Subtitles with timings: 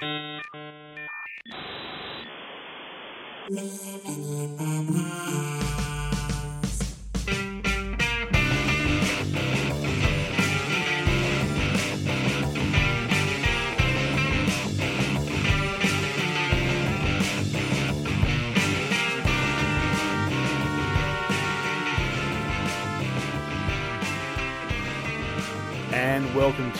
[0.00, 0.08] La
[3.48, 3.62] la
[4.04, 6.01] la la la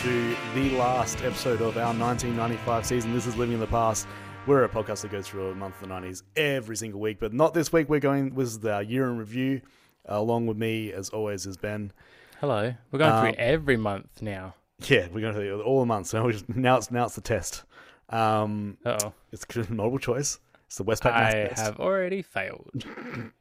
[0.03, 3.15] to the last episode of our 1995 season.
[3.15, 4.09] This is Living in the Past.
[4.47, 7.33] We're a podcast that goes through a month of the 90s every single week, but
[7.33, 7.89] not this week.
[7.89, 9.61] We're going, this is our year in review.
[10.11, 11.93] Uh, along with me, as always, is Ben.
[12.41, 12.75] Hello.
[12.91, 14.55] We're going Um, through every month now.
[14.89, 16.13] Yeah, we're going through all the months.
[16.15, 17.63] Now, just, now, it's, now it's the test.
[18.09, 19.13] Um, oh.
[19.31, 20.41] it's a multiple choice.
[20.67, 21.63] It's the Westpac I test.
[21.63, 22.71] have already failed.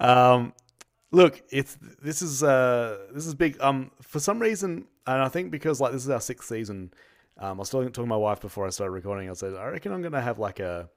[0.00, 0.52] Um,
[1.10, 3.60] look, it's this is uh this is big.
[3.60, 6.92] Um, for some reason, and I think because like this is our sixth season.
[7.40, 9.30] Um, I was talking, talking to my wife before I started recording.
[9.30, 10.88] I said, I reckon I'm gonna have like a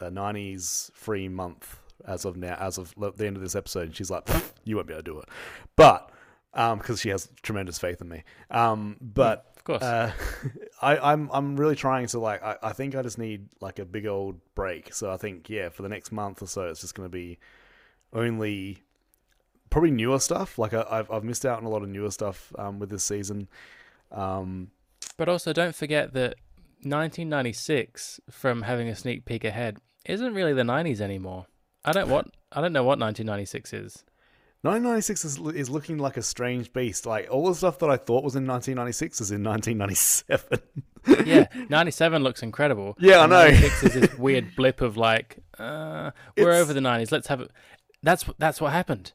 [0.00, 3.86] a '90s free month as of now, as of the end of this episode.
[3.86, 4.28] And she's like,
[4.64, 5.28] you won't be able to do it,
[5.76, 6.10] but
[6.54, 8.22] um, because she has tremendous faith in me.
[8.50, 9.82] Um, but Of course.
[9.82, 10.12] uh,
[10.82, 13.84] I, I'm I'm really trying to like I, I think I just need like a
[13.84, 14.94] big old break.
[14.94, 17.38] So I think yeah, for the next month or so, it's just going to be
[18.12, 18.82] only
[19.74, 20.56] probably newer stuff.
[20.58, 23.02] Like I, I've I've missed out on a lot of newer stuff um, with this
[23.04, 23.48] season.
[24.12, 24.70] Um,
[25.18, 26.36] but also, don't forget that
[26.82, 31.46] 1996, from having a sneak peek ahead, isn't really the 90s anymore.
[31.84, 34.04] I don't what I don't know what 1996 is.
[34.62, 37.04] 1996 is is looking like a strange beast.
[37.04, 40.58] Like all the stuff that I thought was in 1996 is in 1997.
[41.26, 42.96] Yeah, 97 looks incredible.
[42.98, 43.44] Yeah, I know.
[43.44, 47.12] 96 is this weird blip of like, uh, we're It's- over the 90s.
[47.12, 47.50] Let's have it.
[48.02, 49.12] That's that's what happened.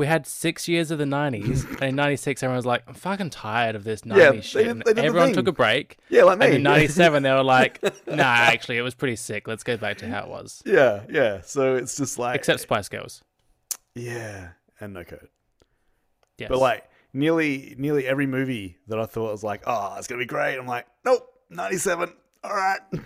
[0.00, 3.28] We had six years of the 90s, and in 96, everyone was like, I'm fucking
[3.28, 4.84] tired of this 90s Yeah, shit.
[4.86, 5.98] they did everyone took a break.
[6.08, 6.46] yeah, like me.
[6.46, 9.46] And in 97, they were like, nah, actually, it was pretty sick.
[9.46, 10.62] Let's go back to how it was.
[10.64, 11.42] yeah, yeah.
[11.42, 13.22] So it's just like Except Spice Girls.
[13.94, 15.28] yeah, and no code.
[16.38, 16.48] Yes.
[16.48, 20.24] But like nearly nearly every movie that I thought was like, oh, it's gonna be
[20.24, 20.56] great.
[20.58, 22.10] I'm like, nope, 97.
[22.42, 22.80] All right.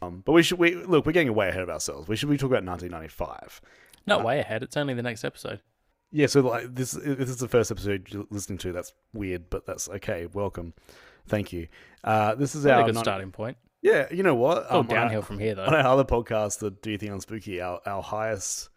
[0.00, 1.04] Um, but we should we look.
[1.06, 2.06] We're getting way ahead of ourselves.
[2.08, 3.60] We should be talking about 1995.
[4.06, 4.62] Not way ahead.
[4.62, 5.60] It's only the next episode.
[6.10, 6.26] Yeah.
[6.26, 8.72] So like this, if this is the first episode you're listening to.
[8.72, 10.26] That's weird, but that's okay.
[10.32, 10.74] Welcome.
[11.26, 11.68] Thank you.
[12.04, 13.56] Uh, this is our a good non- starting point.
[13.82, 14.58] Yeah, you know what?
[14.62, 15.64] It's all Um, on our- downhill from here, though.
[15.66, 15.78] on though.
[15.78, 18.70] our other podcast, the Do You Think I'm Spooky, our, our highest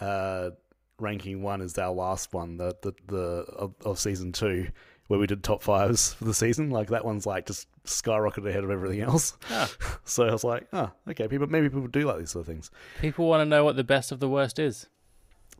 [0.00, 0.50] uh,
[0.98, 3.18] ranking one is our last one, the the, the
[3.56, 4.68] of, of season two,
[5.08, 6.70] where we did top fives for the season.
[6.70, 9.36] Like that one's like just skyrocketed ahead of everything else.
[9.50, 9.70] Ah.
[10.04, 12.70] So I was like, oh, okay, people maybe people do like these sort of things.
[13.00, 14.88] People want to know what the best of the worst is.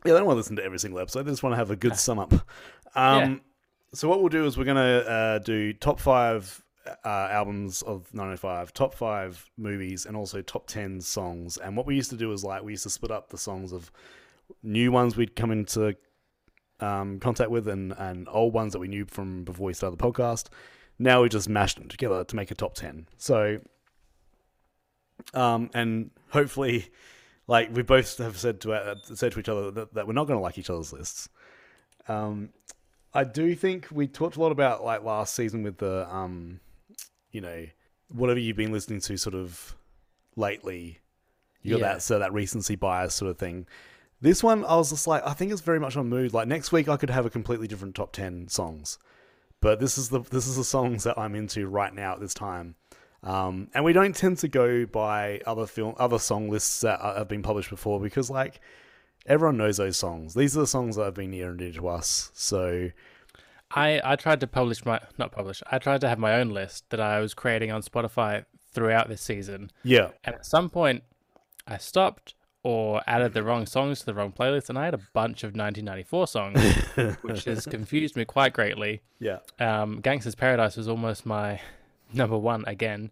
[0.05, 1.27] Yeah, I don't want to listen to every single episode.
[1.27, 2.33] I just want to have a good sum up.
[2.95, 3.41] Um,
[3.93, 6.63] So what we'll do is we're gonna uh, do top five
[7.05, 11.57] uh, albums of '95, top five movies, and also top ten songs.
[11.57, 13.71] And what we used to do is like we used to split up the songs
[13.71, 13.91] of
[14.63, 15.95] new ones we'd come into
[16.79, 20.03] um, contact with, and and old ones that we knew from before we started the
[20.03, 20.47] podcast.
[20.97, 23.07] Now we just mashed them together to make a top ten.
[23.17, 23.59] So,
[25.35, 26.89] um, and hopefully
[27.53, 30.25] like we both have said to uh, said to each other that, that we're not
[30.27, 31.29] going to like each other's lists.
[32.07, 32.49] Um,
[33.13, 36.59] I do think we talked a lot about like last season with the um,
[37.31, 37.65] you know,
[38.09, 39.75] whatever you've been listening to sort of
[40.35, 40.99] lately.
[41.61, 41.93] You got Yeah.
[41.93, 43.67] that so that recency bias sort of thing.
[44.19, 46.33] This one, I was just like, I think it's very much on mood.
[46.33, 48.97] Like next week, I could have a completely different top ten songs,
[49.61, 52.33] but this is the this is the songs that I'm into right now at this
[52.33, 52.75] time.
[53.23, 57.27] Um, and we don't tend to go by other film, other song lists that have
[57.29, 58.59] been published before because like
[59.25, 60.33] everyone knows those songs.
[60.33, 62.31] These are the songs that have been near and dear to us.
[62.33, 62.89] So
[63.71, 65.63] I, I tried to publish my not publish.
[65.71, 69.21] I tried to have my own list that I was creating on Spotify throughout this
[69.21, 69.71] season.
[69.83, 71.03] yeah, And at some point,
[71.65, 74.99] I stopped or added the wrong songs to the wrong playlist, and I had a
[75.13, 76.61] bunch of 1994 songs,
[77.21, 79.01] which has confused me quite greatly.
[79.19, 81.59] yeah, Um, Gangster's Paradise was almost my
[82.13, 83.11] number one again.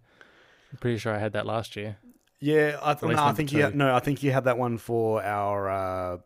[0.72, 1.98] I'm pretty sure I had that last year.
[2.40, 2.78] yeah.
[2.82, 5.22] I, th- no, I think you had, no, I think you had that one for
[5.24, 6.18] our uh,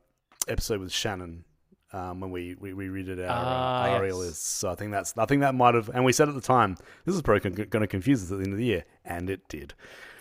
[0.47, 1.45] episode with Shannon.
[1.93, 4.15] Um, when we, we, we redid our Ah, uh, ARIA yes.
[4.17, 6.41] lists, so I think that's I think that might have, and we said at the
[6.41, 6.75] time
[7.05, 9.47] this is probably going to confuse us at the end of the year, and it
[9.47, 9.73] did.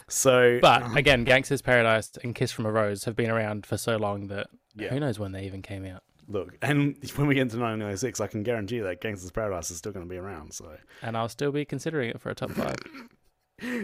[0.07, 3.97] So, But again, Gangster's Paradise and Kiss from a Rose have been around for so
[3.97, 4.47] long that
[4.77, 4.91] Yeah.
[4.91, 6.05] who knows when they even came out.
[6.29, 9.93] Look, and when we get into 1996, I can guarantee that Gangster's Paradise is still
[9.93, 10.53] going to be around.
[10.53, 12.77] So, And I'll still be considering it for a top five.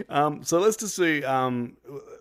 [0.09, 1.23] Um, so let's just do.
[1.25, 1.77] Um,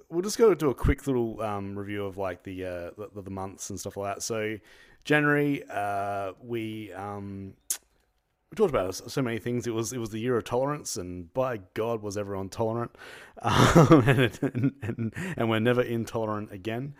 [0.08, 3.31] we'll just go do a quick little um, review of like the, uh, the the
[3.31, 4.22] months and stuff like that.
[4.22, 4.56] So
[5.05, 7.55] January, uh, we um,
[8.50, 9.67] we talked about so so many things.
[9.67, 12.93] It was it was the year of tolerance, and by God, was everyone tolerant,
[13.43, 16.94] um, and, and, and and we're never intolerant again.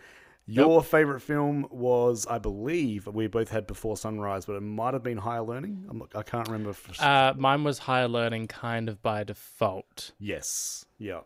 [0.47, 5.03] Your favorite film was, I believe, we both had Before Sunrise, but it might have
[5.03, 5.85] been Higher Learning.
[5.89, 6.73] I'm, I can't remember.
[6.73, 10.11] For, Uh, mine was higher learning, kind of by default.
[10.19, 11.21] yes, yeah,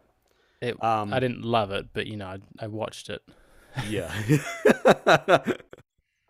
[0.62, 3.24] It, Um, I didn't love it, but you know, I, I watched it.
[3.90, 4.12] yeah.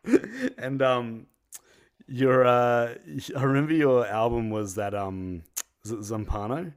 [0.58, 1.28] and um,
[2.08, 2.96] your uh,
[3.36, 5.44] I remember your album was that um,
[5.84, 6.74] was it Zampano?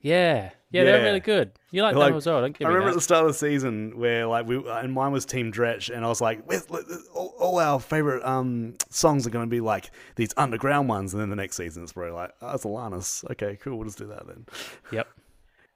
[0.00, 1.04] Yeah, yeah, they're Yeah.
[1.04, 1.52] really good.
[1.70, 2.40] You like, Like, them as well?
[2.40, 2.96] Don't give I me remember at that.
[2.98, 6.08] the start of the season where like we and mine was Team Dresch, and I
[6.08, 6.68] was like, "With
[7.14, 11.20] all, all our favorite um songs are going to be like these underground ones, and
[11.22, 13.24] then the next season it's probably like, oh, it's Alanis.
[13.32, 14.46] Okay, cool, we'll just do that then.
[14.90, 15.08] Yep.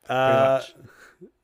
[0.09, 0.75] Uh, much.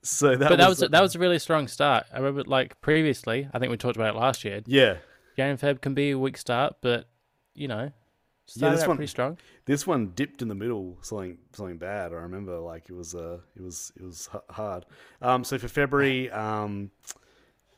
[0.04, 2.04] so that but that was, was that was a really strong start.
[2.12, 4.60] I remember, like previously, I think we talked about it last year.
[4.66, 4.98] yeah.
[5.36, 7.06] Jan and Feb can be a weak start, but
[7.54, 7.90] you know,
[8.58, 9.38] started this one- pretty strong.
[9.64, 12.12] This one dipped in the middle, something something bad.
[12.12, 14.86] I remember like it was uh it was it was hard.
[15.20, 16.90] Um, so for February, um,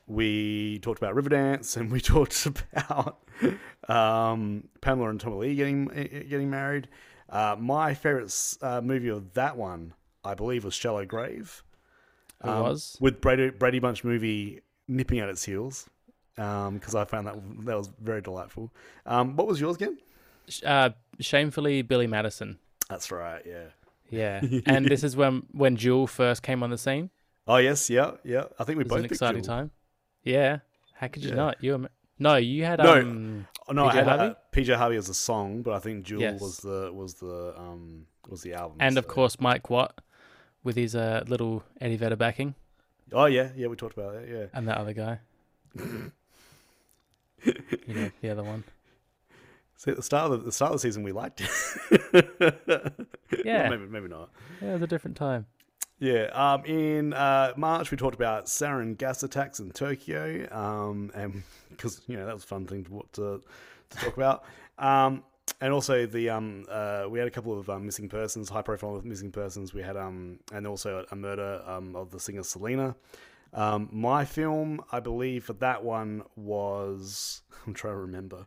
[0.06, 3.23] we talked about Riverdance, and we talked about
[3.88, 6.88] um Pamela and Tommy Lee getting eh, getting married.
[7.29, 8.32] Uh, my favorite
[8.62, 9.94] uh, movie of that one,
[10.25, 11.62] I believe, was Shallow Grave.
[12.43, 12.97] It um, was.
[13.00, 15.88] with Brady Brady Bunch movie nipping at its heels.
[16.37, 18.73] Because I found that that was very delightful.
[19.06, 19.99] Um, what was yours again?
[20.64, 22.58] Uh, shamefully, Billy Madison.
[22.88, 23.43] That's right.
[23.46, 23.64] Yeah.
[24.11, 27.11] Yeah, and this is when when Jewel first came on the scene.
[27.49, 28.44] Oh yes, yeah, yeah.
[28.58, 29.56] I think we It was both an exciting Jewel.
[29.56, 29.70] time.
[30.23, 30.58] Yeah,
[30.93, 31.37] how could you Yeah.
[31.37, 31.56] not?
[31.64, 31.88] You were,
[32.19, 33.46] no, you had No, um.
[33.67, 34.35] Oh, no, I PJ had uh, Harvey?
[34.52, 36.41] PJ Harvey as a song, but I think Jewel Yes.
[36.41, 38.76] was the was the um was the album.
[38.81, 40.00] and of course Mike Watt
[40.62, 42.55] with his uh, little Eddie Vedder backing
[43.12, 44.29] Oh yeah, yeah, we talked about it.
[44.31, 44.47] Yeah.
[44.52, 45.19] and that other guy.
[47.44, 48.64] you know the other one.
[49.84, 53.04] See, at the start of the, the start of the season, we liked it.
[53.44, 53.69] Yeah.
[53.69, 54.31] Maybe maybe not.
[54.62, 55.46] Yeah, it was a different time.
[55.98, 56.26] Yeah.
[56.32, 62.00] Um, in uh, March, we talked about sarin gas attacks in Tokyo, um, and because
[62.06, 63.42] you know that was a fun thing to to,
[63.90, 64.44] to talk about.
[64.78, 65.25] Um,
[65.60, 69.00] and also the um, uh, we had a couple of um, missing persons, high profile
[69.04, 69.75] missing persons.
[69.75, 72.96] We had um, and also a murder um, of the singer Selena.
[73.52, 78.46] Um, my film, I believe, for that one was I'm trying to remember.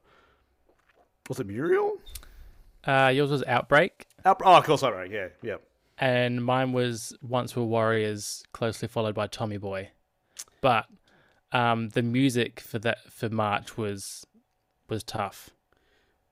[1.30, 1.98] Was it Muriel?
[2.86, 5.14] Uh, yours was Outbreak, Out- oh, of course, sorry.
[5.14, 5.58] Yeah, yeah.
[5.98, 9.90] and mine was Once Were Warriors, closely followed by Tommy Boy.
[10.62, 10.86] But
[11.52, 14.26] um, the music for that for March was
[14.90, 15.50] was tough.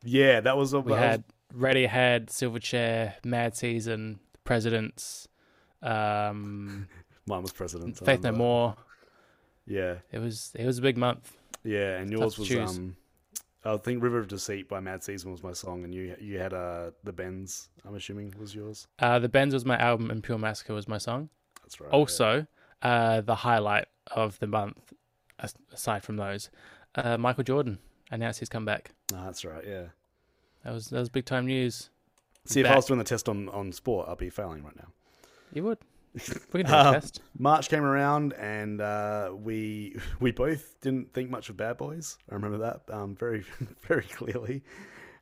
[0.04, 0.80] Yeah, that was a.
[0.80, 5.28] We had was- had Radiohead, Silverchair, Mad Season, Presidents,
[5.82, 6.88] um,
[7.28, 8.00] mine was Presidents.
[8.00, 8.32] Faith No.
[8.32, 8.76] More.
[9.68, 11.36] Yeah, It was it was a big month.
[11.64, 12.96] yeah, and yours was um,
[13.66, 16.54] I think River of Deceit by Mad Season was my song, and you you had
[16.54, 17.70] uh the Bends.
[17.84, 18.88] I'm assuming was yours.
[19.00, 21.30] Uh, the Bends was my album, and Pure Massacre was my song.
[21.64, 21.90] That's right.
[21.90, 21.96] yeah.
[21.98, 22.48] Also,
[22.84, 24.94] uh, the highlight of the month,
[25.74, 26.50] aside from those,
[26.94, 27.80] uh, Michael Jordan
[28.12, 28.92] announced his comeback.
[29.14, 29.64] Ah, that's right.
[29.66, 29.86] Yeah.
[30.64, 31.90] That was that was big time news.
[32.46, 34.90] See, if I was doing the test on on sport, I'd be failing right now.
[35.54, 35.80] You would.
[36.54, 37.22] We can do a Um, test.
[37.38, 42.18] March came around, and uh, we we both didn't think much of Bad Boys.
[42.32, 43.44] I remember that um, very
[43.88, 44.64] very clearly.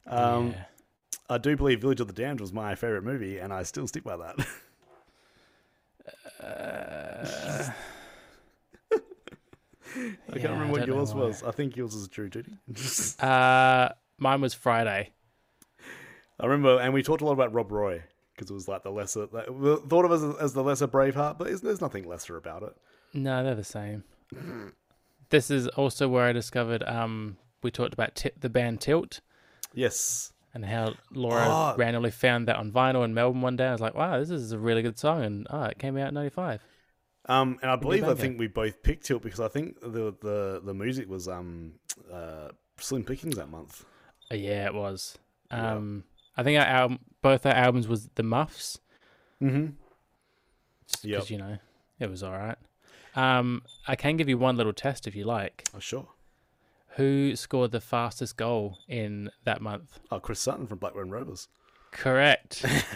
[0.07, 0.63] Um, yeah.
[1.30, 4.04] I do believe Village of the Damned was my favorite movie, and I still stick
[4.04, 4.36] by that.
[6.41, 7.70] Uh,
[8.91, 8.96] I
[10.36, 11.44] yeah, can't remember what yours was.
[11.44, 12.53] I think yours was Jury Duty.
[13.20, 15.13] Uh, mine was Friday.
[16.39, 18.03] I remember, and we talked a lot about Rob Roy
[18.36, 21.62] because it was like the lesser, like, thought of as, as the lesser Braveheart, but
[21.62, 22.75] there's nothing lesser about it.
[23.13, 24.04] No, they're the same.
[25.30, 26.84] this is also where I discovered.
[26.84, 29.22] Um, we talked about t- the band Tilt
[29.74, 31.75] Yes, and how Laura Oh.
[31.78, 33.68] randomly found that on vinyl in Melbourne one day.
[33.68, 36.10] I was like, "Wow, this is a really good song," and oh, it came out
[36.10, 36.62] in '95.
[37.28, 40.62] um, and I believe I think we both picked Tilt because I think the the
[40.63, 41.74] the music was um
[42.12, 43.86] uh Slim Pickings that month.
[44.32, 45.18] Uh, yeah, it was.
[45.52, 45.74] Yeah.
[45.75, 46.04] Um,
[46.38, 48.80] I think our album, both our albums was the Muffs.
[49.42, 49.72] Mm-hmm.
[50.88, 51.15] Just Yep.
[51.18, 51.58] because you know
[52.00, 52.58] it was all right.
[53.15, 55.63] Um, I can give you one little test if you like.
[55.75, 56.08] Oh sure.
[56.98, 60.00] Who scored the fastest goal in that month?
[60.12, 61.48] Oh, Chris Sutton from Blackburn Rovers.
[61.92, 62.63] Correct.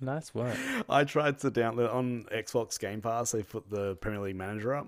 [0.00, 0.56] nice work.
[0.88, 3.32] I tried to download on Xbox Game Pass.
[3.32, 4.86] They put the Premier League Manager up.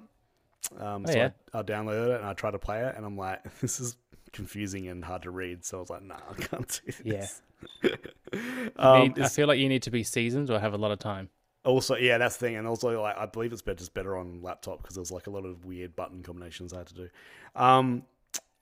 [0.79, 1.31] Um, Oh, so yeah.
[1.53, 3.97] I, I downloaded it and I tried to play it, and I'm like, this is
[4.33, 5.65] confusing and hard to read.
[5.65, 7.43] So I was like, nah, I can't do this.
[8.33, 10.93] You um, need- I feel like you need to be seasoned or have a lot
[10.93, 11.29] of time.
[11.65, 14.41] also, yeah, that's the thing, and also like I believe it's better just better on
[14.41, 17.09] laptop because there's like a lot of weird button combinations I had to do.
[17.57, 18.05] Um,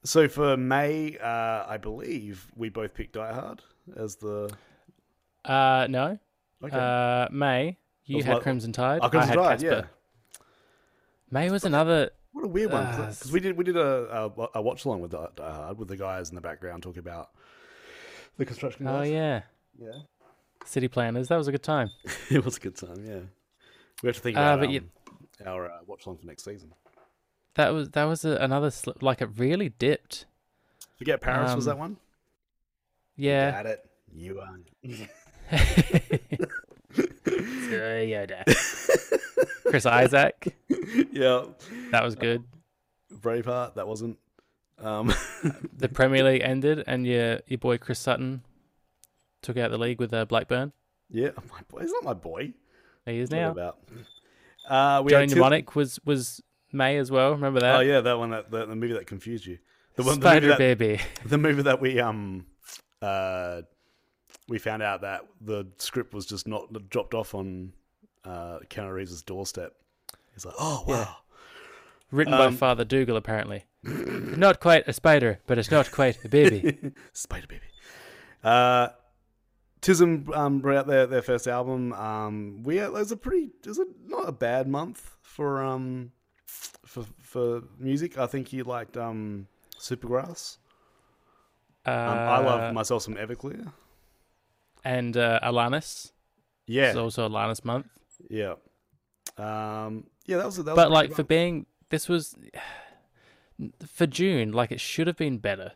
[0.04, 3.62] So for May, uh, I believe we both picked Die Hard
[3.96, 4.50] as the.
[5.44, 6.18] Uh, no.
[6.64, 6.76] Okay.
[6.76, 9.00] Uh, May, you had like- Crimson Tide.
[9.02, 9.82] Oh, Crimson I had Tide, yeah.
[11.30, 12.10] May was another.
[12.32, 15.00] What a weird one Uh, because we did we did a a, a watch along
[15.00, 17.30] with Die Die Hard with the guys in the background talking about
[18.36, 18.86] the construction.
[18.86, 19.10] Oh guys.
[19.10, 19.42] yeah,
[19.80, 19.92] yeah.
[20.64, 21.28] City Planners.
[21.28, 21.90] That was a good time.
[22.30, 23.04] it was a good time.
[23.04, 23.20] Yeah,
[24.02, 24.88] we have to think Uh, about but um, you-
[25.46, 26.72] our uh, watch along for next season.
[27.54, 30.26] That was that was a, another sl- like it really dipped.
[30.98, 31.96] Forget Paris was Um, that one?
[33.16, 33.50] Yeah.
[33.50, 33.84] Got it.
[34.12, 34.58] You are.
[37.70, 38.44] Dad.
[39.66, 40.48] Chris Isaak.
[41.12, 41.44] yeah.
[41.90, 42.44] That was good.
[43.12, 43.74] Braveheart.
[43.74, 44.18] That wasn't.
[44.80, 45.12] Um,
[45.76, 48.42] The Premier League ended, and your your boy Chris Sutton
[49.42, 50.72] took out the league with uh, Blackburn.
[51.10, 51.80] yeah, my boy.
[51.80, 52.52] He's not my boy.
[53.06, 53.50] He is What now.
[53.50, 53.78] about?
[54.68, 56.42] Uh, we Johnny had Til- Mnemonic was was
[56.72, 57.32] May as well.
[57.32, 57.76] Remember that?
[57.76, 58.30] Oh yeah, that one.
[58.30, 59.58] That the, the movie that confused you.
[59.96, 60.20] The one.
[60.20, 61.00] The movie Spider that, Baby.
[61.26, 62.46] the movie that we um
[63.02, 63.62] uh
[64.48, 67.72] we found out that the script was just not dropped off on
[68.24, 69.74] uh Keanu Reeves' doorstep.
[70.38, 70.94] He's like, oh wow.
[70.94, 71.08] Yeah.
[72.10, 73.64] Written by Um, Father Dougal, apparently.
[73.82, 76.78] not quite a spider, but it's not quite a baby.
[77.12, 77.66] Spider Baby.
[78.42, 78.88] Uh,
[79.82, 81.92] Tism um, brought out their, their first album.
[81.92, 86.12] Um, we it was a pretty, it was a, not a bad month for um
[86.46, 88.16] for for music.
[88.18, 89.46] I think you liked um
[89.78, 90.56] Supergrass.
[91.86, 93.72] Uh, Um, I love myself some Everclear.
[94.84, 96.12] and uh, Alanis.
[96.66, 97.86] Yeah, It's also Alanis month.
[98.28, 98.54] yeah,
[99.36, 100.36] um, yeah.
[100.36, 102.36] That was that was But like good for being this was
[103.86, 105.72] for June, like it should have been better.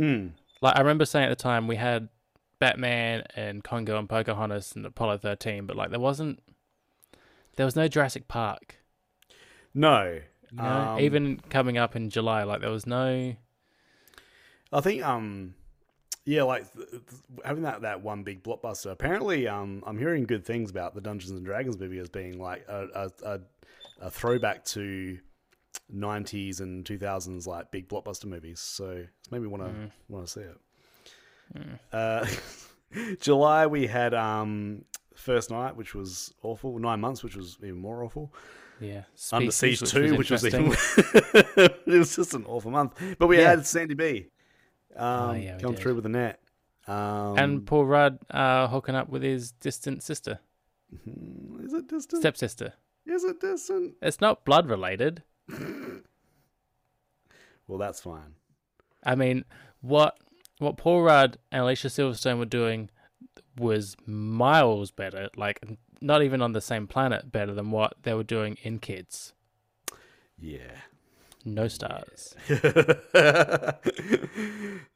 [0.00, 0.32] Mm.
[0.60, 2.08] Like I remember saying at the time we had
[2.58, 6.42] Batman and Congo and Pocahontas and Apollo thirteen, but like there wasn't
[7.56, 8.76] there was no Jurassic Park.
[9.74, 10.20] no,
[10.50, 10.64] You know?
[10.64, 13.34] Um, Even coming up in July, like there was no
[14.72, 15.54] I think um
[16.24, 17.02] yeah like th- th-
[17.44, 18.90] having that that one big blockbuster.
[18.90, 22.64] Apparently um I'm hearing good things about the Dungeons and Dragons movie as being like
[22.68, 23.40] a a, a,
[24.02, 25.18] a throwback to
[25.94, 28.60] 90s and 2000s like big blockbuster movies.
[28.60, 29.90] So it's made me want to Mm.
[30.08, 30.58] want to see it.
[31.56, 31.78] Mm.
[31.92, 32.26] Uh,
[33.20, 36.78] July we had um first night which was awful.
[36.78, 38.32] 9 months which was even more awful.
[38.80, 39.04] yeah.
[39.32, 40.72] Under Species, Siege 2 which was interesting.
[41.54, 43.00] even it was just an awful month.
[43.18, 43.50] But we Yeah.
[43.50, 44.28] had Sandy B.
[44.96, 45.80] Um, Oh, yeah, come did.
[45.82, 46.40] through with the net.
[46.86, 50.40] Um, and Paul Rudd uh, hooking up with his distant sister,
[51.04, 52.20] hmm, is it distant?
[52.22, 52.72] stepsister.
[53.06, 53.94] Is it distant?
[54.00, 55.22] It's not blood related.
[57.68, 58.34] Well, that's fine.
[59.02, 59.44] I mean,
[59.80, 60.18] what
[60.58, 62.90] what Paul Rudd and Alicia Silverstone were doing
[63.56, 65.30] was miles better.
[65.36, 65.60] Like,
[66.00, 69.32] not even on the same planet, better than what they were doing in Kids.
[70.38, 70.80] Yeah.
[71.44, 72.36] No stars.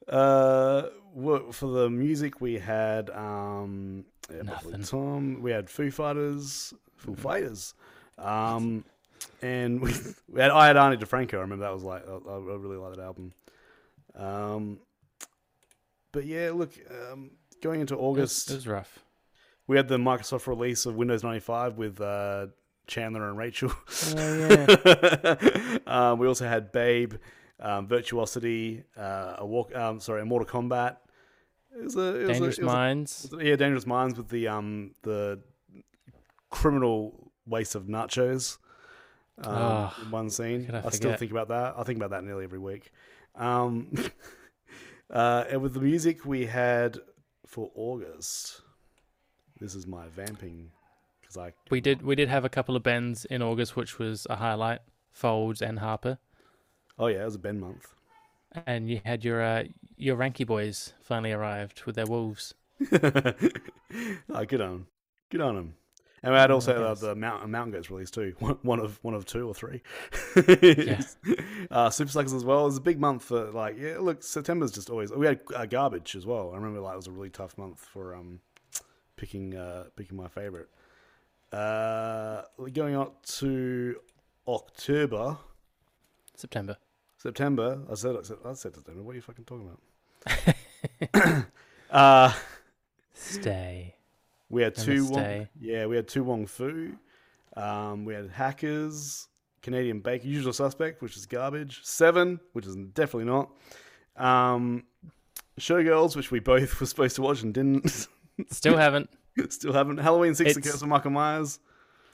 [0.07, 0.83] uh,
[1.13, 4.83] what, for the music, we had um, yeah, Nothing.
[4.83, 5.41] Tom.
[5.41, 6.73] We had Foo Fighters.
[6.95, 7.73] Foo Fighters.
[8.17, 8.83] Um,
[9.41, 9.93] and we,
[10.29, 11.35] we had I had Ani DiFranco.
[11.35, 13.33] I remember that was like I, I really like that album.
[14.15, 14.79] Um,
[16.11, 16.71] but yeah, look,
[17.11, 17.31] um,
[17.61, 18.99] going into It was, August, it was rough.
[19.67, 22.47] we had the Microsoft release of Windows ninety five with uh,
[22.87, 23.71] Chandler and Rachel.
[24.17, 24.47] Oh,
[24.85, 25.77] yeah.
[25.87, 27.13] um, we also had Babe,
[27.59, 29.75] um, Virtuosity, uh, a walk.
[29.75, 30.97] Um, sorry, a Mortal Kombat.
[31.77, 33.29] It was a, it was a- Dangerous was a- Minds.
[33.39, 35.39] yeah, Dangerous Minds with the um the
[36.49, 38.57] criminal waste of nachos.
[39.39, 40.69] Um, Ah, in one scene.
[40.73, 41.75] I I, still think about that.
[41.77, 42.91] I think about that nearly every week.
[43.35, 43.91] Um,
[45.11, 46.97] uh, and with the music we had
[47.45, 48.61] for August,
[49.59, 50.71] this is my vamping
[51.21, 54.25] because I We did we did have a couple of bends in August, which was
[54.29, 54.79] a highlight.
[55.11, 56.19] Folds and Harper,
[56.99, 57.87] oh yeah, it was a Ben month.
[58.67, 59.63] and you had your uh,
[59.95, 62.53] your Ranky boys finally arrived with their wolves.
[62.91, 63.33] oh,
[64.47, 64.85] good on,
[65.31, 65.73] good on them.
[66.23, 68.33] And we had also I uh, the Mountain Mountain Goats release too.
[68.39, 69.81] One one of one of two or three.
[70.35, 71.17] Yes.
[71.71, 72.61] uh, Supersuckers as well.
[72.61, 73.97] It was a big month for like yeah.
[73.99, 75.11] Look, September's just always.
[75.11, 76.51] We had uh, garbage as well.
[76.51, 78.39] I remember like it was a really tough month for um
[79.15, 80.69] picking uh picking my favorite.
[81.51, 82.41] Uh,
[82.73, 83.95] going on to
[84.47, 85.37] October,
[86.35, 86.77] September.
[87.17, 87.79] September.
[87.89, 89.03] I said I said, I said September.
[89.03, 89.69] What are you fucking talking
[90.25, 91.45] about?
[91.91, 92.33] uh
[93.13, 93.96] Stay.
[94.49, 96.93] We had two Wong, yeah, we had To Wong Foo.
[97.55, 99.27] Um, we had Hackers,
[99.61, 101.81] Canadian Bacon, Usual Suspect, which is garbage.
[101.83, 103.49] Seven, which is definitely not.
[104.15, 104.83] Um,
[105.59, 108.07] Showgirls, which we both were supposed to watch and didn't.
[108.51, 109.09] Still haven't.
[109.49, 109.97] Still haven't.
[109.97, 111.59] Halloween Six: The It's- Curse of Michael Myers.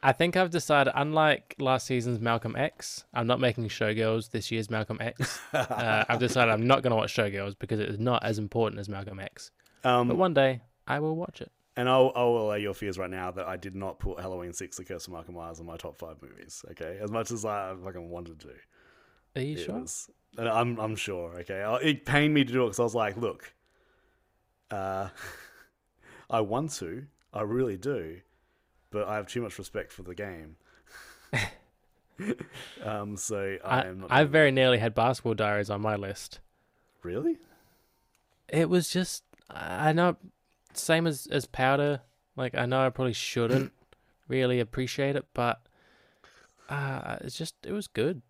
[0.05, 4.69] I think I've decided, unlike last season's Malcolm X, I'm not making Showgirls this year's
[4.69, 5.39] Malcolm X.
[5.53, 8.81] uh, I've decided I'm not going to watch Showgirls because it is not as important
[8.81, 9.51] as Malcolm X.
[9.85, 11.53] Um, But one day I will watch it.
[11.75, 14.77] And I'll, I'll allay your fears right now that I did not put Halloween Six:
[14.77, 16.63] The Curse of Michael Myers on my top five movies.
[16.71, 18.49] Okay, as much as I fucking wanted to.
[19.35, 19.79] Are you It sure?
[19.79, 21.39] was- I'm I'm sure.
[21.41, 23.53] Okay, it pained me to do it because I was like, look,
[24.71, 25.09] uh,
[26.29, 28.21] I want to, I really do,
[28.89, 30.55] but I have too much respect for the game.
[32.83, 34.11] um, so I, am not.
[34.11, 36.39] I very nearly had Basketball Diaries on my list.
[37.01, 37.37] really.
[38.49, 40.15] It was just, I know,
[40.77, 42.01] same as as Powder.
[42.35, 43.71] Like I know I probably shouldn't
[44.27, 45.61] really appreciate it, but
[46.69, 48.21] uh, it's just it was good.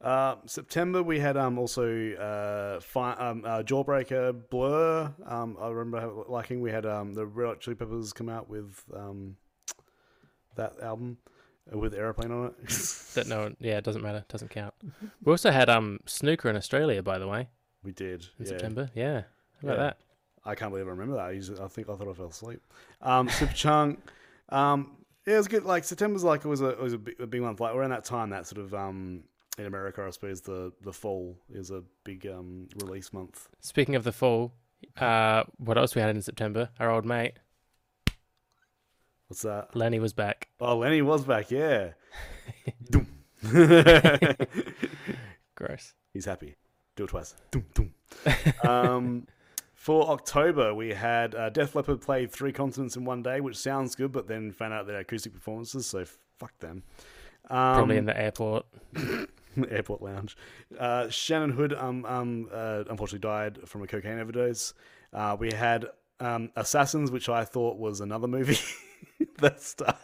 [0.00, 5.12] Uh, September we had um also uh, fi- um uh, Jawbreaker Blur.
[5.24, 6.60] Um, I remember liking.
[6.60, 9.36] We had um the Red Hot Chili Peppers come out with um
[10.56, 11.18] that album
[11.72, 12.54] with Aeroplane on it.
[13.14, 14.74] That no, yeah, it doesn't matter, doesn't count.
[15.24, 17.48] We also had um snooker in Australia, by the way,
[17.84, 18.48] we did in yeah.
[18.48, 18.90] September.
[18.94, 19.22] Yeah,
[19.62, 19.76] how about Yeah.
[19.84, 19.96] that?
[20.44, 21.26] I can't believe I remember that.
[21.26, 22.60] I, usually, I think I thought I fell asleep.
[23.00, 23.98] Um, Superchunk.
[24.50, 24.96] Um,
[25.26, 25.64] yeah, it was good.
[25.64, 27.60] Like September's like it was a it was a big, a big month.
[27.60, 29.24] Like around that time, that sort of um
[29.56, 33.48] in America, I suppose the the fall is a big um release month.
[33.60, 34.52] Speaking of the fall,
[34.98, 36.68] uh, what else we had in September?
[36.78, 37.34] Our old mate
[39.28, 39.74] What's that?
[39.74, 40.48] Lenny was back.
[40.60, 41.50] Oh, Lenny was back.
[41.50, 41.92] Yeah.
[45.56, 45.94] Gross.
[46.12, 46.54] He's happy.
[46.94, 47.34] Do it twice.
[47.50, 47.92] Doom, doom.
[48.68, 49.26] um,
[49.84, 53.94] for October, we had uh, Def Leppard played three continents in one day, which sounds
[53.94, 56.06] good, but then found out they're acoustic performances, so
[56.38, 56.84] fuck them.
[57.50, 58.64] Um, Probably in the airport.
[59.70, 60.38] airport lounge.
[60.78, 64.72] Uh, Shannon Hoon, um, um, uh, unfortunately died from a cocaine overdose.
[65.12, 65.84] Uh, we had
[66.18, 68.58] um, Assassins, which I thought was another movie
[69.40, 69.96] that starred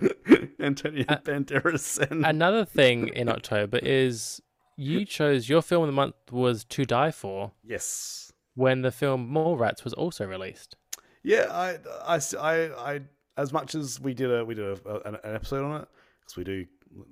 [0.58, 4.42] Antonio Uh, Banderas and Another thing in October is
[4.76, 8.29] you chose your film of the month was To Die For yes,
[8.60, 10.76] when the film More Mallrats was also released.
[11.22, 11.46] yeah.
[11.50, 11.78] I,
[12.16, 13.00] I, I, I,
[13.36, 15.88] as much as we did a we did a, an, an episode on it
[16.20, 16.66] because we do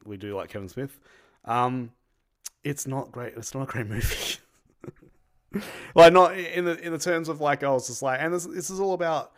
[0.04, 0.98] we do like Kevin Smith.
[1.46, 1.92] Um,
[2.64, 3.32] it's not great.
[3.36, 4.36] It's not a great movie.
[5.94, 8.44] like not in the in the terms of like I was just like, and this
[8.44, 9.32] this is all about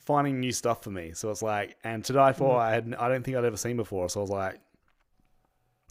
[0.00, 1.12] finding new stuff for me.
[1.14, 3.76] So it's like, and to die for, I had I don't think I'd ever seen
[3.76, 4.08] before.
[4.08, 4.60] So I was like,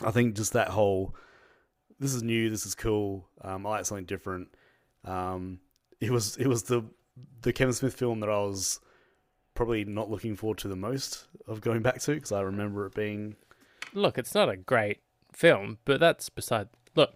[0.03, 1.15] I think just that whole,
[1.99, 3.29] this is new, this is cool.
[3.41, 4.49] Um, I like something different.
[5.05, 5.59] Um,
[5.99, 6.83] it was it was the
[7.41, 8.79] the Kevin Smith film that I was
[9.53, 12.95] probably not looking forward to the most of going back to because I remember it
[12.95, 13.35] being
[13.93, 14.99] Look, it's not a great
[15.33, 16.69] film, but that's beside.
[16.95, 17.13] Look,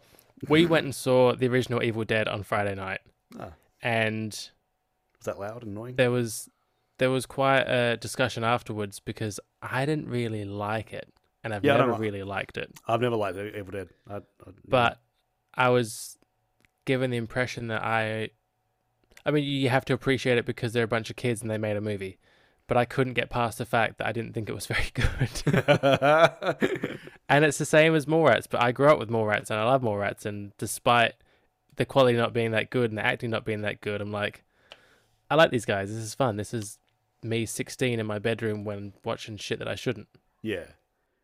[0.49, 3.01] we went and saw the original Evil Dead on Friday night,
[3.39, 5.95] ah, and was that loud and annoying?
[5.95, 6.49] there was
[6.97, 11.11] there was quite a discussion afterwards because I didn't really like it,
[11.43, 12.71] and I've Yeah, never really liked it.
[12.87, 13.89] I've never liked Evil Dead.
[14.09, 14.21] I, I,
[14.67, 14.99] But
[15.53, 16.17] I was
[16.85, 18.29] given the impression that I,
[19.25, 21.57] I mean, you have to appreciate it because they're a bunch of kids and they
[21.57, 22.17] made a movie.
[22.67, 25.29] But I couldn't get past the fact that I didn't think it was very good.
[27.29, 29.81] and it's the same as Mallrats, but I grew up with Mallrats and I love
[29.81, 30.25] Mallrats.
[30.25, 31.13] And despite
[31.75, 34.43] the quality not being that good and the acting not being that good, I'm like,
[35.29, 35.89] I like these guys.
[35.89, 36.37] This is fun.
[36.37, 36.77] This is
[37.23, 40.07] me 16 in my bedroom when watching shit that I shouldn't.
[40.41, 40.65] Yeah.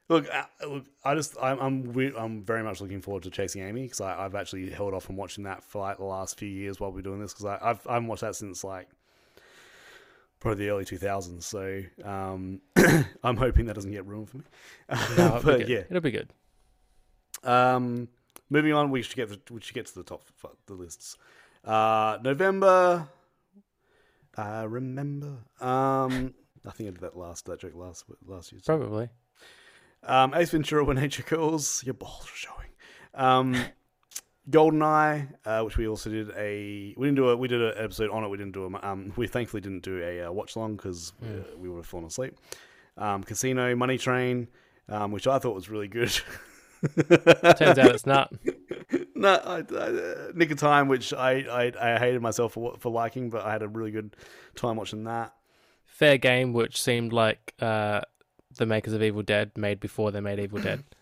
[0.10, 3.84] Look, uh, look, I just I'm I'm I'm very much looking forward to chasing Amy
[3.84, 6.92] because I've actually held off from watching that for like the last few years while
[6.92, 8.88] we're doing this because I've I haven't watched that since like
[10.40, 11.44] probably the early 2000s.
[11.44, 12.60] So um,
[13.24, 14.44] I'm hoping that doesn't get ruined for me.
[14.90, 14.98] No,
[15.38, 16.34] it'll but yeah, It'll be good.
[17.44, 18.08] um,
[18.50, 21.18] moving on, we should get the, we should get to the top f- the lists.
[21.64, 23.08] Uh, November.
[24.36, 25.38] I remember.
[25.60, 26.34] Um,
[26.66, 28.62] I think I did that last that joke last last year.
[28.66, 29.10] Probably.
[30.04, 31.84] Um, Ace Ventura: When Nature Calls.
[31.84, 32.70] Your balls are showing.
[33.14, 33.56] Um,
[34.50, 38.10] Goldeneye, uh, which we also did a we didn't do a we did an episode
[38.10, 38.30] on it.
[38.30, 41.42] We didn't do a um, we thankfully didn't do a uh, watch long because Mm.
[41.42, 42.36] uh, we would have fallen asleep.
[42.98, 44.48] Um, Casino, Money Train,
[44.88, 46.10] um, which I thought was really good.
[46.98, 48.34] Turns out it's not.
[49.16, 51.42] no, I, I, Nick of Time, which I,
[51.80, 54.16] I I hated myself for for liking, but I had a really good
[54.56, 55.34] time watching that.
[55.86, 58.02] Fair Game, which seemed like uh,
[58.60, 60.84] the makers of Evil Dead made before they made Evil Dead.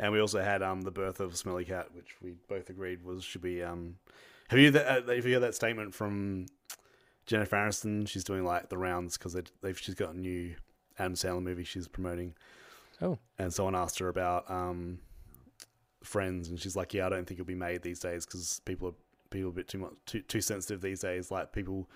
[0.00, 3.24] And we also had um the birth of Smelly Cat, which we both agreed was
[3.24, 3.96] should be um.
[4.46, 4.86] Have you that?
[4.86, 6.46] Uh, have you heard that statement from
[7.26, 8.06] Jennifer Aniston?
[8.06, 10.54] She's doing like the rounds because they've she's got a new
[11.00, 12.34] Adam Sandler movie she's promoting.
[13.02, 13.18] Oh.
[13.40, 15.00] And someone asked her about um
[16.04, 18.90] Friends, and she's like, "Yeah, I don't think it'll be made these days because people
[18.90, 18.94] are
[19.30, 21.32] people are a bit too much too too sensitive these days.
[21.32, 21.90] Like people."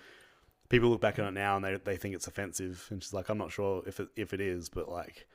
[0.73, 3.29] People look back on it now and they they think it's offensive, and she's like,
[3.29, 5.27] I'm not sure if it if it is, but like,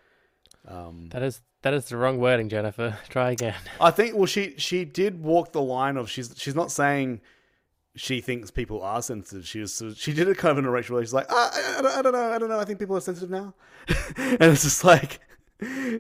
[0.67, 2.99] um, That is that is the wrong wording, Jennifer.
[3.09, 3.55] Try again.
[3.81, 7.21] I think well she she did walk the line of she's she's not saying
[7.95, 9.47] she thinks people are sensitive.
[9.47, 11.03] She was she did it kind of in a racial way.
[11.03, 12.59] She's like, ah, I, I, don't, I don't know, I don't know.
[12.59, 13.55] I think people are sensitive now,
[14.17, 15.21] and it's just like,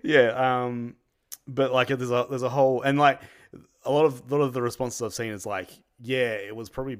[0.02, 0.64] yeah.
[0.64, 0.96] Um,
[1.46, 3.22] but like there's a there's a whole and like
[3.84, 5.70] a lot of a lot of the responses I've seen is like,
[6.00, 6.98] yeah, it was probably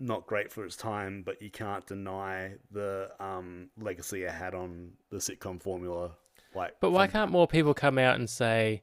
[0.00, 4.92] not great for its time, but you can't deny the um legacy it had on
[5.10, 6.12] the sitcom formula.
[6.54, 8.82] Like, But why from- can't more people come out and say,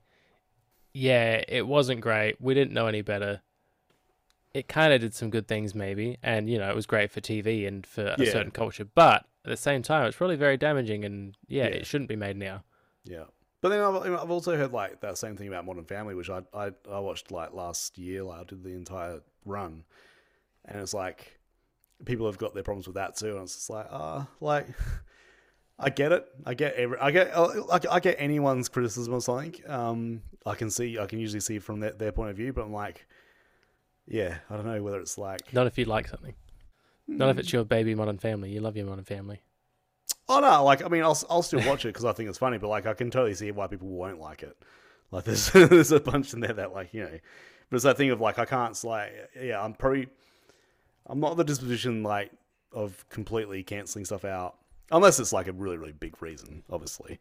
[0.94, 2.40] "Yeah, it wasn't great.
[2.40, 3.42] We didn't know any better.
[4.54, 7.20] It kind of did some good things, maybe, and you know, it was great for
[7.22, 8.32] TV and for a Yeah.
[8.32, 8.86] certain culture.
[8.86, 11.70] But at the same time, it's probably very damaging, and yeah, Yeah.
[11.76, 12.64] it shouldn't be made now."
[13.04, 13.26] Yeah.
[13.62, 16.44] But then I've, I've also heard like that same thing about Modern Family, which I,
[16.54, 18.24] I I watched like last year.
[18.24, 19.84] Like I did the entire run,
[20.68, 21.40] and it's like
[22.06, 24.68] people have got their problems with that too, and it's just like ah, like
[25.80, 26.26] I get it.
[26.46, 29.56] I get every, I get I, I get anyone's criticism of something.
[29.68, 32.64] Um, I can see I can usually see from their, their point of view, but
[32.64, 33.06] I'm like,
[34.08, 36.34] yeah, I don't know whether it's like Not if you like something.
[37.08, 38.52] Not if it's your baby Modern Family.
[38.52, 39.42] You love your Modern Family.
[40.28, 42.58] Oh no, like I mean, I'll I'll still watch it because I think it's funny,
[42.58, 44.58] but like I can totally see why people won't like it.
[45.12, 47.20] Like there's there's a bunch in there that like you know,
[47.70, 50.08] but it's that thing of like I can't like yeah I'm probably
[51.08, 52.32] I'm not the disposition like
[52.72, 54.58] of completely canceling stuff out
[54.92, 57.20] unless it's like a really really big reason, obviously.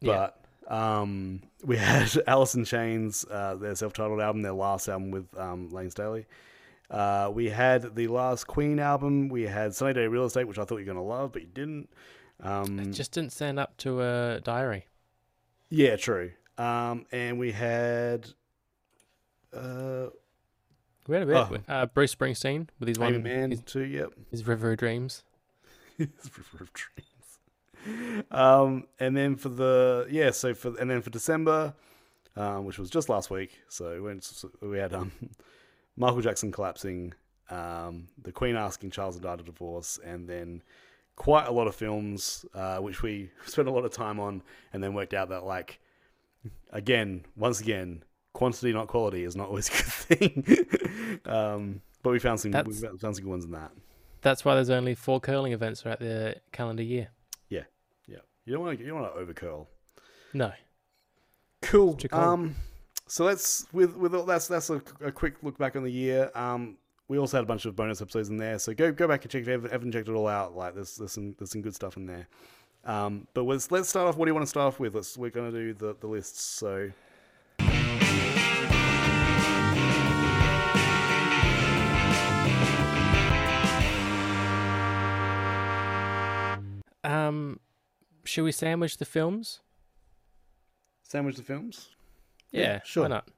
[0.00, 0.30] Yeah.
[0.66, 5.26] But um, we had Alice in Chains, uh, their self-titled album, their last album with
[5.38, 6.26] um, Layne Staley.
[6.90, 9.28] Uh, we had the last Queen album.
[9.28, 11.48] We had Sunny Day Real Estate, which I thought you were gonna love, but you
[11.48, 11.88] didn't.
[12.40, 14.86] Um, It just didn't stand up to a diary.
[15.70, 16.32] yeah, true.
[16.58, 18.28] Um, and we had
[19.54, 20.06] uh,
[21.08, 21.62] We had a bit.
[21.68, 21.72] Oh.
[21.72, 23.82] Uh, Bruce Springsteen with his Amy one, Man his, too.
[23.84, 25.24] Yep, his River of Dreams.
[25.98, 28.26] his River of Dreams.
[28.30, 31.74] Um, and then for the yeah, so for and then for December,
[32.36, 35.12] um, which was just last week, so we went, so we had um,
[35.96, 37.14] Michael Jackson collapsing,
[37.50, 40.62] um, the Queen asking Charles and Di to divorce, and then
[41.16, 44.82] quite a lot of films, uh, which we spent a lot of time on, and
[44.82, 45.80] then worked out that like,
[46.70, 50.66] again, once again, quantity not quality is not always a good thing.
[51.26, 53.72] Um, but we found some we found some good ones in that.
[54.20, 57.08] That's why there's only four curling events throughout the calendar year.
[57.48, 57.64] Yeah,
[58.06, 58.18] yeah.
[58.44, 59.68] you don't want to you don't want to over curl.
[60.32, 60.52] No.
[61.62, 61.98] Cool.
[62.10, 62.56] Um,
[63.06, 66.30] so let's with with all that's that's a, a quick look back on the year.
[66.34, 69.22] Um, we also had a bunch of bonus episodes in there, so go go back
[69.22, 69.42] and check.
[69.42, 71.74] If you haven't, haven't checked it all out, like there's there's some there's some good
[71.74, 72.26] stuff in there.
[72.84, 74.16] Um, but let's let's start off.
[74.16, 74.94] What do you want to start off with?
[74.94, 76.42] Let's we're gonna do the the lists.
[76.42, 76.90] So
[87.04, 87.60] Um,
[88.24, 89.60] should we sandwich the films?
[91.02, 91.90] sandwich the films.
[92.50, 93.02] Yeah, Yeah, sure.
[93.02, 93.28] Why not?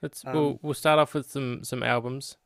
[0.00, 2.36] Let's Um, we'll we'll start off with some some albums,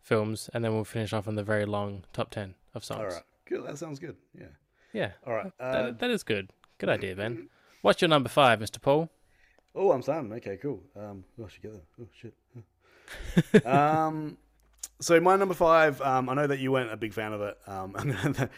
[0.00, 3.00] films, and then we'll finish off on the very long top ten of songs.
[3.00, 3.66] All right, good.
[3.66, 4.16] That sounds good.
[4.38, 4.46] Yeah.
[4.92, 5.52] Yeah, All right.
[5.58, 6.50] Uh, that, that is good.
[6.78, 7.48] Good idea, Ben.
[7.82, 8.80] What's your number five, Mr.
[8.80, 9.10] Paul?
[9.74, 10.32] Oh, I'm starting.
[10.34, 10.84] Okay, cool.
[10.96, 11.84] Um, oh, I should get that.
[12.00, 13.66] Oh shit.
[13.66, 14.38] um,
[15.04, 16.00] so my number five.
[16.00, 17.56] Um, I know that you weren't a big fan of it.
[17.66, 17.94] Um,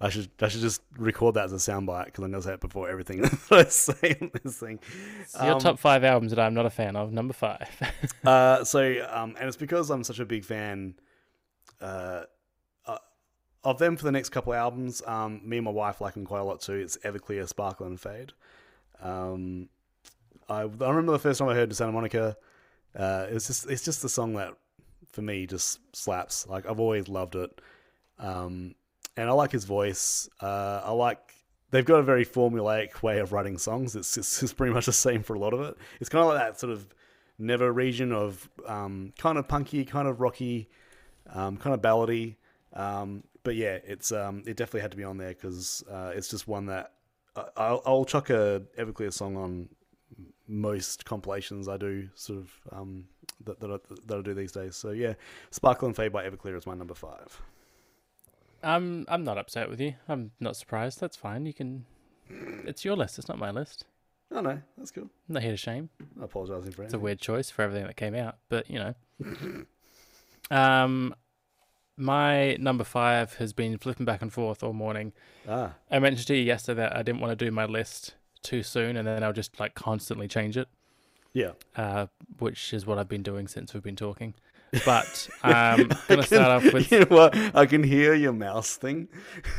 [0.00, 2.60] I should I should just record that as a soundbite because I'm gonna say it
[2.60, 4.78] before everything that I say on this thing.
[5.26, 7.12] So your Um, top five albums that I'm not a fan of.
[7.12, 7.68] Number five.
[8.24, 8.80] Uh, so
[9.10, 10.94] um, and it's because I'm such a big fan.
[11.80, 12.22] Uh,
[12.86, 12.98] uh,
[13.64, 15.00] of them for the next couple albums.
[15.06, 16.74] Um, me and my wife like them quite a lot too.
[16.74, 18.32] It's Everclear, Sparkle, and Fade.
[19.00, 19.68] Um,
[20.48, 22.36] I, I remember the first time I heard Santa Monica.
[22.94, 24.54] Uh, it's just it's just the song that
[25.12, 26.46] for me just slaps.
[26.46, 27.60] Like I've always loved it,
[28.18, 28.74] um,
[29.16, 30.28] and I like his voice.
[30.40, 31.18] Uh, I like
[31.70, 33.96] they've got a very formulaic way of writing songs.
[33.96, 35.76] It's it's, it's pretty much the same for a lot of it.
[36.00, 36.86] It's kind of like that sort of
[37.38, 40.68] never region of um, kind of punky, kind of rocky,
[41.32, 42.36] um, kind of ballady.
[42.72, 46.28] Um, but yeah, it's um, it definitely had to be on there because uh, it's
[46.28, 46.92] just one that
[47.34, 49.68] I- I'll, I'll chuck a Everclear song on
[50.48, 53.04] most compilations I do sort of um,
[53.44, 54.76] that that I, that I do these days.
[54.76, 55.14] So yeah,
[55.50, 57.40] Sparkle and Fade by Everclear is my number five.
[58.62, 59.94] I'm I'm not upset with you.
[60.08, 61.00] I'm not surprised.
[61.00, 61.46] That's fine.
[61.46, 61.86] You can.
[62.28, 63.18] It's your list.
[63.18, 63.84] It's not my list.
[64.32, 65.08] Oh no, that's cool.
[65.28, 65.88] I'm not here to shame.
[66.16, 66.86] I'm apologizing for it.
[66.86, 69.66] It's a weird choice for everything that came out, but you know.
[70.56, 71.14] um,
[71.96, 75.12] my number five has been flipping back and forth all morning.
[75.48, 78.62] Ah, I mentioned to you yesterday that I didn't want to do my list too
[78.62, 80.68] soon, and then I'll just like constantly change it,
[81.36, 82.06] yeah, uh,
[82.38, 84.32] which is what I've been doing since we've been talking.
[84.86, 87.36] But I'm gonna start off with You know what?
[87.54, 89.08] I can hear your mouse thing.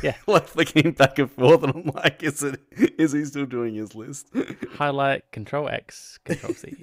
[0.02, 0.16] Yeah.
[0.26, 2.60] like flicking back and forth, and I'm like, is it?
[2.98, 4.28] Is he still doing his list?
[4.72, 6.82] highlight Control X, Control C.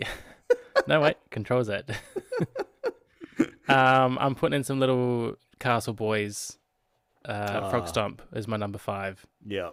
[0.88, 1.80] no wait, Control Z.
[3.68, 6.58] um, I'm putting in some little Castle Boys.
[7.26, 7.88] Uh, Frog Ah.
[7.88, 9.72] Stomp is my number five yeah.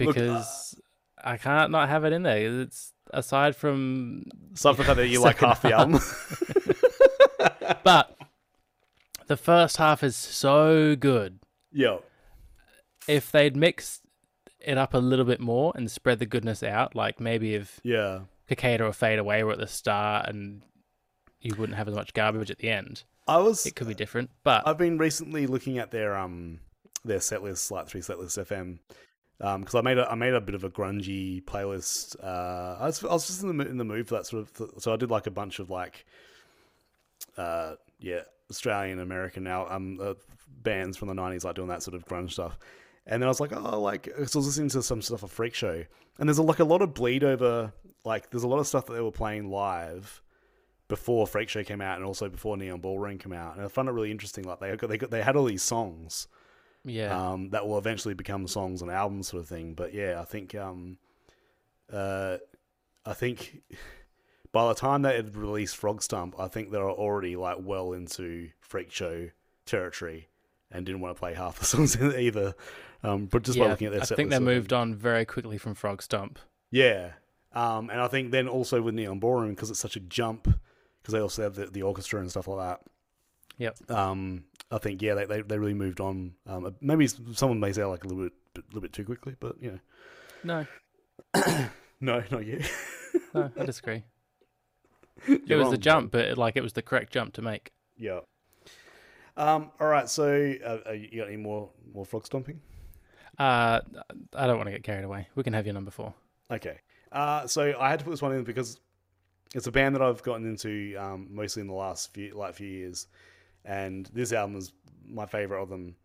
[0.00, 0.80] Look, uh, because
[1.22, 2.62] I can't not have it in there.
[2.62, 6.00] It's aside from, Aside from the fact that you like half the album.
[7.84, 8.16] but
[9.26, 11.38] the first half is so good.
[11.72, 11.98] yeah.
[13.06, 14.02] If they'd mixed
[14.60, 18.20] it up a little bit more and spread the goodness out, like maybe if Yeah.
[18.48, 20.60] Cicada or Fade Away were at the start and
[21.40, 23.64] you wouldn't have as much garbage at the end, I was.
[23.64, 24.28] it could be different.
[24.44, 26.60] But I've been recently looking at their um
[27.04, 28.78] their set list, like three set list FM,
[29.38, 32.16] because I made a I made a bit of a grungy playlist.
[32.22, 34.70] Uh, I was I was just in the in the mood for that sort of.
[34.78, 36.04] So I did like a bunch of like,
[37.36, 40.14] uh, yeah, Australian American now um uh,
[40.62, 42.58] bands from the nineties like doing that sort of grunge stuff.
[43.10, 45.30] And then I was like, oh, like, so I was listening to some stuff of
[45.30, 45.82] Freak Show,
[46.18, 47.72] and there's a, like a lot of bleed over,
[48.04, 50.20] like, there's a lot of stuff that they were playing live
[50.88, 53.88] before Freak Show came out, and also before Neon Ballroom came out, and I found
[53.88, 54.44] it really interesting.
[54.44, 56.28] Like, they got, they got, they had all these songs,
[56.84, 59.74] yeah, um, that will eventually become songs and albums, sort of thing.
[59.74, 60.98] But yeah, I think, um,
[61.92, 62.38] uh,
[63.04, 63.62] I think
[64.52, 67.92] by the time they had released Frog Stomp, I think they were already like well
[67.92, 69.30] into Freak Show
[69.66, 70.28] territory,
[70.70, 72.54] and didn't want to play half the songs either.
[73.02, 75.74] Um, but just by looking at their I think they moved on very quickly from
[75.74, 76.38] Frog Stomp.
[76.70, 77.12] yeah.
[77.52, 80.44] Um, and I think then also with Neon Ballroom, because it's such a jump,
[81.00, 82.80] because they also have the, the orchestra and stuff like that.
[83.58, 83.90] Yep.
[83.90, 86.34] Um, I think, yeah, they, they, they really moved on.
[86.46, 89.56] Um, maybe someone may say like a little bit, a little bit too quickly, but,
[89.60, 89.78] you know.
[90.44, 90.66] No,
[92.00, 92.62] No, not you.
[93.34, 94.04] no, I disagree.
[95.26, 97.72] it was the jump, but like it was the correct jump to make.
[97.96, 98.20] Yeah.
[99.36, 102.60] Um, all right, so uh, uh, you got any more, more frog stomping?
[103.38, 103.80] Uh,
[104.34, 105.28] I don't want to get carried away.
[105.34, 106.14] We can have your number four.
[106.50, 106.78] Okay.
[107.12, 108.80] Uh, so I had to put this one in because
[109.54, 112.68] it's a band that I've gotten into um, mostly in the last few like few
[112.68, 113.06] years,
[113.64, 114.72] and this album is
[115.06, 115.96] my favorite of them.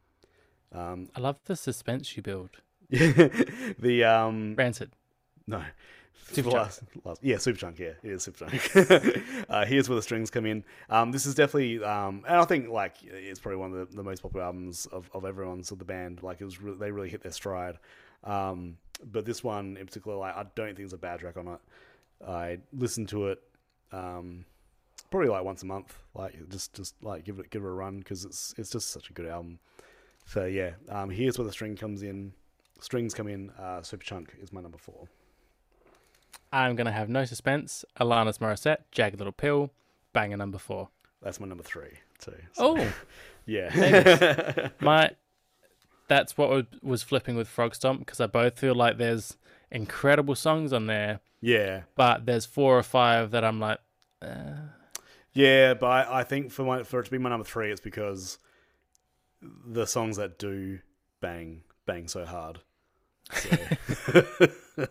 [0.71, 2.49] Um, I love the suspense you build.
[2.89, 4.91] the um, Rancid.
[5.47, 5.63] no,
[6.31, 6.53] Superchunk.
[6.53, 9.45] last, last, yeah, Superchunk, yeah, it is Superchunk.
[9.49, 10.63] uh, here's where the strings come in.
[10.89, 14.03] Um, this is definitely, um, and I think like it's probably one of the, the
[14.03, 16.23] most popular albums of, of everyone's of the band.
[16.23, 17.77] Like it was, re- they really hit their stride.
[18.23, 18.77] Um,
[19.11, 21.59] but this one in particular, like I don't think there's a bad track on it.
[22.25, 23.41] I listen to it,
[23.91, 24.45] um,
[25.13, 25.95] probably like once a month.
[26.15, 29.09] Like just, just like give it, give it a run because it's, it's just such
[29.11, 29.59] a good album.
[30.25, 32.33] So yeah, um, here's where the string comes in.
[32.79, 33.51] Strings come in.
[33.51, 35.07] Uh, Superchunk is my number four.
[36.51, 37.85] I'm gonna have no suspense.
[37.99, 39.71] Alanis Morissette, Jagged Little Pill,
[40.13, 40.89] banger number four.
[41.21, 42.33] That's my number three too.
[42.53, 42.93] So, Oh,
[43.45, 44.69] yeah.
[44.79, 45.11] my.
[46.07, 49.37] That's what wa- was flipping with Frog Stomp because I both feel like there's
[49.71, 53.79] incredible songs on there, yeah, but there's four or five that I'm like,
[54.21, 54.53] uh,
[55.33, 55.73] yeah.
[55.73, 58.37] But I, I think for my for it to be my number three, it's because
[59.41, 60.79] the songs that do
[61.21, 62.59] bang bang so hard.
[63.31, 64.21] So,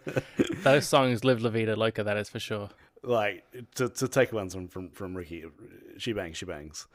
[0.63, 2.03] those songs live La Vida Loca.
[2.03, 2.71] That is for sure.
[3.03, 5.45] like to to take ones from from from Ricky,
[5.99, 6.87] she bangs, she bangs.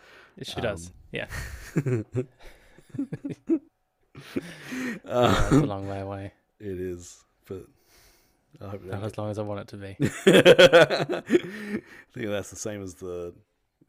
[0.42, 0.88] She does.
[0.88, 1.28] Um, Yeah,
[5.06, 6.34] Um, that's a long way away.
[6.60, 7.66] it is, but
[8.62, 9.96] I hope Not as long as I want it to be.
[10.02, 11.22] I
[12.14, 13.34] think that's the same as the.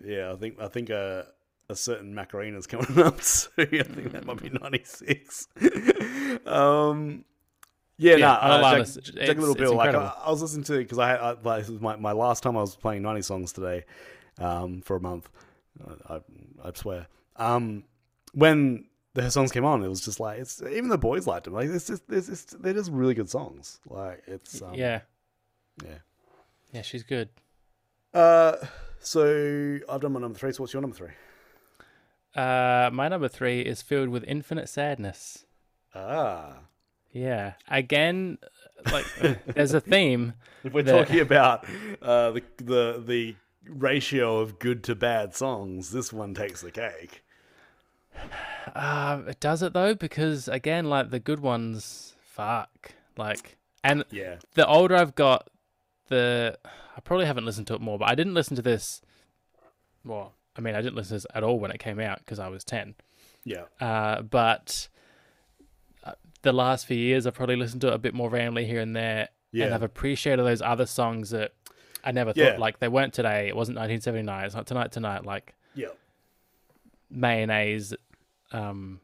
[0.04, 1.22] Yeah, I think I think uh,
[1.68, 3.50] a certain Macarena's coming up soon.
[3.59, 5.48] I think that might be ninety six.
[6.46, 7.24] um,
[7.96, 9.04] yeah, Yeah, no, uh, Jack.
[9.26, 9.74] Jack Little Bill.
[9.74, 10.12] Like I.
[10.24, 12.61] I was listening to because I, I like, this was my, my last time I
[12.61, 13.85] was playing ninety songs today,
[14.38, 15.28] um, for a month.
[16.09, 16.20] I I,
[16.64, 17.07] I swear.
[17.37, 17.85] Um,
[18.35, 18.85] when
[19.24, 21.54] the songs came on, it was just like it's even the boys liked them.
[21.54, 23.81] Like it's just it's, they're just really good songs.
[23.88, 25.00] Like it's um, yeah,
[25.85, 25.98] yeah.
[26.72, 27.28] yeah, she's good.
[28.14, 28.57] Uh,
[29.00, 30.52] so I've done my number three.
[30.52, 31.11] So what's your number three?
[32.35, 35.44] Uh, my number three is filled with infinite sadness.
[35.94, 36.59] Ah,
[37.12, 38.38] Yeah, again,
[38.92, 39.07] like
[39.46, 40.35] there's a theme.
[40.62, 41.64] if we're The- talking about
[42.02, 47.22] uh the the the ratio of good to bad songs, this one takes the cake.
[48.74, 54.37] Um, it does it though because again, like the good ones, fuck, like, and Yeah,
[54.54, 55.48] the older I've got,
[56.09, 56.59] the
[56.96, 59.00] I probably haven't listened to it more, but I didn't listen to this.
[60.04, 62.38] Well, I mean, I didn't listen to this at all when it came out because
[62.38, 62.94] I was ten.
[63.44, 64.88] yeah, Uh, but
[66.04, 68.81] uh, the last few years, I've probably listened to it a bit more randomly here
[68.81, 69.66] and there, yeah.
[69.66, 69.74] and.
[69.74, 71.52] I've appreciated those other songs that
[72.04, 72.50] I never Yeah.
[72.52, 73.48] thought like they weren't today.
[73.48, 74.44] It wasn't 1979.
[74.44, 75.24] It's not tonight tonight.
[75.24, 75.88] Like Yeah.
[77.11, 77.94] mayonnaise,
[78.52, 79.00] um,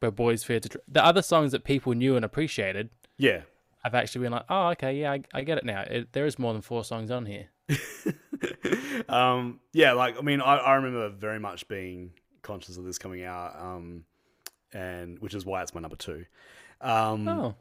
[0.00, 0.68] where boys fear to.
[0.68, 3.42] Dr- the other songs that people knew and appreciated, Yeah.
[3.84, 5.82] I've actually been like, oh, okay, yeah, I, I get it now.
[5.82, 7.48] It, there is more than four songs on here.
[9.08, 13.24] um, yeah, like I mean, I, I remember very much being conscious of this coming
[13.24, 14.04] out, um,
[14.72, 16.24] and which is why it's my number two.
[16.80, 17.54] Um, Oh,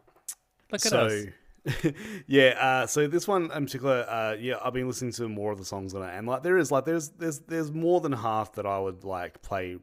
[0.72, 1.94] look at so, us.
[2.28, 5.58] yeah, uh, so this one in particular, uh, yeah, I've been listening to more of
[5.60, 8.54] the songs on it, and like there is like there's there's there's more than half
[8.54, 9.78] that I would like play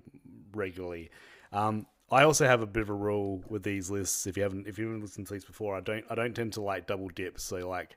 [0.54, 1.10] regularly.
[1.52, 4.26] Um, I also have a bit of a rule with these lists.
[4.26, 6.52] If you haven't if you haven't listened to these before, I don't I don't tend
[6.54, 7.40] to like double dip.
[7.40, 7.96] So like,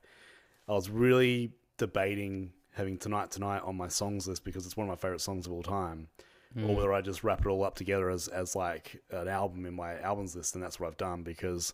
[0.68, 4.90] I was really debating having tonight tonight on my songs list because it's one of
[4.90, 6.08] my favorite songs of all time
[6.56, 9.74] or whether I just wrap it all up together as, as like an album in
[9.76, 11.74] my albums list, and that's what I've done because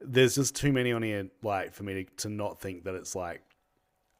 [0.00, 3.16] there's just too many on here, like for me to, to not think that it's
[3.16, 3.42] like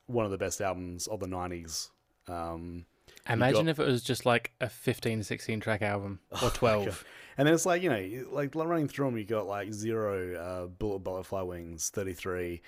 [0.07, 1.91] one of the best albums of the '90s.
[2.29, 2.87] Um,
[3.29, 7.05] Imagine got- if it was just like a 15, 16 track album or 12.
[7.39, 10.67] and then it's like you know, like running through them, you got like zero, uh,
[10.67, 12.61] bullet butterfly wings, 33,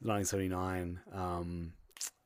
[0.00, 1.72] 1979, um,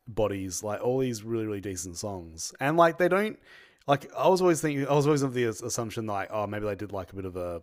[0.09, 3.39] bodies, like all these really really decent songs, and like they don't
[3.87, 6.65] like I was always thinking I was always of the as- assumption like oh maybe
[6.67, 7.63] they did like a bit of a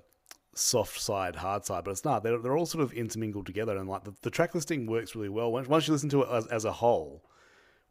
[0.55, 2.23] soft side hard side but it's not.
[2.23, 5.29] They're, they're all sort of intermingled together and like the, the track listing works really
[5.29, 5.51] well.
[5.51, 7.23] Once, once you listen to it as, as a whole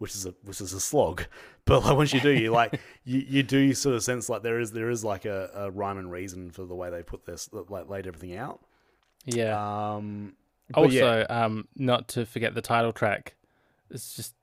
[0.02, 1.24] which is a which is a slog
[1.64, 4.58] but like once you do you like you, you do sort of sense like there
[4.58, 7.48] is there is like a, a rhyme and reason for the way they put this
[7.52, 8.60] like laid everything out
[9.24, 9.94] Yeah.
[9.94, 10.34] um
[10.68, 11.02] but yeah.
[11.02, 13.34] also, um, not to forget the title track.
[13.90, 14.34] It's just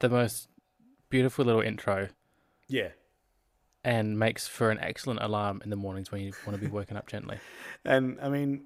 [0.00, 0.48] the most
[1.08, 2.08] beautiful little intro
[2.68, 2.88] yeah
[3.84, 6.96] and makes for an excellent alarm in the mornings when you want to be woken
[6.96, 7.38] up gently.
[7.84, 8.64] and I mean,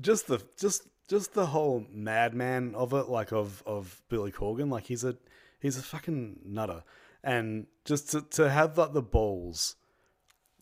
[0.00, 4.84] just the just just the whole madman of it, like of of Billy Corgan, like
[4.86, 5.14] he's a
[5.62, 6.82] he's a fucking nutter,
[7.24, 9.76] and just to to have like the balls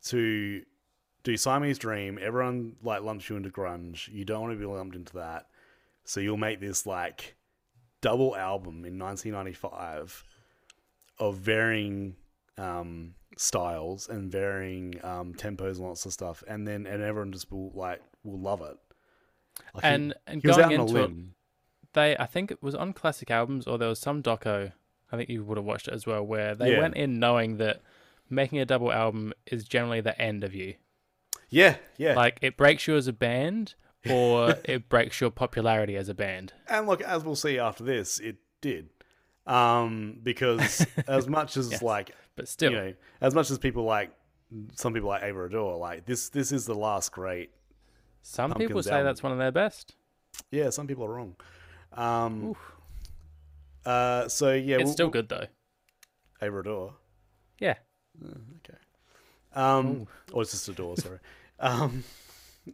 [0.05, 0.63] to
[1.25, 4.09] do Siamese Dream, everyone like lumps you into grunge.
[4.09, 5.47] You don't want to be lumped into that,
[6.05, 7.35] so you'll make this like
[8.01, 10.25] double album in 1995
[11.19, 12.17] of varying
[12.57, 17.51] um, styles and varying um, tempos and lots of stuff, and then and everyone just
[17.51, 18.77] will like will love it.
[19.75, 21.11] Like, he- and and he was out going into it,
[21.93, 24.73] they I think it was on classic albums or there was some doco.
[25.13, 26.81] I think you would have watched it as well, where they Yeah.
[26.81, 27.83] went in knowing that
[28.29, 30.75] making a double album is generally the end of you.
[31.49, 32.15] Yeah, yeah.
[32.15, 33.75] Like it breaks you as a band,
[34.09, 36.53] or it breaks your popularity as a band.
[36.69, 38.89] and look, as we'll see after this, it did.
[39.47, 41.83] Um, because as much as Yes.
[41.83, 44.13] like But still, you know, as much as people like
[44.75, 47.51] some people like Ava Adore, like this this is the last great.
[48.23, 49.07] some people say album.
[49.07, 49.95] that's one of their best.
[50.53, 51.37] Yeah, some people are wrong.
[51.93, 52.55] Um,
[53.85, 55.47] uh, so yeah, it's we'll- still good though.
[56.43, 56.95] Ava Adore.
[57.59, 57.75] Yeah.
[58.25, 58.79] Okay.
[59.55, 60.97] Um, or it's just a door.
[60.97, 61.19] Sorry.
[61.61, 62.05] um,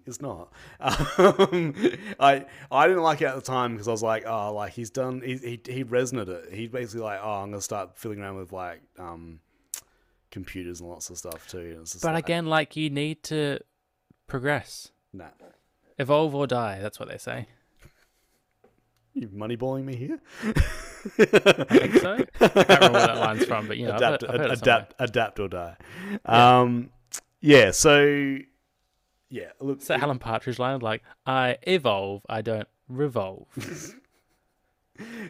[0.05, 0.53] it's not.
[0.81, 1.75] Um,
[2.21, 4.91] I I didn't like it at the time because I was like, oh, like he's
[4.91, 5.21] done.
[5.25, 6.53] He he he resonated it.
[6.55, 9.41] He basically like, oh, I'm gonna start fiddling around with like um
[10.31, 11.77] computers and lots of stuff too.
[11.79, 13.59] And But like, again, like you need to
[14.27, 15.27] progress, nah.
[15.99, 16.79] evolve or die.
[16.81, 17.47] That's what they say.
[19.21, 20.21] You moneyballing me here?
[20.45, 22.19] I think so.
[22.39, 24.51] I can't remember where that line's from, but you know, I've adapt, heard, I've heard
[24.59, 25.77] adapt, adapt or die.
[26.27, 26.91] Um,
[27.41, 27.71] yeah.
[27.71, 28.37] So,
[29.31, 29.53] yeah.
[29.59, 33.47] Look, that Alan Partridge line, like I evolve, I don't revolve.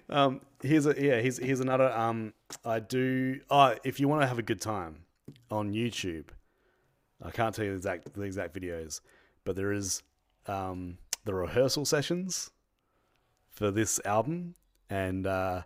[0.08, 1.20] Um, here's a yeah.
[1.20, 1.90] Here's here's another.
[1.92, 3.40] Um, I do.
[3.50, 4.98] Oh, if you want to have a good time
[5.50, 6.26] on YouTube,
[7.20, 9.00] I can't tell you the exact the exact videos,
[9.44, 10.04] but there is
[10.46, 12.52] um the rehearsal sessions
[13.56, 14.54] for this album,
[14.90, 15.62] and uh,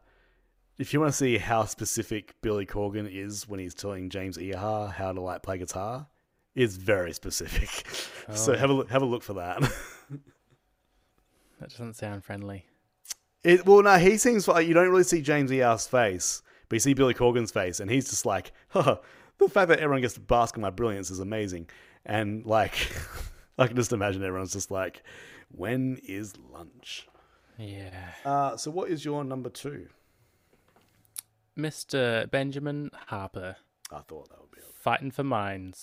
[0.78, 4.92] if you want to see how specific Billy Corgan is when he's telling James Iha
[4.92, 6.06] how to like play guitar,
[6.54, 7.86] it's very specific.
[8.34, 8.56] so Oh.
[8.56, 9.60] have a look, have a look for that.
[11.60, 12.64] that doesn't sound friendly.
[13.42, 16.80] It well, no, he seems like you don't really see James Iha's face, but you
[16.80, 18.98] see Billy Corgan's face, and he's just like, huh,
[19.38, 21.68] the fact that everyone gets to bask in my brilliance is amazing.
[22.06, 22.74] And like,
[23.58, 25.02] I can just imagine everyone's just like,
[25.50, 27.06] when is lunch?
[27.60, 28.12] Yeah.
[28.24, 29.88] Uh, so what is your number two?
[31.58, 32.30] Mr.
[32.30, 33.56] Benjamin Harper,
[33.92, 34.60] I thought that would be.
[34.74, 35.76] Fight for Your Mind.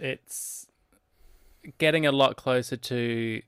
[0.00, 0.66] It's
[1.78, 3.42] getting a lot closer to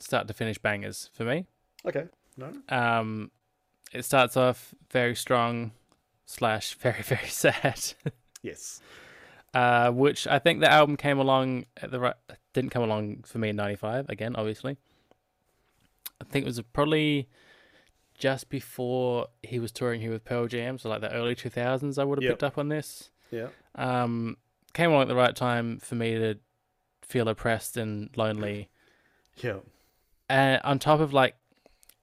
[0.00, 1.46] start to finish bangers for me.
[1.86, 2.06] Okay.
[2.36, 2.52] No.
[2.68, 3.30] Um,
[3.92, 5.72] it starts off very strong,
[6.26, 7.80] slash very very sad.
[8.42, 8.80] Yes.
[9.54, 12.14] uh, which I think the album came along at the right.
[12.52, 14.76] Didn't come along for me in '95 again, obviously.
[16.20, 17.28] I think it was probably
[18.18, 22.04] just before he was touring here with Pearl Jam, so like the early 2000s, I
[22.04, 22.32] would have Yep.
[22.32, 23.10] picked up on this.
[23.30, 23.48] Yeah.
[23.74, 24.36] Um,
[24.74, 26.38] came along at the right time for me to
[27.02, 28.68] feel oppressed and lonely.
[29.36, 29.60] Yeah.
[30.28, 31.34] And on top of like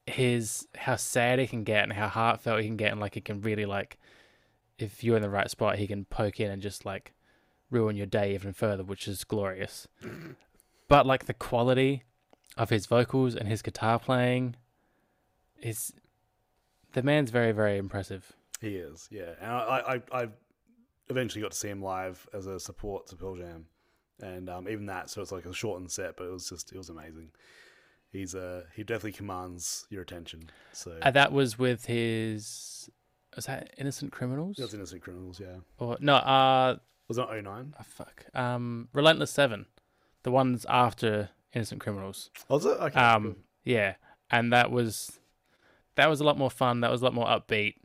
[0.07, 3.21] his how sad he can get and how heartfelt he can get, and like he
[3.21, 3.99] can really like,
[4.79, 7.13] if you're in the right spot, he can poke in and just like
[7.69, 9.87] ruin your day even further, which is glorious.
[10.87, 12.03] but like the quality
[12.55, 14.55] of his vocals and his guitar playing
[15.61, 15.93] is
[16.93, 18.33] the man's very very impressive.
[18.61, 19.33] He is, yeah.
[19.39, 20.27] And I, I, I
[21.09, 23.67] eventually got to see him live as a support to Pearl Jam,
[24.19, 26.77] and um, even that, so it's like a shortened set, but it was just it
[26.77, 27.29] was amazing.
[28.09, 30.49] He's uh he definitely commands your attention.
[30.71, 32.89] So And that was with his
[33.35, 35.57] was that Innocent Criminals it was Innocent Criminals, yeah.
[35.77, 36.15] or no?
[36.15, 36.77] Uh,
[37.07, 37.75] Was it 09?
[37.79, 38.25] oh, fuck.
[38.33, 39.67] Um, Relentless Seven,
[40.23, 42.29] the ones after Innocent Criminals.
[42.49, 42.69] Was it?
[42.79, 42.99] Okay.
[42.99, 43.95] Um, yeah,
[44.29, 45.19] and that was
[45.95, 46.81] that was a lot more fun.
[46.81, 47.75] That was a lot more upbeat.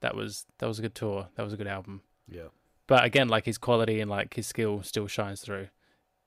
[0.00, 1.28] That was that was a good tour.
[1.36, 2.02] That was a good album.
[2.28, 2.48] yeah.
[2.86, 5.68] But again, like his quality and like his skill still shines through.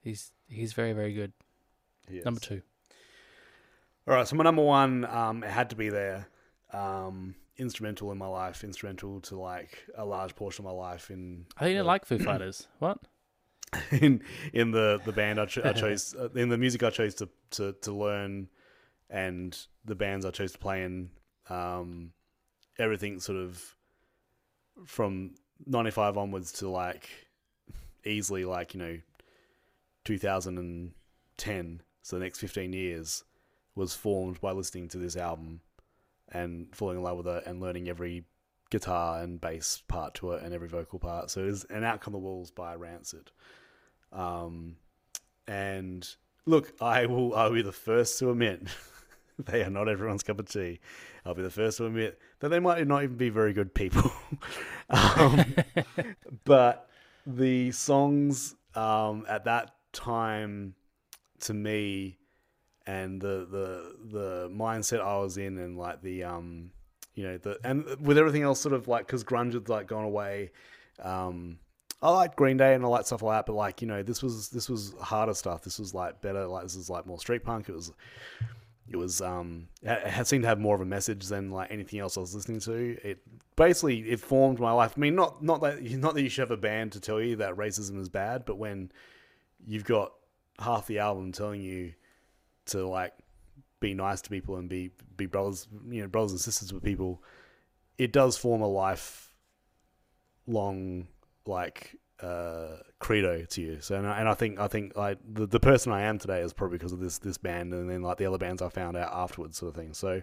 [0.02, 1.34] He's he's very very good.
[2.26, 2.62] Number two.
[4.08, 6.28] All right, so my number one, um, it had to be there.
[6.72, 11.46] Um, instrumental in my life, instrumental to like a large portion of my life in
[11.58, 12.68] I think you didn't like Foo Fighters.
[12.80, 13.00] What?
[13.92, 14.22] in
[14.54, 17.30] in the the band I, cho- I chose uh, in the music I chose to,
[17.52, 18.48] to to learn
[19.10, 21.10] and the bands I chose to play in
[21.50, 22.12] um
[22.78, 23.76] everything sort of
[24.86, 25.32] from
[25.66, 27.10] 95 onwards to like
[28.06, 28.98] easily like you know
[30.06, 33.24] 2010 so the next 15 years
[33.76, 35.62] was formed by listening to this album
[36.32, 38.26] and falling in love with it and learning every
[38.70, 41.30] guitar and bass part to it and every vocal part.
[41.30, 43.32] So it is an Out Come the Wolves by Rancid.
[44.12, 44.78] Um,
[45.48, 46.08] and
[46.46, 48.62] look, I will I'll be the first to admit
[49.40, 50.80] they are not everyone's cup of tea.
[51.26, 54.12] I'll be the first to admit that they might not even be very good people.
[54.90, 55.56] um,
[56.46, 56.90] but
[57.26, 60.76] the songs um, at that time
[61.42, 62.18] to me
[62.86, 66.72] and the the the mindset I was in and like the um
[67.14, 70.06] you know the and with everything else sort of like because grunge had like gone
[70.06, 70.52] away
[71.04, 71.60] um
[72.02, 74.22] I like Green Day and I like stuff like that but like you know this
[74.22, 75.64] was this was harder stuff.
[75.64, 77.70] This was like better like this is like more street punk.
[77.70, 77.92] It was
[78.90, 82.18] it was um it seemed to have more of a message than like anything else
[82.18, 82.98] I was listening to.
[83.04, 83.20] It
[83.56, 84.94] basically it formed my life.
[84.96, 87.38] I mean not not that not that you should have a band to tell you
[87.38, 88.92] that racism is bad but when
[89.66, 90.14] you've got
[90.60, 91.94] half the album telling you
[92.66, 93.14] to like
[93.80, 97.22] be nice to people and be be brothers you know brothers and sisters with people
[97.98, 99.32] it does form a life
[100.48, 101.08] long
[101.48, 105.46] like uh credo to you so and I, and I think I think like the,
[105.46, 108.18] the person I am today is probably because of this this band and then like
[108.18, 110.22] the other bands I found out afterwards sort of thing so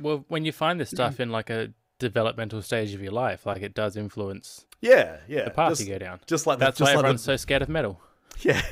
[0.00, 3.62] Well, when you find this stuff in like a developmental stage of your life, like
[3.62, 6.20] it does influence yeah yeah the path just, you go down.
[6.26, 8.00] just like That's the, why just like everyone's the, so scared of metal.
[8.40, 8.62] Yeah,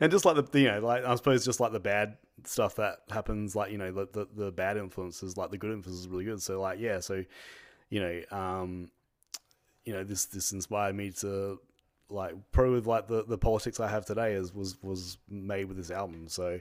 [0.00, 2.98] and just like the you know, like I suppose just like the bad stuff that
[3.10, 6.24] happens, like you know, the the, the bad influences, like the good influences, is really
[6.24, 6.42] good.
[6.42, 7.24] So like yeah, so
[7.90, 8.90] you know, um,
[9.84, 11.60] you know, this this inspired me to
[12.10, 15.76] like probably with like the the politics I have today is was was made with
[15.76, 16.28] this album.
[16.28, 16.60] So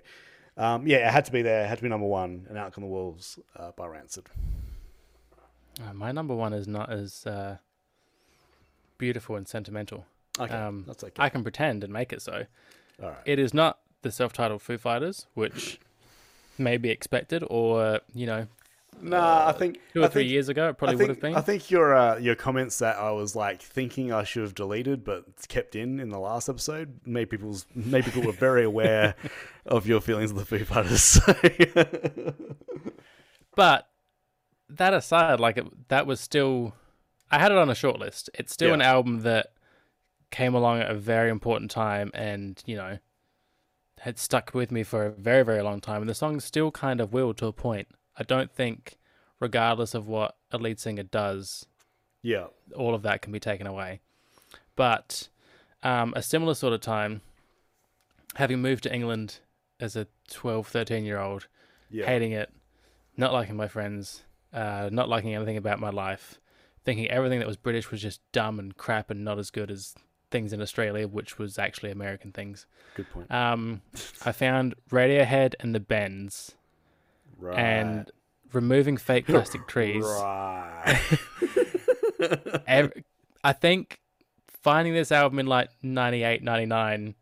[0.58, 1.64] um, yeah, it had to be there.
[1.64, 2.46] It had to be number one.
[2.50, 4.26] And Out Come the Wolves uh, by Rancid.
[5.82, 7.58] Uh, my number one is not as uh,
[8.98, 10.06] beautiful and sentimental.
[10.40, 11.14] Okay, Um, that's okay.
[11.18, 12.46] I can pretend and make it so.
[13.02, 13.18] All right.
[13.26, 15.80] It is not the self-titled Foo Fighters, which
[16.58, 18.48] may be expected, or you know,
[19.02, 21.20] Nah, I think two or I three think- years ago, it probably I would have
[21.20, 21.36] been.
[21.36, 25.04] I think your uh, your comments that I was like thinking I should have deleted
[25.04, 29.16] but kept in in the last episode made people's made people were very aware
[29.66, 31.20] of your feelings of the Foo Fighters.
[33.56, 33.88] But
[34.70, 36.74] that aside, like it, that was still,
[37.30, 38.30] I had it on a short list.
[38.34, 38.74] It's still Yeah.
[38.76, 39.54] an album that
[40.32, 42.98] came along at a very important time, and you know,
[44.00, 46.02] had stuck with me for a very very long time.
[46.02, 47.88] And the songs still kind of will to a point.
[48.18, 48.98] I don't think,
[49.40, 51.66] regardless of what a lead singer does,
[52.22, 54.00] yeah, all of that can be taken away.
[54.76, 55.30] But
[55.84, 57.22] um, a similar sort of time,
[58.36, 59.40] having moved to England
[59.80, 61.48] as a 12, 13 year old,
[61.90, 62.52] yeah, hating it,
[63.18, 66.40] not liking my friends, uh, not liking anything about my life,
[66.84, 69.96] thinking everything that was British was just dumb and crap and not as good as
[70.32, 72.66] things in Australia, which was actually American things.
[72.96, 73.32] good point.
[73.32, 73.82] Um,
[74.26, 76.56] I found Radiohead and the Bends
[77.38, 78.12] Right, and
[78.52, 80.04] removing fake plastic trees.
[80.04, 81.02] Right.
[82.68, 82.94] ev-
[83.44, 84.00] I think
[84.48, 87.16] finding this album in like 98, 99,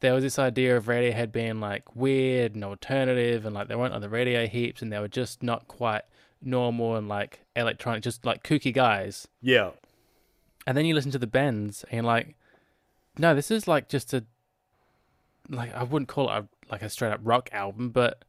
[0.00, 3.92] there was this idea of Radiohead being like weird and alternative and like they weren't
[3.94, 6.02] on the radio heaps and they were just not quite
[6.42, 9.28] normal and like electronic, just like kooky guys.
[9.42, 9.70] Yeah.
[10.66, 12.34] And then you listen to the bends and you're like,
[13.18, 14.24] no, this is like just a
[15.50, 18.24] like I wouldn't call it a, like a straight up rock album, but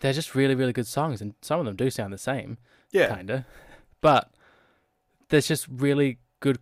[0.00, 2.58] they're just really really good songs, and some of them do sound the same,
[2.92, 3.14] Yeah.
[3.14, 3.46] kinda.
[4.00, 4.30] But
[5.28, 6.58] there's just really good.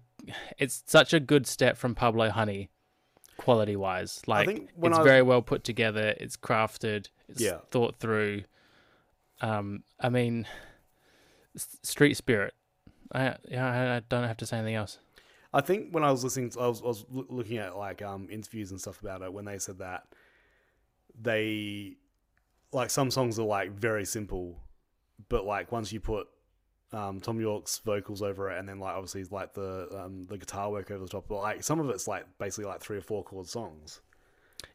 [0.59, 2.71] It's such a good step from Pablo Honey,
[3.37, 4.23] quality wise.
[4.27, 6.15] Like it's very well put together.
[6.19, 7.09] It's crafted.
[7.29, 7.59] It's Yeah.
[7.71, 8.45] thought through.
[9.41, 10.47] Um, I mean,
[11.57, 12.55] Street Spirit.
[13.13, 14.99] I yeah, I- don't have to say anything else.
[15.53, 18.03] I think when I was listening, to, I was, I was loo- looking at like
[18.03, 19.33] um, interviews and stuff about it.
[19.33, 20.09] When they said that,
[21.21, 21.97] they
[22.75, 24.61] like some songs are like very simple,
[25.29, 26.27] but like once you put
[26.93, 30.71] um, Thom Yorke's vocals over it, and then like obviously like the um, the guitar
[30.71, 33.23] work over the top, but like some of it's like basically like three or four
[33.25, 34.01] chord songs.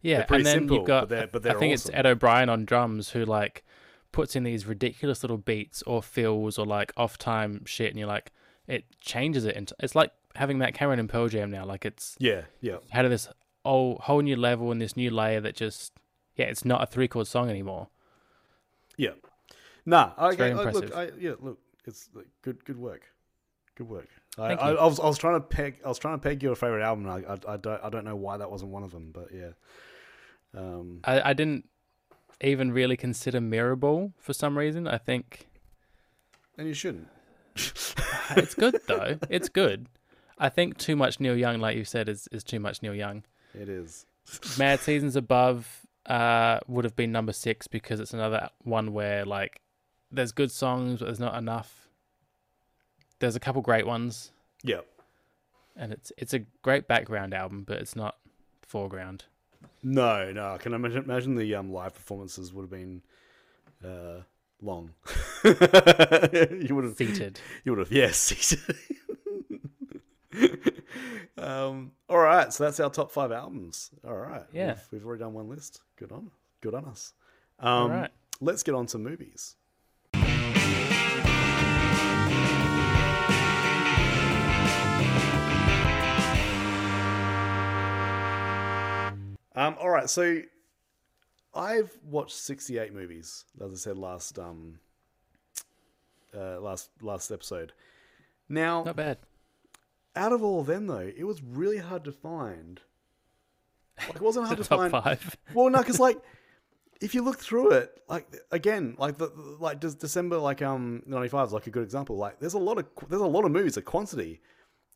[0.02, 1.92] Yeah, and then simple, you've got but they're- but I they're think awesome.
[1.92, 3.64] it's Ed O'Brien on drums who like
[4.12, 8.08] puts in these ridiculous little beats or fills or like off time shit, and you're
[8.08, 8.32] like,
[8.68, 9.76] it changes it into.
[9.80, 11.66] It's like having Matt Cameron in Pearl Jam now.
[11.66, 13.28] Like it's Yeah, yeah, had this
[13.66, 15.94] whole whole new level and this new layer that just
[16.40, 17.90] yeah, it's not a three chord song anymore.
[18.98, 19.12] yeah.
[19.86, 20.96] Nah, I, very I, look, impressive.
[20.96, 23.02] I, yeah, look, it's like, good, good work,
[23.76, 24.08] good work.
[24.38, 24.72] I, I.
[24.74, 27.08] I was, I was trying to peg, I was trying to peg your favorite album.
[27.08, 29.28] and I, I, I don't, I don't know why that wasn't one of them, but
[29.34, 29.52] yeah.
[30.56, 31.68] Um, I, I didn't
[32.42, 34.88] even really consider Mirrorball for some reason.
[34.88, 35.48] I think
[36.58, 37.08] and you shouldn't.
[37.56, 39.18] it's good though.
[39.30, 39.88] It's good.
[40.38, 43.24] I think too much Neil Young, like you said, is, is too much Neil Young.
[43.54, 44.06] It is.
[44.58, 49.62] Mad Seasons Above uh, would have been number six because it's another one where like
[50.12, 51.88] there's good songs, but there's not enough.
[53.20, 54.32] There's a couple great ones,
[54.64, 54.82] Yeah.
[55.76, 58.16] and it's it's a great background album, but it's not
[58.62, 59.26] foreground.
[59.84, 60.54] No, no.
[60.54, 63.02] I can imagine, imagine the um, live performances would have been
[63.86, 64.22] uh,
[64.62, 64.92] long.
[65.44, 67.40] you would have Seated.
[67.64, 68.56] You would have, yes.
[71.38, 73.92] um, all right, so that's our top five albums.
[74.08, 74.76] All right, Yeah.
[74.92, 75.82] we've, we've already done one list.
[75.98, 76.32] Good on,
[76.62, 77.14] good on us.
[77.60, 78.12] Um, All right.
[78.40, 79.56] let's get on to movies.
[89.56, 90.42] Um, all right, so
[91.54, 94.80] I've watched sixty-eight movies, as I said last um,
[96.36, 97.74] uh, last last episode.
[98.48, 99.18] Now, Not bad.
[100.16, 102.82] Out of all of them, though, it was really hard to find.
[104.00, 104.92] Like, it wasn't hard to Top find.
[104.92, 105.38] five.
[105.54, 106.18] Well, no, because like,
[107.02, 109.30] if you look through it, like again, like the
[109.60, 112.18] like does December like um ninety five is like a good example.
[112.18, 113.76] Like, there's a lot of there's a lot of movies.
[113.76, 114.42] The quantity,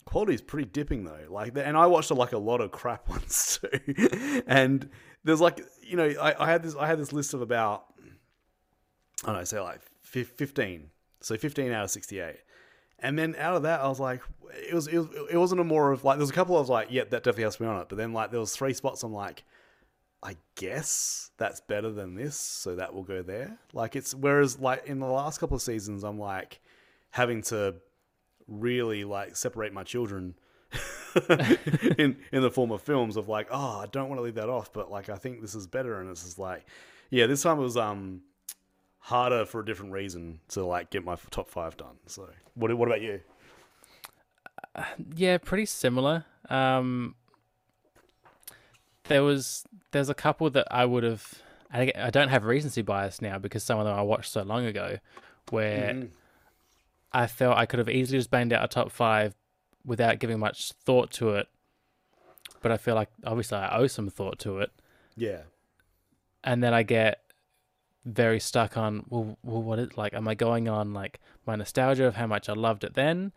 [0.05, 1.27] quality is pretty dipping though.
[1.29, 4.41] Like, and I watched like a lot of crap ones too.
[4.47, 4.89] and
[5.23, 7.85] there's like you know I, I had this I had this list of about
[9.23, 10.89] I don't know say like fif- fifteen.
[11.21, 12.39] So fifteen out of sixty eight.
[13.03, 14.21] And then out of that, I was like,
[14.67, 16.69] it was, it was, it wasn't a more of like, there was a couple of
[16.69, 17.89] like, yeah, that definitely has to be on it.
[17.89, 19.43] But then like, there was three spots I'm like,
[20.23, 23.57] I guess that's better than this, so that will go there.
[23.73, 26.61] Like it's whereas like in the last couple of seasons, I'm like
[27.11, 27.75] having to
[28.47, 30.35] really like separate my children
[31.97, 34.49] in in the form of films of like, oh, I don't want to leave that
[34.49, 36.65] off, but like I think this is better, and it's just like,
[37.09, 38.21] yeah, this time it was um
[39.07, 41.97] harder for a different reason to like get my top five done.
[42.07, 43.19] So what what about you?
[45.15, 46.25] Yeah, pretty similar.
[46.49, 47.15] Um,
[49.05, 51.33] there was there's a couple that I would have.
[51.71, 54.43] I, I don't have a recency bias now because some of them I watched so
[54.43, 54.97] long ago,
[55.49, 56.09] where Mhm.
[57.11, 59.35] I felt I could have easily just banged out a top five
[59.85, 61.47] without giving much thought to it.
[62.61, 64.71] But I feel like obviously I owe some thought to it,
[65.15, 65.41] Yeah.
[66.43, 67.22] and then I get
[68.05, 72.05] very stuck on well, well what is like am I going on like my nostalgia
[72.05, 73.31] of how much I loved it then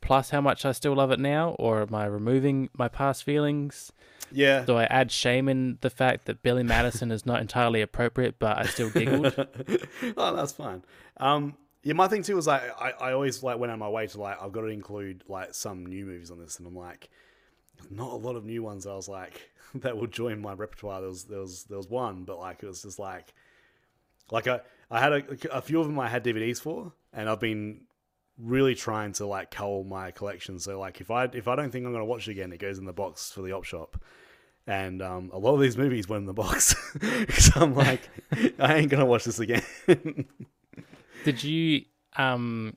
[0.00, 3.92] plus how much I still love it now or am I removing my past feelings
[4.32, 4.64] Yeah.
[4.64, 8.58] do I add shame in the fact that Billy Madison is not entirely appropriate but
[8.58, 9.34] I still giggled
[10.16, 10.82] oh, that's fine.
[11.18, 13.88] Um, yeah, my thing too was like I, I always like went out of my
[13.88, 16.74] way to like I've got to include like some new movies on this, and I'm
[16.74, 17.08] like,
[17.90, 18.88] not a lot of new ones.
[18.88, 21.00] I was like that will join my repertoire.
[21.00, 23.32] There was there was there was one, but like it was just like
[24.30, 24.60] like I
[24.90, 27.82] I had a, a few of them I had DVDs for, and I've been
[28.38, 30.58] really trying to like cull my collection.
[30.58, 32.78] So like if I if I don't think I'm gonna watch it again, it goes
[32.78, 34.00] in the box for the op shop.
[34.68, 38.00] And um, a lot of these movies went in the box because I'm like,
[38.58, 39.62] I ain't gonna watch this again.
[41.26, 41.82] did you
[42.16, 42.76] um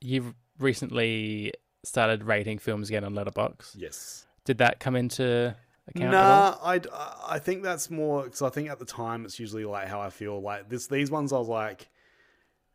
[0.00, 4.26] you've recently started rating films again on Letterboxd yes.
[4.44, 5.56] did that come into
[5.88, 6.12] account?
[6.12, 6.80] Nah, I
[7.26, 10.10] I think that's more because I think at the time it's usually like how I
[10.10, 10.40] feel.
[10.40, 11.88] Like this, these ones I was like,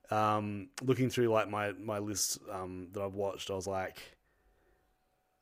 [0.09, 3.99] um, looking through like my my list um, that I've watched, I was like,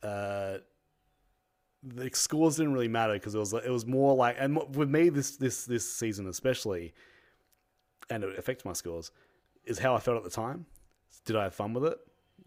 [0.04, 0.58] uh,
[1.84, 5.10] the scores didn't really matter because it was it was more like, and with me
[5.10, 6.94] this this this season especially,
[8.10, 9.12] and it affects my scores,
[9.66, 10.66] is how I felt at the time.
[11.26, 11.98] Did I have fun with it?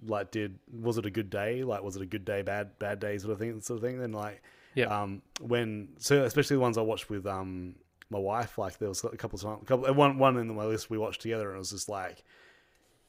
[0.04, 1.62] Like, did was it a good day?
[1.62, 3.98] Like, was it a good day, bad bad day sort of thing, sort of thing?
[3.98, 4.42] Then like,
[4.74, 4.86] Yeah.
[4.86, 7.74] um, when so especially the ones I watched with um
[8.10, 10.90] my wife, like there was a couple of times, couple one one in my list
[10.90, 12.22] we watched together, and it was just like,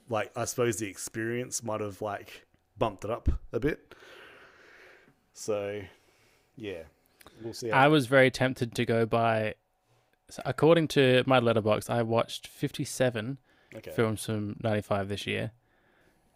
[0.09, 2.45] like I suppose the experience might have like
[2.78, 3.93] bumped it up a bit.
[5.34, 5.82] So,
[6.55, 6.84] yeah,
[7.43, 7.72] we'll see.
[7.72, 9.55] I was very tempted to go by.
[10.45, 13.38] According to my Letterboxd, I watched 57
[13.76, 13.91] okay.
[13.91, 15.51] films from 95 this year.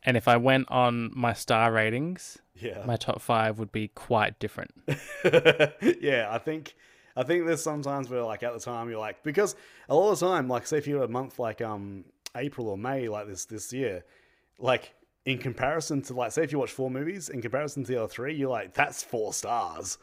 [0.08, 4.40] And if I went on my star ratings, Yeah, my top five would be quite
[4.40, 4.72] different.
[6.02, 6.76] yeah, I think
[7.16, 9.56] I think there's sometimes where like at the time you're like because
[9.90, 12.06] a lot of the time, like say if you're a month like um
[12.36, 14.06] April or May like this this year,
[14.60, 14.94] like
[15.26, 18.08] in comparison to like say if you watch four movies, in comparison to the other
[18.08, 19.98] three, you're like, that's four stars.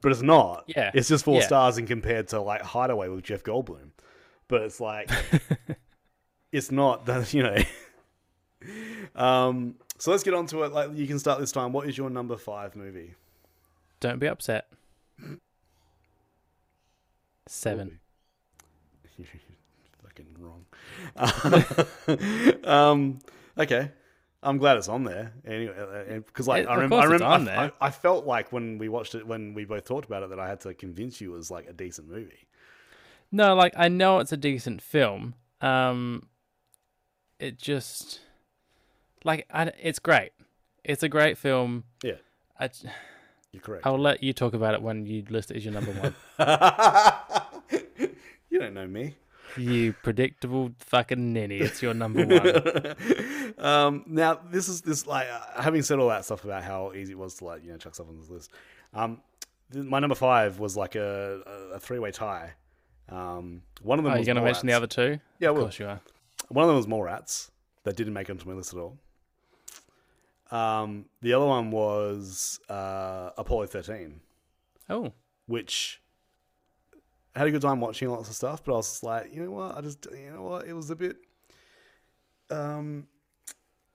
[0.00, 0.64] But it's not.
[0.68, 0.92] Yeah.
[0.94, 1.46] It's just four Yeah.
[1.46, 3.90] stars in compared to like Hideaway with Jeff Goldblum.
[4.46, 5.10] But it's like
[6.52, 7.56] it's not that you know
[9.14, 10.72] Um so let's get on to it.
[10.72, 11.72] Like you can start this time.
[11.72, 13.14] What is your number five movie?
[14.00, 14.68] Don't be upset.
[17.46, 17.98] Seven.
[19.16, 19.26] You're
[20.04, 20.64] fucking wrong.
[22.64, 23.18] um,
[23.56, 23.90] okay.
[24.40, 27.44] I'm glad it's on there anyway, because like It- I remember, I, remember on I,
[27.44, 27.72] there.
[27.80, 30.38] I, I felt like when we watched it, when we both talked about it, that
[30.38, 32.46] I had to convince you it was like a decent movie.
[33.32, 35.34] No, like I know it's a decent film.
[35.60, 36.28] Um,
[37.40, 38.20] it just
[39.24, 40.30] like I, it's great.
[40.84, 41.84] It's a great film.
[42.02, 42.14] Yeah.
[42.58, 42.70] I,
[43.52, 43.86] You're correct.
[43.86, 46.14] I'll let you talk about it when you list it as your number one.
[48.50, 49.14] you don't know me.
[49.56, 51.56] you predictable fucking ninny.
[51.58, 53.54] It's your number one.
[53.58, 57.12] um, now this is this like uh, having said all that stuff about how easy
[57.12, 58.50] it was to like you know chuck stuff on this list.
[58.94, 59.20] Um,
[59.72, 62.52] th- my number five was like a, a, a three way tie.
[63.10, 64.76] Um, one of them Are you was going to mention the Mallrats.
[64.76, 65.18] other two?
[65.38, 65.62] Yeah, Of will.
[65.62, 66.00] course you are.
[66.48, 67.50] One of them was Mallrats
[67.84, 68.98] that didn't make it onto my list at all.
[70.50, 74.20] Um, the other one was uh, Apollo thirteen,
[74.88, 75.12] Oh,
[75.46, 76.00] which
[77.34, 79.42] I had a good time watching lots of stuff, but I was just like, you
[79.44, 79.76] know what?
[79.76, 80.66] I just, you know what?
[80.66, 81.16] It was a bit,
[82.50, 83.06] um,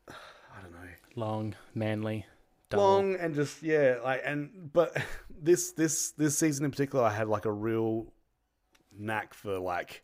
[0.08, 2.26] I don't know, long, manly,
[2.70, 2.82] dull.
[2.82, 4.96] long and just yeah, like and but
[5.42, 8.14] this this this season in particular, I had like a real
[8.96, 10.04] knack for like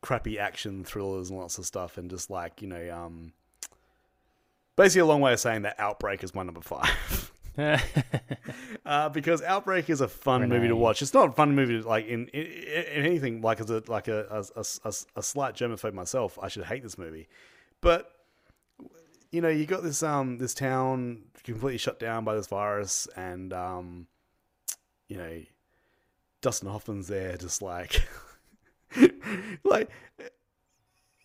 [0.00, 3.32] crappy action thrillers and lots of stuff, and just like you know, um,
[4.76, 7.32] basically a long way of saying that Outbreak is my number five.
[8.84, 11.02] Uh, because Outbreak is a fun movie to watch.
[11.02, 14.08] It's not a fun movie to, like in, in, in anything like as a like
[14.08, 16.38] a a, a, a, a slight germaphobe myself.
[16.42, 17.28] I should hate this movie,
[17.80, 18.10] but
[19.30, 23.52] you know you got this um this town completely shut down by this virus, and
[23.52, 24.06] um
[25.08, 25.42] you know
[26.40, 28.02] Dustin Hoffman's there, just like
[29.64, 29.90] like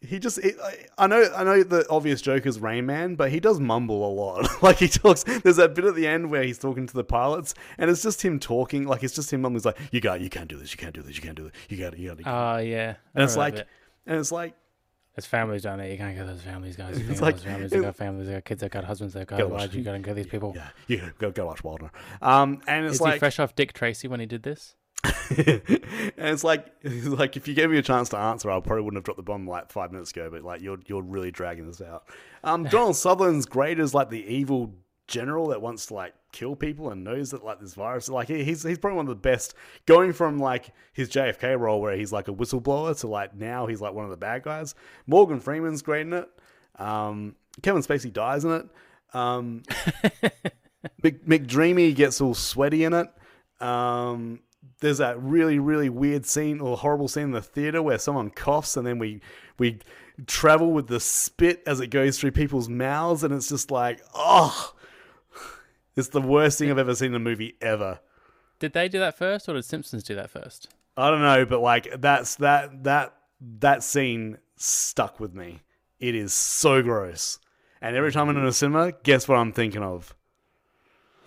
[0.02, 3.32] he just it, I- I know I know the obvious joke is Rain Man, but
[3.32, 4.48] he does mumble a lot.
[4.64, 5.24] like he talks.
[5.24, 8.24] There's that bit at the end where he's talking to the pilots, and it's just
[8.24, 8.86] him talking.
[8.88, 9.60] Like it's just him mumbling.
[9.60, 10.72] He's like, "You got, you can't do this.
[10.72, 11.16] You can't do this.
[11.16, 11.54] You can't do this.
[11.70, 12.00] You got it.
[12.00, 12.96] You got it." Oh yeah.
[13.16, 13.68] and it's like, it.
[14.06, 14.54] and it's like,
[15.16, 15.90] There's families down there.
[15.92, 17.00] You can't go to those families, guys.
[17.00, 17.72] You It's like- those families.
[17.72, 18.28] They got families.
[18.28, 18.62] They got kids.
[18.62, 19.14] They got husbands.
[19.16, 19.76] They got wives.
[19.76, 20.54] You gotta go these people.
[20.56, 21.92] yeah, you go go watch Wilder.
[22.22, 24.76] Um, and it's Is like, fresh off Dick Tracy when he did this?
[25.30, 25.72] and
[26.18, 28.98] it's like, it's like if you gave me a chance to answer, I probably wouldn't
[28.98, 30.30] have dropped the bomb like five minutes ago.
[30.32, 32.06] But like, you're you're really dragging this out.
[32.44, 34.74] Um, Donald Sutherland's great as like the evil
[35.08, 38.10] general that wants to like kill people and knows that like this virus.
[38.10, 39.54] Like he- he's he's probably one of the best.
[39.86, 43.82] Going from like his JFK role where he's like a whistleblower to like now he's
[43.82, 44.76] like one of the bad guys.
[45.06, 46.30] Morgan Freeman's great in it.
[46.78, 48.68] Um, Kevin Spacey dies in it.
[49.14, 49.64] Um,
[51.04, 53.10] Mc, McDreamy gets all sweaty in it.
[53.60, 54.42] Um,
[54.80, 58.78] there's that really, really weird scene or horrible scene in the theater where someone coughs
[58.78, 59.22] and then we
[59.58, 59.80] we
[60.26, 64.74] travel with the spit as it goes through people's mouths and it's just like, oh,
[65.96, 68.00] it's the worst thing I've ever seen in a movie ever.
[68.60, 70.70] Did they do that first, or did Simpsons do that first?
[70.96, 73.14] I don't know, but like that's that that
[73.60, 75.62] that scene stuck with me.
[76.00, 77.40] It is so gross.
[77.82, 80.16] And every time I'm in a cinema, guess what I'm thinking of?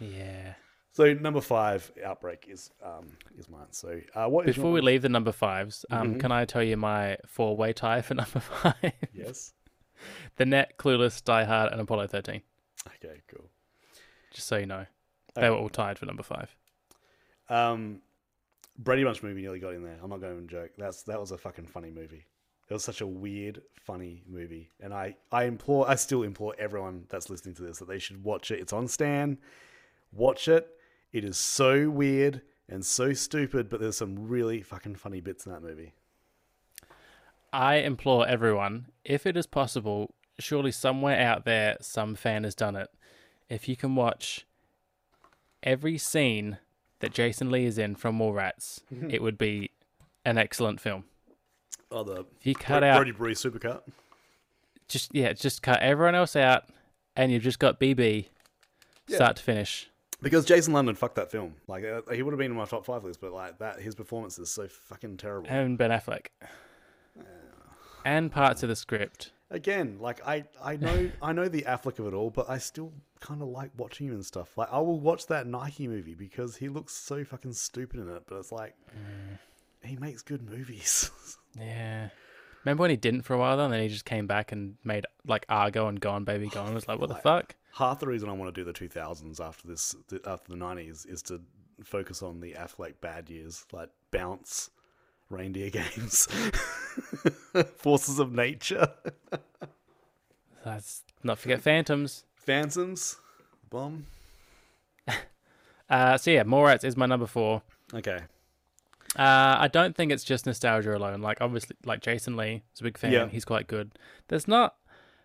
[0.01, 0.55] Yeah.
[1.01, 3.07] So number five, outbreak is um
[3.39, 3.69] is mine.
[3.71, 6.21] So uh, what is Before your- we leave the number fives, um, Mhm.
[6.21, 8.93] can I tell you my four-way tie for number five?
[9.15, 9.55] yes,
[10.37, 12.43] the Net, Clueless, Die Hard, and Apollo 13.
[12.87, 13.49] okay, cool.
[14.31, 14.81] Just so you know,
[15.31, 15.41] Okay.
[15.41, 16.55] they were all tied for number five.
[17.49, 18.03] Um,
[18.79, 19.99] Brady Bunch movie nearly got in there.
[20.03, 20.73] I'm not going to joke.
[20.77, 22.27] That's that was a fucking funny movie.
[22.69, 27.07] It was such a weird, funny movie, and I I implore, I still implore everyone
[27.09, 28.61] that's listening to this that they should watch it.
[28.61, 29.39] It's on Stan.
[30.13, 30.69] Watch it.
[31.13, 35.53] It is so weird and so stupid, but there's some really fucking funny bits in
[35.53, 35.93] that movie.
[37.53, 42.77] I implore everyone, if it is possible, surely somewhere out there some fan has done
[42.77, 42.89] it.
[43.49, 44.47] If you can watch
[45.63, 46.59] every scene
[47.01, 48.81] that Jason Lee is in from Mallrats,
[49.11, 49.71] it would be
[50.25, 51.05] an excellent film.
[51.91, 53.81] Oh, the If you cut out Brodie Bruce supercut.
[54.87, 56.69] just yeah, just cut everyone else out
[57.17, 58.27] and you've just got BB
[59.09, 59.17] Yeah.
[59.17, 59.90] start to finish.
[60.23, 61.55] Because Jason London fucked that film.
[61.67, 63.95] Like uh, he would have been in my top five list, but like that, his
[63.95, 65.49] performance is so fucking terrible.
[65.49, 66.27] And Ben Affleck.
[68.05, 69.33] And parts of the script.
[69.51, 72.93] Again, like I, I know, I know the Affleck of it all, but I still
[73.21, 74.57] kind of like watching him and stuff.
[74.57, 78.23] Like I will watch that Nike movie because he looks so fucking stupid in it.
[78.27, 78.75] But it's like
[79.83, 81.11] he makes good movies.
[81.59, 82.11] Yeah.
[82.65, 84.77] Remember when he didn't for a while though, and then he just came back and
[84.85, 86.71] made like Argo and Gone Baby Gone.
[86.71, 87.57] I was like, what the Like- fuck?
[87.75, 89.95] Half the reason I want to do the 2000s after this,
[90.27, 91.41] after the 90s, is to
[91.85, 94.71] focus on the Affleck bad years, like Bounce,
[95.31, 96.27] Reindeer Games,
[97.77, 98.89] Forces of Nature,
[100.65, 102.25] Let's not forget Phantoms.
[102.37, 103.17] Phantoms,
[103.69, 104.07] Bomb.
[105.89, 107.63] Uh, so yeah, Mallrats is my number four.
[107.93, 108.21] Okay.
[109.19, 111.21] Uh, I don't think it's just nostalgia alone.
[111.21, 113.11] Like obviously, like Jason Lee is a big fan.
[113.11, 113.27] Yeah.
[113.27, 113.91] He's quite good.
[114.29, 114.77] There's not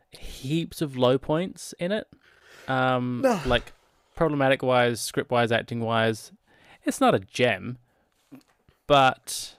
[0.10, 2.08] heaps of low points in it.
[2.68, 3.40] Um, No.
[3.46, 3.74] like
[4.16, 6.32] problematic wise, script wise, acting wise,
[6.84, 7.78] it's not a gem.
[8.88, 9.56] But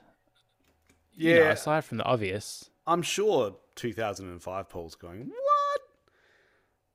[1.13, 5.31] Yeah, you know, aside from the obvious, I'm sure 2005 Paul's going,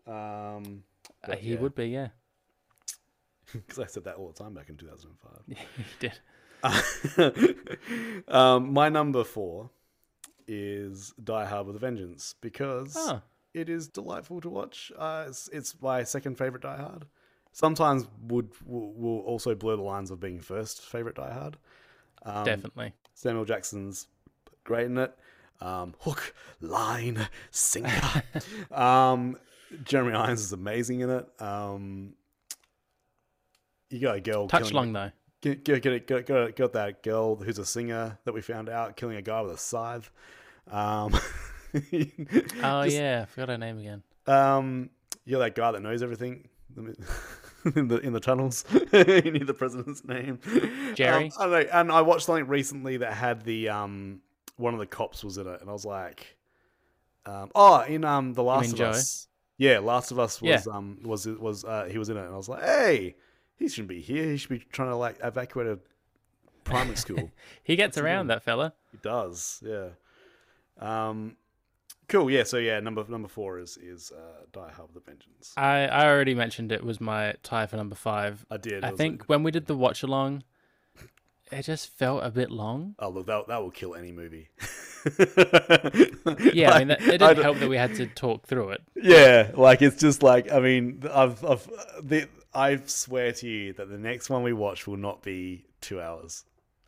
[0.07, 0.15] what?
[0.15, 0.85] Um,
[1.23, 1.59] uh, he yeah.
[1.61, 1.89] would be.
[1.91, 2.09] Yeah,
[3.53, 5.33] because I said that all the time back in 2005.
[5.47, 6.19] Yeah, he did.
[8.29, 9.71] um, my number four
[10.47, 13.21] is Die Hard with a Vengeance because Oh,
[13.55, 14.93] it is delightful to watch.
[14.97, 17.07] Uh, it's, it's my second favorite Die Hard.
[17.53, 21.57] Sometimes would will, will also blur the lines of being first favorite Die Hard.
[22.25, 22.95] Um, definitely.
[23.15, 24.07] Samuel Jackson's
[24.65, 25.15] great in it.
[25.61, 28.23] Um, hook, line, sinker.
[28.73, 29.37] um,
[29.85, 31.29] Jeremy Irons is amazing in it.
[31.41, 32.15] Um,
[33.91, 35.11] you got a girl Touch long though.
[35.43, 38.97] Get, get, get, get, got, got that girl who's a singer that we found out
[38.97, 40.11] killing a guy with a scythe.
[40.71, 41.15] Um,
[41.75, 41.81] Oh
[42.85, 44.03] just- yeah, I forgot her name again.
[44.27, 44.91] Um,
[45.25, 48.65] you're that guy that knows everything in the in the tunnels.
[48.93, 50.39] you need the president's name,
[50.95, 51.27] Jerry?
[51.27, 51.71] Um, I don't know.
[51.73, 54.21] And I watched something recently that had the um
[54.57, 56.37] one of the cops was in it, and I was like,
[57.27, 58.89] um, oh, in um the Last of Joey?
[58.91, 59.29] Us.
[59.59, 60.55] Yeah, Last of Us Yeah.
[60.57, 63.17] was um was was uh, he was in it, and I was like, hey,
[63.57, 64.25] he shouldn't be here.
[64.31, 65.79] He should be trying to like evacuate a
[66.65, 67.31] primary school.
[67.65, 68.73] He gets What's he around that fella.
[68.93, 69.89] He does, yeah.
[70.79, 71.37] Um,
[72.13, 72.45] cool, yeah.
[72.45, 75.55] So yeah, number number four is is uh, Die Hard with a Vengeance.
[75.57, 78.45] I, I already mentioned it was my tie for number five.
[78.51, 78.85] I did.
[78.85, 80.45] I think when we did the watch along,
[81.51, 82.95] it just felt a bit long.
[82.99, 84.49] oh look, that that will kill any movie.
[86.53, 88.83] Yeah, I mean, that, it didn't help that we had to talk through it.
[88.95, 91.69] Yeah, like it's just like I mean, I've I've
[92.03, 96.01] the I swear to you that the next one we watch will not be two
[96.01, 96.45] hours.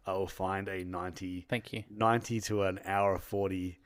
[0.06, 1.82] I will find a 90, Thank you.
[1.88, 3.78] 90 to an hour forty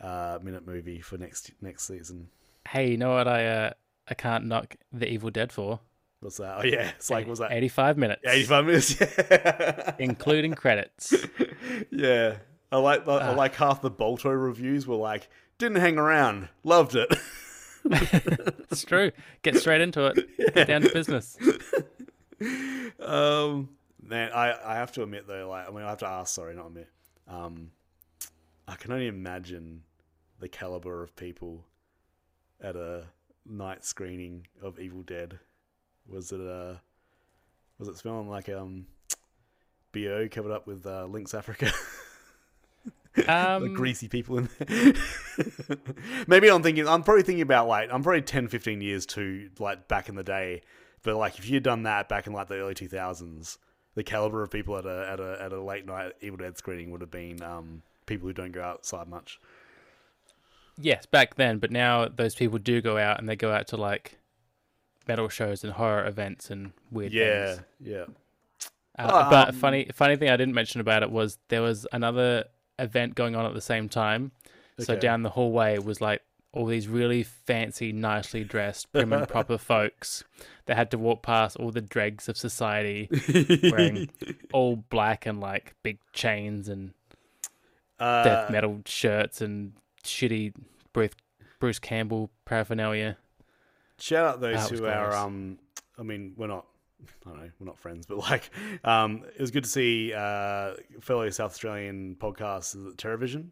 [0.00, 2.28] uh, minute movie for next next season.
[2.68, 3.70] Hey, you know what I uh,
[4.08, 5.80] I can't knock The Evil Dead for?
[6.20, 6.56] What's that?
[6.58, 8.96] Oh yeah, it's like was that 85 minutes, eighty five minutes?
[9.30, 9.94] Yeah.
[9.98, 11.14] including credits.
[11.90, 12.36] Yeah,
[12.70, 13.32] I like I Ah.
[13.32, 15.28] like half the Bolto reviews were like
[15.58, 17.08] didn't hang around, loved it.
[18.70, 19.12] it's true.
[19.42, 20.54] Get straight into it.
[20.54, 21.36] Get down to business.
[23.00, 23.68] um,
[24.02, 26.54] man, I I have to admit though, like I mean I have to ask, sorry,
[26.54, 26.88] not admit.
[27.28, 27.70] Um,
[28.66, 29.82] I can only imagine
[30.40, 31.64] the caliber of people
[32.60, 33.04] at a
[33.46, 35.38] night screening of Evil Dead.
[36.08, 36.74] Was it uh
[37.78, 38.86] was it smelling like um
[39.92, 41.70] bo covered up with uh, Lynx Africa?
[43.14, 44.92] the Um, greasy people in there.
[46.26, 49.86] Maybe I'm thinking, I'm probably thinking about like, I'm probably 10, 15 years too, like
[49.86, 50.62] back in the day.
[51.02, 53.58] But like, if you'd done that back in like the early 2000s,
[53.94, 56.90] the caliber of people at a, at a, at a late night Evil Dead screening
[56.90, 59.38] would have been um, people who don't go outside much.
[60.80, 63.76] yes, back then, but now those people do go out and they go out to
[63.76, 64.18] like
[65.06, 67.60] metal shows and horror events and weird Yeah, things.
[67.80, 68.04] yeah.
[68.98, 72.44] Uh, but Um, funny, funny thing I didn't mention about it was there was another
[72.78, 74.32] event going on at the same time.
[74.78, 79.58] So down the hallway was like all these really fancy, nicely dressed, prim and proper
[79.72, 80.24] folks
[80.66, 83.08] that had to walk past all the dregs of society
[83.70, 84.08] wearing
[84.52, 86.92] all black and like big chains and
[87.98, 89.72] Uh, death metal shirts and
[90.04, 90.52] shitty
[90.92, 91.12] Bruce
[91.60, 93.16] Bruce Campbell paraphernalia.
[93.98, 95.58] Shout out those who are um
[95.98, 96.66] I mean, we're not
[97.26, 98.50] I don't know, we're not friends, but like
[98.84, 103.50] um it was good to see uh fellow South Australian podcast Terravision.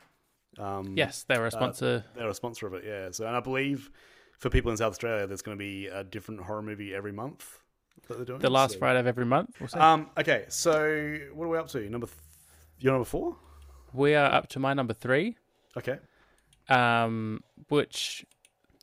[0.59, 2.05] Um Yes, they were a sponsor.
[2.17, 3.11] they're a sponsor of it, yeah.
[3.13, 3.91] So and I believe
[4.39, 7.61] for people in South Australia there's gonna be a different horror movie every month
[8.09, 8.41] that they're doing.
[8.41, 9.51] the last so- Friday of every month.
[9.77, 11.89] Um okay, so what are we up to?
[11.89, 12.19] Number th-
[12.81, 13.37] you're number four?
[13.93, 15.37] We are up to my number three,
[15.77, 15.99] Okay.
[16.69, 18.25] um, which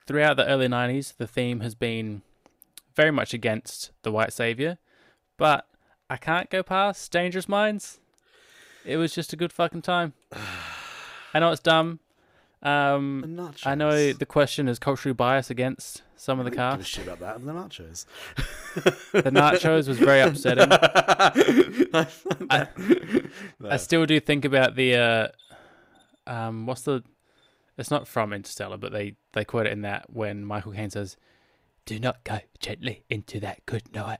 [0.05, 2.21] throughout the early '90s, the theme has been
[2.95, 4.77] very much against the white savior,
[5.37, 5.67] but
[6.09, 7.99] I can't go past Dangerous Minds.
[8.85, 10.13] It was just a good fucking time.
[11.33, 11.99] I know it's dumb.
[12.61, 13.65] Um, nachos.
[13.65, 16.89] I know the question is culturally biased against some of the I give a cast.
[16.89, 17.37] shit about that.
[17.37, 18.05] and The nachos.
[19.13, 20.67] The nachos was very upsetting.
[22.49, 22.67] I,
[23.69, 25.27] I still do think about the uh,
[26.27, 27.03] um, what's the?
[27.77, 31.15] It's not from Interstellar, but they they quote it in that when Michael Caine says,
[31.85, 34.19] "Do not go gently into that good night."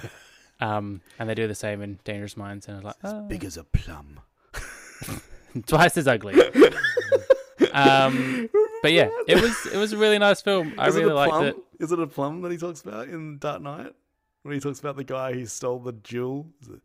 [0.60, 3.44] um, and they do the same in Dangerous Minds, and I was like, oh, big
[3.44, 4.20] as a plum.
[5.66, 6.34] twice as ugly.
[7.72, 8.50] um,
[8.82, 10.74] but yeah, it was it was a really nice film.
[10.78, 11.44] I Is it really a liked plum?
[11.46, 11.56] it.
[11.80, 13.92] Is it a plum that he talks about in Dark Knight?
[14.42, 16.80] When he talks about the guy who stole the jewel is it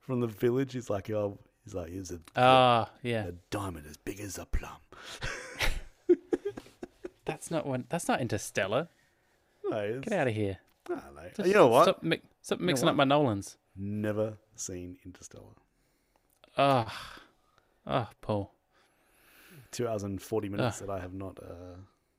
[0.00, 3.96] from the village, he's like, oh, he's like, he's a, Ah, yeah, a diamond as
[3.96, 4.76] big as a plum.
[7.24, 7.84] that's not one.
[7.88, 8.88] That's not Interstellar.
[9.64, 10.58] No, it's, Get out of here.
[10.90, 11.44] I don't know.
[11.46, 11.84] You know what?
[11.84, 13.56] Stop, mi- stop mixing up my Nolans.
[13.76, 15.54] Never seen Interstellar.
[16.58, 16.86] Oh,
[17.86, 18.52] oh, Paul.
[19.74, 21.38] Two hours and forty minutes that I have not.
[21.42, 21.76] Uh,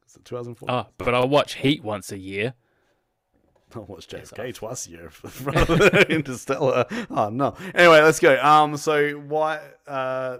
[0.08, 0.74] is it two hours and forty?
[0.74, 2.54] Oh, but I'll watch Heat once a year.
[3.76, 4.56] I Piss JFK off.
[4.56, 5.12] twice a year
[5.44, 6.86] rather than Interstellar.
[7.10, 7.56] Oh no.
[7.74, 8.40] Anyway, let's go.
[8.42, 9.60] Um, so why?
[9.88, 10.38] Uh,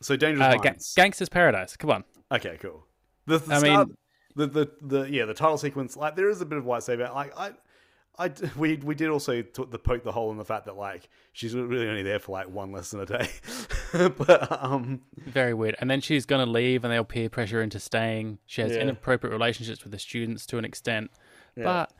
[0.00, 0.94] so dangerous Uh, ga- minds.
[0.94, 1.76] Gangsta's Paradise.
[1.76, 2.04] Come on.
[2.32, 2.86] okay, cool.
[3.26, 3.96] The, the I start, mean-
[4.36, 5.96] the, the the yeah, the title sequence.
[5.96, 7.10] Like, there is a bit of white savior.
[7.14, 7.52] Like, I.
[8.18, 11.08] I, we we did also t- the poke the hole in the fact that like
[11.32, 13.30] she's really only there for like one lesson a day,
[14.16, 15.76] but um Very weird.
[15.80, 18.38] And then she's going to leave and they'll peer pressure into staying.
[18.46, 18.80] She has Yeah.
[18.82, 21.10] inappropriate relationships with the students to an extent.
[21.56, 21.64] Yeah.
[21.64, 21.92] But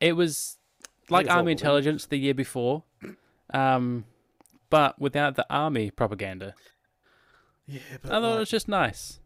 [0.00, 0.58] it was
[1.10, 1.52] like Army.
[1.52, 2.84] Intelligence the year before,
[3.54, 4.04] um,
[4.70, 6.54] but without the Army propaganda.
[7.66, 9.20] yeah, but I thought it was just nice.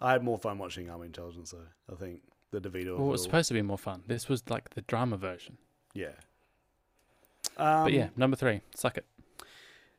[0.00, 1.92] I had more fun watching Army Intelligence though.
[1.92, 2.20] I think
[2.50, 2.96] the DeVito.
[2.98, 4.02] Well, it it was supposed to be more fun.
[4.06, 5.56] This was like the drama version.
[5.94, 6.08] yeah.
[7.56, 9.04] Um, But yeah, number three, suck it.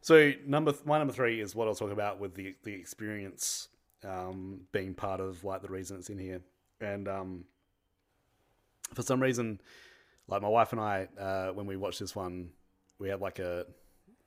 [0.06, 3.70] So number th- my number three is what I'll talk about with the the experience
[4.03, 6.41] um, being part of like the reason it's in here,
[6.80, 7.45] and um,
[8.93, 9.60] for some reason,
[10.28, 12.51] like my wife and I, uh, when we watched this one,
[12.99, 13.66] we had like a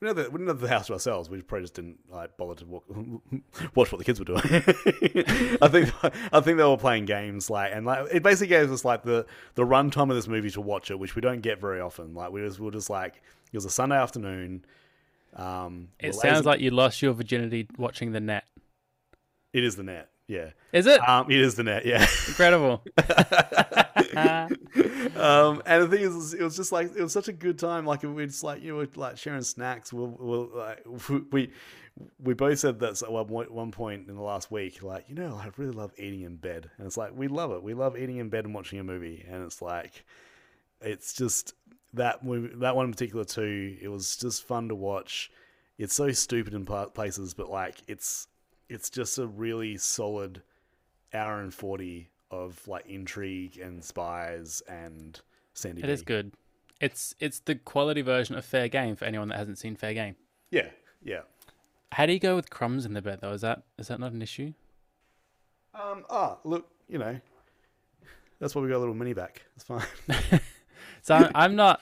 [0.01, 1.31] we didn't the, we didn't have the house to ourselves.
[1.31, 2.85] We probably just didn't like bother to walk,
[3.77, 4.41] watch what the kids were doing.
[5.63, 5.95] I think
[6.35, 9.27] I think they were playing games like and like it basically gave us like the
[9.55, 12.15] the runtime of this movie to watch it, which we don't get very often.
[12.15, 13.23] Like we just we were just like
[13.53, 14.65] it was a Sunday afternoon.
[15.35, 18.45] Um, It sounds like you lost your virginity watching the net.
[19.53, 20.11] it is the net.
[20.27, 21.01] Yeah, Is it?
[21.09, 21.87] um, it is the net.
[21.87, 22.03] Yeah.
[22.29, 22.85] Incredible.
[24.17, 27.87] um, and the thing is, it was just like it was such a good time.
[27.87, 29.93] Like we just like you know like sharing snacks.
[29.93, 30.85] We'll, we'll like
[31.33, 31.51] we
[32.23, 33.11] we both said that at
[33.51, 34.83] one point in the last week.
[34.83, 37.63] Like you know, I really love eating in bed, and it's like we love it.
[37.63, 40.05] We love eating in bed and watching a movie, and it's like
[40.81, 41.55] it's just
[41.95, 43.77] that movie, that one in particular too.
[43.81, 45.31] It was just fun to watch.
[45.79, 48.27] It's so stupid in places, but like it's
[48.69, 50.43] it's just a really solid
[51.15, 55.19] hour and 40 of like intrigue and spies and
[55.55, 56.07] Sandy It is B.
[56.07, 56.33] good.
[56.81, 60.17] It's it's the quality version of Fair Game for anyone that hasn't seen Fair Game.
[60.51, 60.69] Yeah,
[61.03, 61.21] yeah.
[61.93, 63.33] How do you go with crumbs in the bed though?
[63.33, 64.53] Is that is that not an issue?
[65.75, 67.19] Um, ah, look, you know,
[68.41, 69.43] that's why we got a little mini back.
[69.57, 69.83] It's fine.
[71.03, 71.81] So I'm, I'm not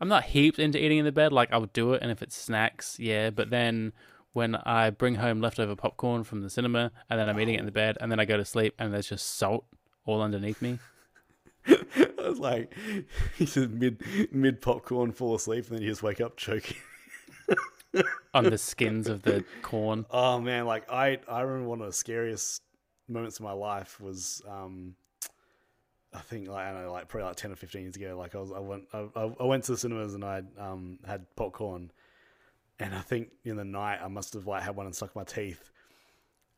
[0.00, 1.32] I'm not heaped into eating in the bed.
[1.32, 3.30] Like I'll do it, and if it's snacks, yeah.
[3.30, 3.92] But then
[4.32, 7.66] when I bring home leftover popcorn from the cinema, and then I'm eating it in
[7.66, 9.64] the bed, and then I go to sleep, and there's just salt
[10.04, 10.78] all underneath me.
[11.66, 12.74] I was like,
[13.36, 14.02] he said mid
[14.32, 16.76] mid popcorn, fall asleep, and then you just wake up choking.
[18.34, 20.04] on the skins of the corn.
[20.10, 22.62] Oh man, like I I remember one of the scariest
[23.08, 24.96] moments of my life was um
[26.14, 28.16] I think like I don't know like probably like ten or fifteen years ago.
[28.16, 31.26] Like I was I went I, I- went to the cinemas and I um had
[31.36, 31.90] popcorn,
[32.78, 35.24] and I think in the night I must have like had one and stuck my
[35.24, 35.70] teeth.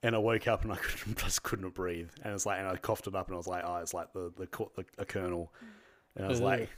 [0.02, 2.76] And I woke up and I couldn't, just couldn't breathe, and it's like, and I
[2.76, 4.46] coughed it up, and I was like, oh, it's like the the,
[4.76, 5.52] the a kernel,
[6.14, 6.68] and I was like,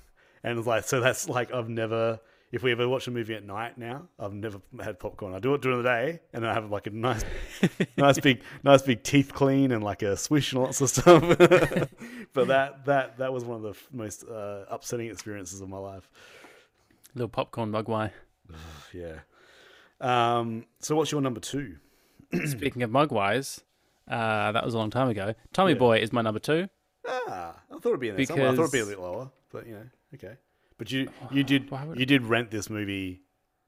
[0.45, 2.21] and it was like, so that's like I've never
[2.51, 5.35] if we ever watch a movie at night now, I've never had popcorn.
[5.35, 7.25] I do it during the day, and I have like a nice,
[7.97, 11.23] nice big, nice big teeth clean and like a swish and lots of stuff.
[12.33, 16.09] but that that that was one of the most uh, upsetting experiences of my life.
[17.15, 18.11] Little popcorn mogwai.
[18.95, 19.19] Yeah.
[20.01, 20.65] Um.
[20.81, 21.77] So what's your number two?
[22.47, 23.61] Speaking of mogwais,
[24.11, 25.35] uh, that was a long time ago.
[25.53, 25.79] Tommy Yeah.
[25.79, 26.69] Boy is my number two.
[27.07, 28.49] Ah, I thought it'd be in there somewhere.
[28.49, 29.85] I thought it'd be a bit lower, but you know,
[30.15, 30.37] okay.
[30.79, 33.23] But you you did you did rent this movie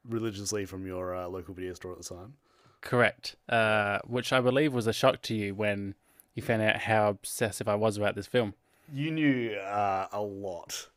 [0.07, 2.33] religiously from your uh, local video store at the time.
[2.81, 3.35] Correct.
[3.47, 5.93] Uh, which I believe was a shock to you when
[6.33, 8.53] you found out how obsessive I was about this film.
[8.91, 10.87] You knew uh, a lot.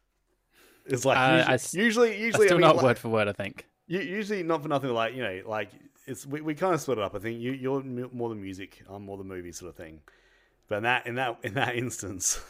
[0.87, 3.29] It's like Uh, usually, I usually, usually, Still I mean, not like, word for word,
[3.29, 3.67] I think.
[3.87, 4.91] usually not for nothing.
[4.91, 5.71] Like you know, like
[6.07, 7.15] it's we, we kind of split it up.
[7.15, 10.01] I think you you're more the music, I'm more the movie sort of thing.
[10.69, 12.41] But in that in that in that instance,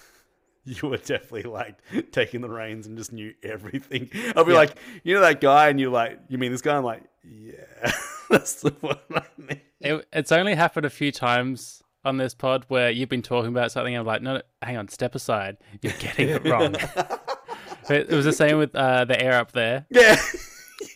[0.83, 1.77] you were definitely like
[2.13, 4.11] taking the reins and just knew everything.
[4.37, 4.59] I'll be Yeah.
[4.59, 6.77] like, you know that guy, and you're like, you mean this guy?
[6.77, 7.65] I'm like, yeah,
[8.31, 9.61] that's the one I mean.
[9.81, 13.73] It, it's only happened a few times on this pod where you've been talking about
[13.73, 13.95] something.
[13.95, 15.57] And I'm like, no, no hang on, step aside.
[15.83, 16.75] You're getting it wrong.
[17.91, 19.87] it, it was the same with uh, the air up there.
[19.91, 20.17] Yeah.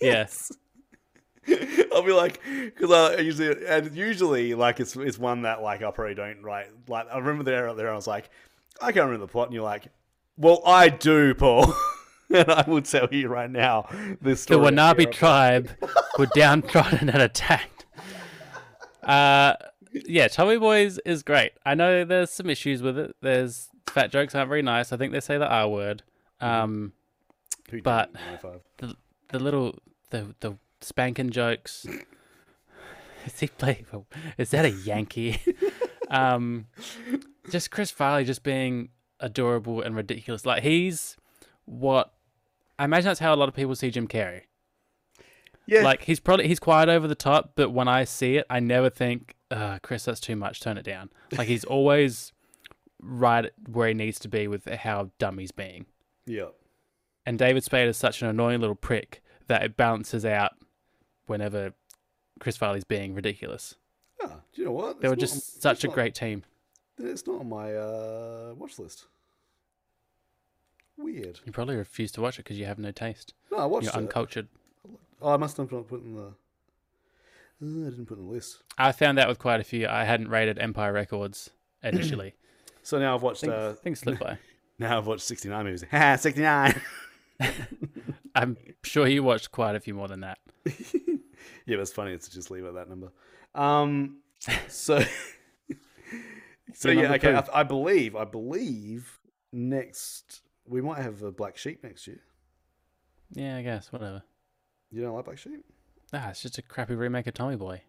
[0.00, 0.52] Yes.
[1.94, 5.90] I'll be like, because I usually, and usually, like, it's it's one that like I
[5.90, 6.66] probably don't write.
[6.88, 8.28] Like, I remember the air up there, there, I was like,
[8.80, 9.88] I can't remember the plot, and you're like,
[10.36, 11.74] well, I do, Paul,
[12.34, 13.88] and I will tell you right now
[14.20, 14.58] this The.
[14.58, 15.70] Winabi tribe
[16.18, 17.86] were downtrodden and attacked.
[19.02, 19.54] Uh,
[19.92, 21.52] yeah, Tommy Boys is great.
[21.64, 23.16] I know there's some issues with it.
[23.20, 24.92] There's fat jokes aren't very nice.
[24.92, 26.02] I think they say the R word.
[26.40, 26.92] Um,
[27.82, 28.60] but- it in 95?
[28.78, 28.96] the
[29.30, 29.78] the little
[30.10, 31.86] the the spanking jokes.
[33.26, 33.84] Is he playing?
[34.38, 35.38] Is that a Yankee?
[36.10, 36.66] um,
[37.50, 38.90] just Chris Farley just being
[39.20, 40.46] adorable and ridiculous.
[40.46, 41.16] Like he's
[41.64, 42.12] what
[42.78, 44.42] I imagine that's how a lot of people see Jim Carrey.
[45.66, 48.60] yeah, Like he's probably he's quiet over the top, but when I see it, I
[48.60, 50.60] never think, uh, "Chris, that's too much.
[50.60, 52.32] Turn it down." Like he's always
[53.00, 55.86] right where he needs to be with how dumb he's being.
[56.26, 56.48] yeah,
[57.26, 60.52] And David Spade is such an annoying little prick that it balances out
[61.26, 61.74] whenever
[62.40, 63.76] Chris Farley's being ridiculous.
[64.22, 65.00] ah, do you know what?
[65.00, 66.44] They were just such a great team.
[67.00, 69.04] It's not on my uh, watch list.
[70.96, 71.38] Weird.
[71.44, 73.34] You probably refuse to watch it because you have no taste.
[73.52, 73.96] No, I watched You're it.
[73.98, 74.48] uncultured.
[75.22, 76.22] Oh, I must have not put it in the.
[76.22, 76.26] Uh,
[77.60, 78.58] I didn't put it in the list.
[78.76, 79.86] I found that with quite a few.
[79.86, 81.50] I hadn't rated Empire Records
[81.82, 82.34] initially.
[82.82, 83.42] So now I've watched.
[83.42, 84.38] things, Uh, things slip by.
[84.78, 85.84] now I've watched 69 movies.
[85.90, 86.80] Ha, 69.
[88.34, 90.38] I'm sure you watched quite a few more than that.
[90.64, 93.10] Yeah, but it's funny to just leave it at that number.
[93.54, 94.18] Um,
[94.68, 95.02] so,
[96.74, 97.34] so yeah, okay.
[97.34, 99.18] I, I believe, I believe
[99.52, 102.20] next we might have a Black Sheep next year.
[103.32, 104.22] Yeah, I guess whatever.
[104.90, 105.64] You don't like Black Sheep?
[106.12, 107.82] Ah, it's just a crappy remake of Tommy Boy.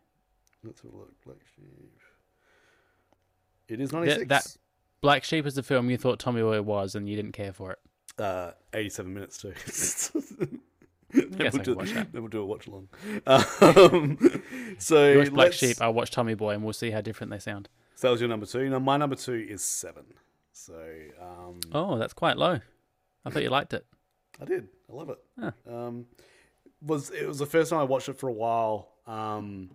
[0.64, 1.14] Let's have a look.
[1.26, 1.92] Black Sheep.
[3.70, 4.28] It is That- 96.
[4.30, 4.58] that-
[5.02, 7.72] Black Sheep is the film you thought Tommy Boy was, and you didn't care for
[7.72, 7.80] it.
[8.22, 9.54] uh, 87 minutes too.
[11.12, 12.12] Then, we'll do, that.
[12.12, 12.88] then we'll do a watch along.
[13.26, 14.44] Um,
[14.78, 17.32] so You watch Black let's- Sheep, I'll watch Tommy Boy, and we'll see how different
[17.32, 17.68] they sound.
[18.00, 18.70] So that was your number two.
[18.70, 20.06] Now my number two is seven.
[20.54, 20.74] So
[21.22, 22.58] um, Oh, that's quite low.
[23.26, 23.86] I thought you liked it.
[24.42, 24.70] I did.
[24.90, 25.20] I love it.
[25.38, 25.52] Huh.
[25.70, 26.06] Um,
[26.82, 28.94] was it was the first time I watched it for a while.
[29.06, 29.72] Um,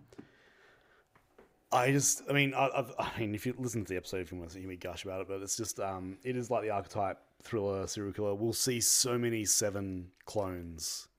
[1.71, 4.31] I just, I mean, I, I've, I mean, if you listen to the episode, if
[4.31, 6.63] you want to hear me gush about it, but it's just, um, it is like
[6.63, 8.33] the archetype thriller serial killer.
[8.33, 11.09] We'll see so many seven clones,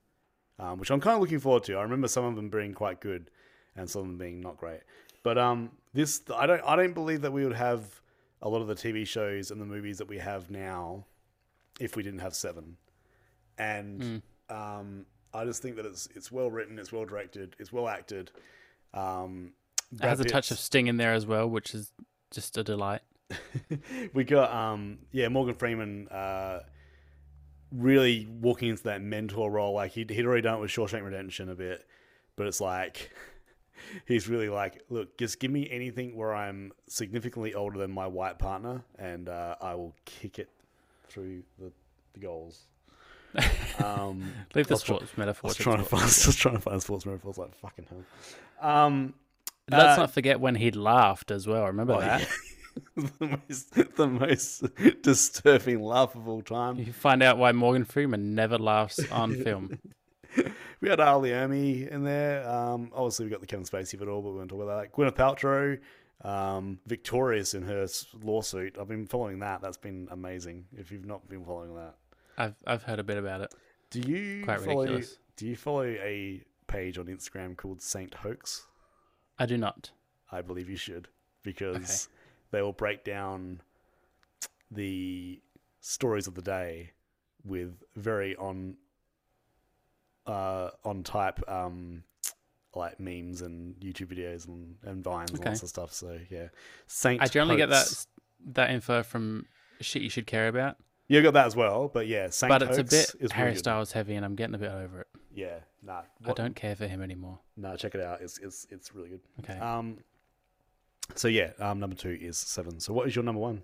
[0.59, 1.75] um, which I'm kind of looking forward to.
[1.75, 3.31] I remember some of them being quite good,
[3.77, 4.81] and some of them being not great.
[5.27, 7.99] But um, this, I don't, I don't believe that we would have
[8.41, 11.03] a lot of the TV shows and the movies that we have now
[11.81, 12.77] if we didn't have seven.
[13.57, 17.89] And um, I just think that it's it's well written, it's well directed, it's well
[17.89, 18.31] acted.
[18.93, 19.51] Um,
[19.91, 21.91] It has a touch of sting in there as well, which is
[22.31, 23.01] just a delight.
[24.13, 26.61] we got um yeah Morgan Freeman uh
[27.73, 31.49] really walking into that mentor role like he'd, he'd already done it with Shawshank Redemption
[31.49, 31.85] a bit
[32.37, 33.11] but it's like
[34.05, 38.39] he's really like look just give me anything where I'm significantly older than my white
[38.39, 40.49] partner and uh, I will kick it
[41.09, 41.71] through the,
[42.13, 42.65] the goals
[43.83, 45.49] um Leave the I sports I metaphor.
[45.49, 49.13] was trying to find I was trying to find sports metaphors like fucking hell um
[49.69, 51.65] Let's uh, not forget when he laughed as well.
[51.65, 52.21] Remember Oh, that?
[52.21, 52.27] yeah.
[53.19, 54.63] the most the most
[55.01, 56.77] disturbing laugh of all time.
[56.79, 59.77] You find out why Morgan Freeman never laughs on film.
[60.79, 61.17] We had R.
[61.17, 62.47] Lee Ermey in there.
[62.47, 64.79] Um, obviously, we got the Kevin Spacey of it all, but we won't talk about
[64.79, 64.93] that.
[64.93, 65.79] Gwyneth Paltrow,
[66.23, 67.87] um, victorious in her
[68.21, 68.77] lawsuit.
[68.79, 69.61] I've been following that.
[69.61, 70.65] That's been amazing.
[70.77, 71.95] If you've not been following that,
[72.37, 73.55] I've I've heard a bit about it.
[73.89, 74.81] do you Quite follow?
[74.81, 75.17] ridiculous.
[75.35, 78.67] do you follow a page on Instagram called Saint Hoax?
[79.39, 79.89] I do not.
[80.31, 81.07] I believe you should
[81.41, 82.07] because
[82.51, 83.61] they will break down
[84.69, 85.41] the
[85.79, 86.91] stories of the day
[87.43, 88.75] with very on
[90.27, 92.03] uh on type um
[92.75, 95.49] like memes and YouTube videos and, and vines and Okay.
[95.49, 95.93] lots of stuff.
[95.93, 96.49] So yeah,
[96.85, 97.21] Saint.
[97.21, 98.05] I generally get that
[98.53, 99.45] that info from
[99.81, 102.49] shit you should care about, You got that as well, but yeah, Saint.
[102.49, 103.55] but it's a bit is Harry.
[103.55, 105.07] Styles heavy, and I'm getting a bit over it.
[105.33, 107.39] Yeah, nah, I don't care for him anymore.
[107.55, 108.21] No, check it out.
[108.21, 109.21] It's it's it's really good.
[109.39, 109.57] Okay.
[109.59, 109.99] Um.
[111.15, 112.79] So yeah, um, number two is seven.
[112.79, 113.63] So what is your number one?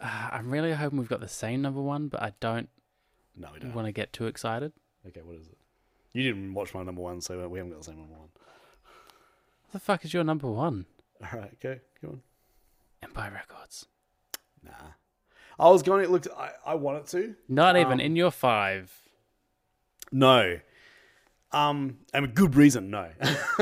[0.00, 2.68] Uh, I'm really hoping we've got the same number one, but I don't
[3.36, 3.74] No, we don't.
[3.74, 4.72] want to get too excited.
[5.08, 5.58] Okay, what is it?
[6.12, 8.28] You didn't watch my number one, so we haven't got the same number one.
[8.30, 10.86] What the fuck is your number one?
[11.22, 12.20] All right, go, go on.
[13.02, 13.86] Empire Records.
[14.64, 14.72] Nah,
[15.58, 16.04] I was going.
[16.04, 16.28] It looked.
[16.36, 17.34] I, I wanted to.
[17.48, 18.92] Not even Um, in your five.
[20.12, 20.58] No.
[21.52, 22.90] Um, and with good reason.
[22.90, 23.08] No.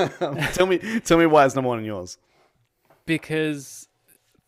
[0.53, 2.19] tell me, tell me why it's number one in yours.
[3.07, 3.89] because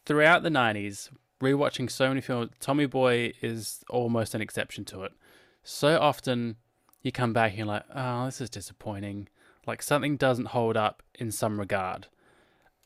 [0.04, 5.12] throughout the 90s rewatching so many films tommy boy is almost an exception to it
[5.62, 6.56] so often
[7.02, 9.28] you come back and you're like oh this is disappointing
[9.66, 12.06] like something doesn't hold up in some regard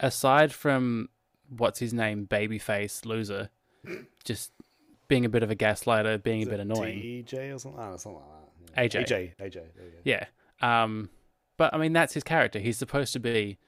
[0.00, 1.08] aside from
[1.48, 3.50] what's his name babyface loser
[4.24, 4.52] just
[5.08, 7.80] being a bit of a gaslighter being a bit it annoying DJ or something.
[7.80, 8.90] Oh, something like that.
[8.90, 9.06] AJ.
[9.06, 9.32] AJ.
[9.40, 9.54] AJ.
[9.54, 9.82] Go.
[10.04, 10.24] yeah
[10.60, 11.08] um
[11.56, 13.58] but i mean that's his character he's supposed to be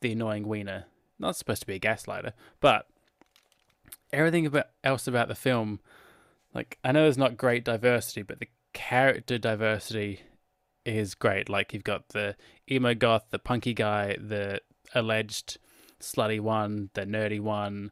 [0.00, 0.84] the annoying wiener
[1.18, 2.86] not supposed to be a gaslighter but
[4.12, 5.80] everything about else about the film
[6.54, 8.48] like i know there's not great diversity but the
[8.78, 10.20] character diversity
[10.84, 12.36] is great like you've got the
[12.70, 14.60] emo goth the punky guy the
[14.94, 15.58] alleged
[16.00, 17.90] slutty one the nerdy one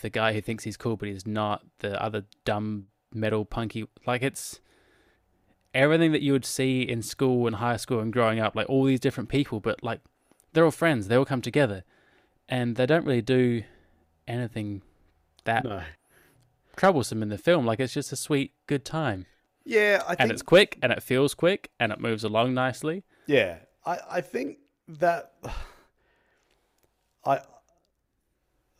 [0.00, 4.22] the guy who thinks he's cool but he's not the other dumb metal punky like
[4.22, 4.60] it's
[5.74, 8.84] everything that you would see in school and high school and growing up, like all
[8.84, 10.00] these different people, but like
[10.52, 11.82] they're all friends, they all come together,
[12.48, 13.62] and they don't really do
[14.26, 14.82] anything
[15.44, 15.82] that No.
[16.76, 17.66] troublesome in the film.
[17.66, 19.26] Like it's just a sweet, good time,
[19.64, 23.04] Yeah, I think and it's quick, and it feels quick, and it moves along nicely.
[23.26, 23.56] Yeah,
[23.86, 24.58] I, I think
[24.88, 25.32] that
[27.24, 27.40] I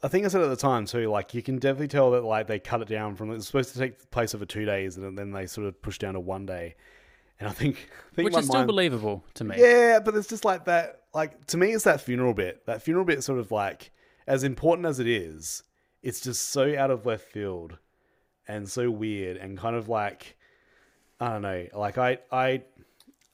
[0.03, 1.09] I think I said at the time too.
[1.09, 3.79] Like you can definitely tell that like they cut it down from it's supposed to
[3.79, 6.75] take place over two days, and then they sort of push down to one day.
[7.41, 9.57] And I think, I think Which is still mind- believable to me.
[9.59, 11.01] Yeah, but it's just like that.
[11.15, 12.67] Like to me, it's that funeral bit.
[12.67, 13.91] That funeral bit, sort of like
[14.27, 15.63] as important as it is,
[16.03, 17.79] it's just so out of left field
[18.47, 20.37] and so weird and kind of like
[21.21, 21.67] I don't know.
[21.75, 22.63] Like I, I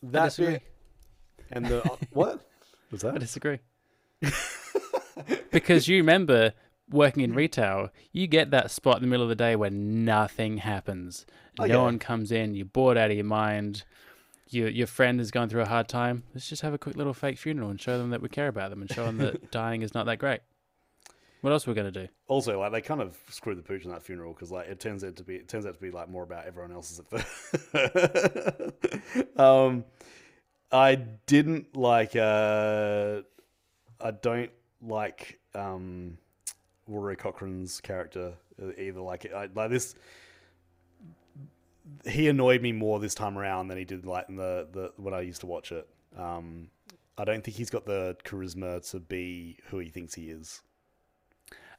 [0.02, 0.52] that disagree.
[0.54, 0.62] bit
[1.50, 1.80] and the
[2.12, 2.40] what
[2.90, 3.08] was that?
[3.08, 3.20] I that?
[3.20, 3.58] disagree.
[5.50, 6.52] because you remember
[6.90, 10.58] working in retail, you get that spot in the middle of the day where nothing
[10.58, 11.26] happens.
[11.58, 11.82] Oh, no yeah.
[11.82, 13.84] one comes in, you're bored out of your mind.
[14.48, 16.24] Your your friend is going through a hard time.
[16.34, 18.70] Let's just have a quick little fake funeral and show them that we care about
[18.70, 20.40] them and show them that dying is not that great.
[21.40, 22.08] What else are we gonna do?
[22.26, 25.02] Also, like they kind of screwed the pooch in that funeral because like it turns
[25.04, 27.26] out to be it turns out to be like more about everyone else's at first.
[29.38, 29.84] um,
[30.70, 32.14] I didn't like.
[32.14, 33.22] Uh,
[34.00, 34.50] I don't
[34.82, 36.18] like um,
[36.86, 39.00] Rory Cochrane's character uh, either.
[39.00, 39.94] Like, I, like this,
[42.06, 45.14] he annoyed me more this time around than he did like in the the when
[45.14, 45.88] I used to watch it.
[46.16, 46.68] Um,
[47.16, 50.62] I don't think he's got the charisma to be who he thinks he is.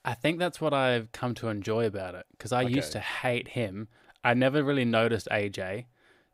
[0.03, 3.49] I think that's what I've come to enjoy about it because I used to hate
[3.49, 3.87] him.
[4.23, 5.85] I never really noticed AJ,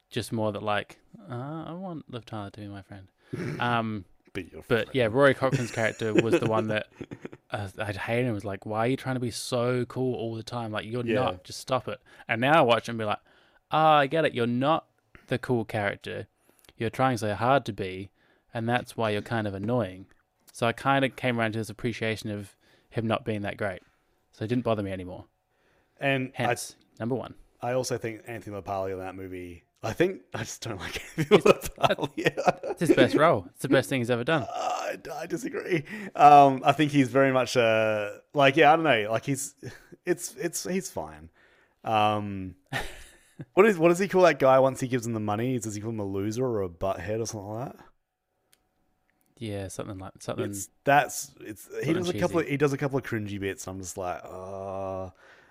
[0.09, 0.99] just more that like
[1.29, 3.07] uh, I want Liv Tyler to be my friend.
[3.59, 4.89] Um, But friend.
[4.93, 6.87] yeah, Rory Cochrane's character was the one that
[7.51, 8.33] uh, I'd hate him.
[8.33, 10.71] Was like, why are you trying to be so cool all the time?
[10.71, 11.15] Like, you're Yeah.
[11.15, 11.43] not.
[11.43, 11.99] Just stop it.
[12.27, 13.19] And now I watch him and be like,
[13.71, 14.33] ah, I get it.
[14.33, 14.85] You're not
[15.27, 16.27] the cool character.
[16.77, 18.11] You're trying so hard to be,
[18.53, 20.05] and that's why you're kind of annoying.
[20.53, 22.55] So I kind of came around to this appreciation of
[22.89, 23.81] him not being that great.
[24.31, 25.25] So it didn't bother me anymore.
[25.99, 27.33] and I, Hence, number one.
[27.61, 29.63] I also think Anthony LaPaglia in that movie.
[29.83, 32.59] I think I just don't like Anthony LaPaglia.
[32.71, 33.45] It's his best role.
[33.51, 34.45] It's the best thing he's ever done.
[34.53, 35.83] I, I disagree.
[36.15, 39.55] Um, I think he's very much uh, like yeah, I don't know, like he's
[40.05, 41.29] it's it's he's fine.
[41.83, 42.55] Um,
[43.53, 45.59] what is what does he call that guy once he gives him the money?
[45.59, 47.85] Does he call him a loser or a butthead or something like that?
[49.37, 50.45] Yeah, something like something.
[50.45, 53.67] It's that's it's he does a couple of, he does a couple of cringy bits.
[53.67, 55.09] I'm just like, uh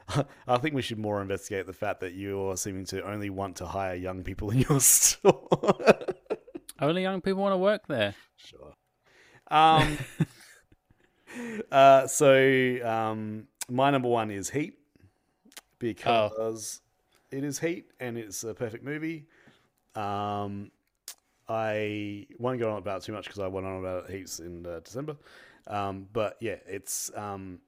[0.47, 3.67] I think we should more investigate the fact that you're seeming to only want to
[3.67, 5.49] hire young people in your store.
[6.81, 8.15] Only young people want to work there.
[8.37, 8.75] Sure.
[9.49, 9.99] Um.
[11.73, 12.07] uh.
[12.07, 14.75] So, um, my number one is Heat
[15.79, 16.81] because
[17.31, 19.27] it is Heat and it's a perfect movie.
[19.95, 20.71] Um,
[21.49, 24.41] I won't go on about it too much because I went on about it heaps
[24.41, 25.17] in uh, December.
[25.69, 27.61] Um, but yeah, it's um,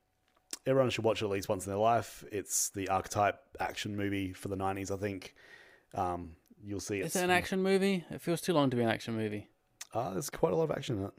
[0.66, 2.24] everyone should watch it at least once in their life.
[2.32, 5.34] It's the archetype action movie for the '90s, I think.
[5.94, 6.32] Um,
[6.62, 8.04] you'll see Is it's it an action movie?
[8.10, 9.48] It feels too long to be an action movie.
[9.94, 11.12] Uh, there's quite a lot of action in it.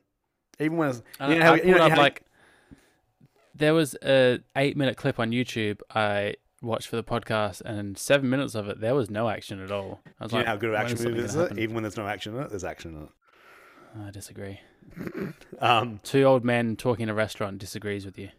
[0.60, 2.24] Even when it's, you know I, how- I you know up how- like
[3.56, 8.30] there was a eight minute clip on YouTube I watched for the podcast, and seven
[8.30, 10.02] minutes of it there was no action at all.
[10.20, 11.58] I was do you like, know how good of action movie is it?
[11.58, 14.08] Even when there's no action in it, there's action in it.
[14.08, 14.60] I disagree.
[15.60, 18.30] Um, Two old men talking in a restaurant disagrees with you.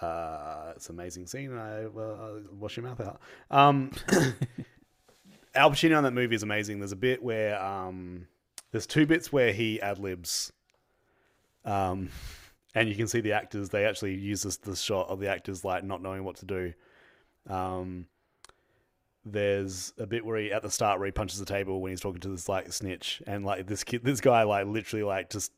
[0.00, 1.56] uh, it's an amazing scene.
[1.56, 3.20] I well, I'll wash your mouth out.
[3.50, 3.90] Um,
[5.54, 6.78] Al Pacino in that movie is amazing.
[6.78, 8.28] There's a bit where um,
[8.70, 10.52] there's two bits where he ad libs,
[11.64, 12.10] um,
[12.74, 13.68] and you can see the actors.
[13.70, 16.72] They actually use this this shot of the actors like not knowing what to do.
[17.48, 18.06] Um,
[19.24, 22.00] there's a bit where he at the start where he punches the table when he's
[22.00, 25.52] talking to this like snitch, and like this kid, this guy like literally like just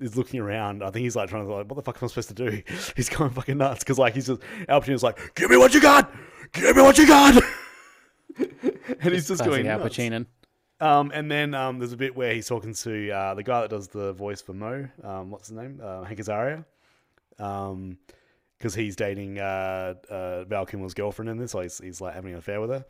[0.00, 0.82] is looking around.
[0.82, 2.62] I think he's like trying to like, what the fuck am I supposed to do?
[2.96, 5.80] He's going fucking nuts because like he's just Al Pacino's like, give me what you
[5.80, 6.12] got,
[6.52, 7.42] give me what you got,
[8.38, 9.96] and he's just going Al nuts.
[9.96, 10.26] Pacino.
[10.80, 13.70] Um, and then um, there's a bit where he's talking to uh, the guy that
[13.70, 14.88] does the voice for Moe.
[15.04, 15.78] Um, what's his name?
[15.82, 16.64] Uh, Hank Azaria.
[17.38, 17.98] Um,
[18.60, 22.32] because he's dating uh, uh, Val Kilmer's girlfriend in this, so he's, he's like having
[22.32, 22.84] an affair with her.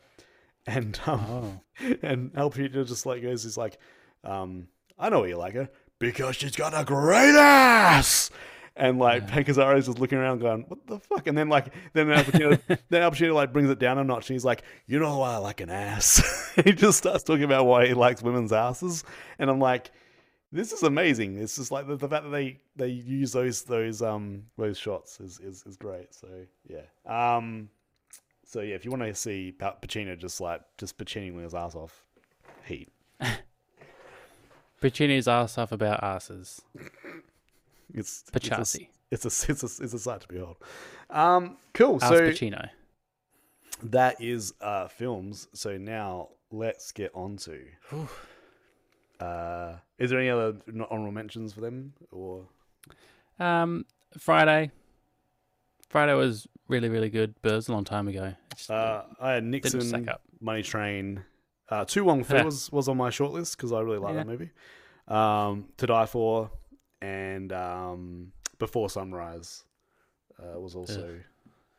[0.67, 3.79] And um, Oh, and Al Pacino just like goes, he's like,
[4.25, 4.67] um,
[4.99, 5.71] I know you like her
[6.01, 8.31] because she's got a great ass.
[8.77, 9.45] And like Yeah.
[9.47, 13.03] Azaria's just looking around, going, "What the fuck?" And then like then Al Pacino, then
[13.03, 15.37] Al Pacino like brings it down a notch, and he's like, "You know why I
[15.39, 19.03] like an ass?" he just starts talking about why he likes women's asses,
[19.39, 19.91] and I'm like,
[20.53, 24.03] "This is amazing." It's just like the, the fact that they they use those those
[24.03, 26.15] um those shots is is, is great.
[26.15, 26.29] So
[26.69, 26.87] yeah,
[27.37, 27.69] um,
[28.45, 31.75] so yeah, if you want to see Pa- Pacino just like just Pacinoing his ass
[31.75, 32.05] off,
[32.65, 32.89] heat.
[34.83, 36.63] Pacino's ass off about asses.
[37.93, 38.61] It's it's a,
[39.11, 40.57] it's a it's a it's a sight to behold.
[41.11, 41.99] Um, cool.
[42.03, 42.69] Ass So Pacino.
[43.83, 45.49] that is uh films.
[45.55, 47.61] So now let's get on to.
[49.21, 52.47] Uh, is there any other no- honorable mentions for them or?
[53.39, 53.85] Um,
[54.19, 54.71] Friday.
[55.89, 58.35] Friday was really, really good, but it was a long time ago.
[58.57, 60.09] Just Uh, I had Nixon.
[60.41, 61.25] Money Train.
[61.69, 64.25] Uh, To Wong Foo was was on my shortlist because I really like Yeah.
[64.25, 64.51] that movie.
[65.09, 66.51] Um, To Die For
[67.03, 69.65] and um, Before Sunrise
[70.39, 71.19] uh, was also.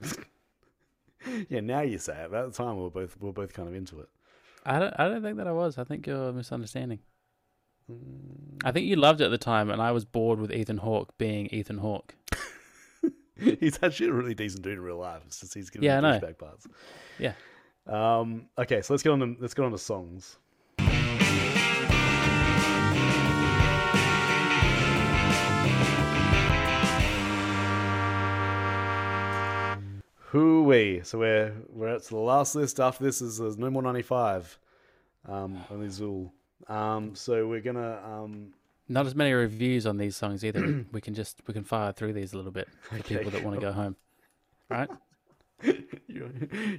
[1.50, 2.34] yeah, now you say it.
[2.34, 4.10] At the time, we were both we were both kind of into it.
[4.66, 5.78] I don't, I don't think that I was.
[5.78, 7.00] I think you're misunderstanding.
[8.64, 11.18] I think you loved it at the time, and I was bored with Ethan Hawke
[11.18, 12.16] being Ethan Hawke.
[13.40, 15.24] he's actually a really decent dude in real life.
[15.26, 16.34] Just he's giving Yeah, I know.
[16.34, 16.68] parts.
[17.20, 17.34] Yeah.
[17.88, 18.48] Um.
[18.58, 20.38] Okay, so let's get on to let's get on to songs.
[30.72, 31.02] We?
[31.04, 32.80] So we're we're at the last list.
[32.80, 34.58] After this is there's no more ninety five.
[35.28, 36.32] Um, only Zool.
[36.68, 38.54] Um, so we're gonna um.
[38.88, 40.86] Not as many reviews on these songs either.
[40.92, 43.44] we can just we can fire through these a little bit for Okay, people that
[43.44, 43.96] want to go home.
[44.70, 44.90] Right?
[46.08, 46.32] you're,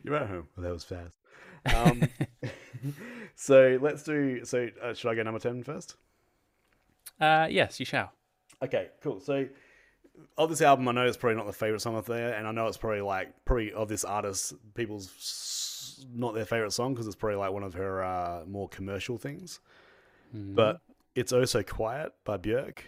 [0.03, 0.49] you're at home.
[0.57, 1.19] Well, that was fast.
[1.75, 2.03] Um,
[3.35, 4.45] so let's do.
[4.45, 5.97] So uh, should I go number 10 first?
[7.21, 8.13] Uh, yes, you shall.
[8.63, 9.21] Okay, cool.
[9.21, 9.47] So
[10.37, 12.53] of this album, I know it's probably not the favorite song of there, and I
[12.53, 15.09] know it's probably like probably of this artist, people's
[16.15, 19.61] not their favorite song because it's probably like one of her uh, more commercial things.
[20.37, 20.55] Mhm.
[20.55, 20.81] But
[21.15, 22.79] it's oh so quiet by Björk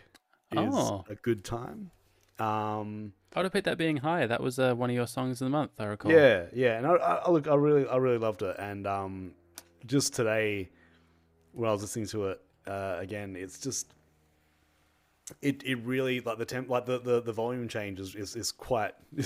[0.53, 1.05] is Oh.
[1.09, 1.91] a good time.
[2.39, 4.27] Um, I would have picked that being higher.
[4.27, 6.11] That was uh, one of your songs of the month, I recall.
[6.13, 9.33] Yeah, yeah, and I, I look, I really, I really loved it, and um,
[9.87, 10.71] just today,
[11.53, 13.93] when I was listening to it uh, again, it's just,
[15.41, 18.53] it, it really like the temp, like the, the, the volume change is, is, is
[18.53, 18.93] quite.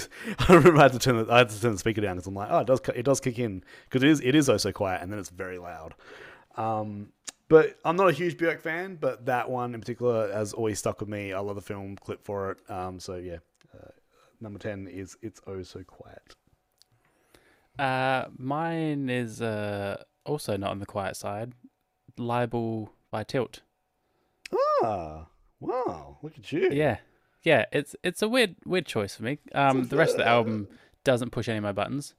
[0.48, 2.26] I remember I had to turn the, I had to turn the speaker down because
[2.26, 4.56] I'm like, oh, it does, it does kick in because it is, it is oh
[4.56, 5.94] so quiet, and then it's very loud.
[6.56, 7.12] Um,
[7.48, 11.00] but I'm not a huge Björk fan, but that one in particular has always stuck
[11.00, 11.32] with me.
[11.32, 12.70] I love the film clip for it.
[12.70, 13.38] Um, so yeah,
[13.74, 13.90] uh,
[14.40, 16.34] number ten is it's oh so quiet.
[17.78, 21.52] Uh, mine is uh, also not on the quiet side.
[22.18, 23.60] Libel by Tilt.
[24.82, 25.26] Ah,
[25.60, 26.18] wow!
[26.22, 26.68] Look at you.
[26.72, 26.98] Yeah,
[27.42, 27.64] yeah.
[27.72, 29.38] It's it's a weird weird choice for me.
[29.54, 30.68] Um, the rest of the album
[31.04, 32.14] doesn't push any of my buttons,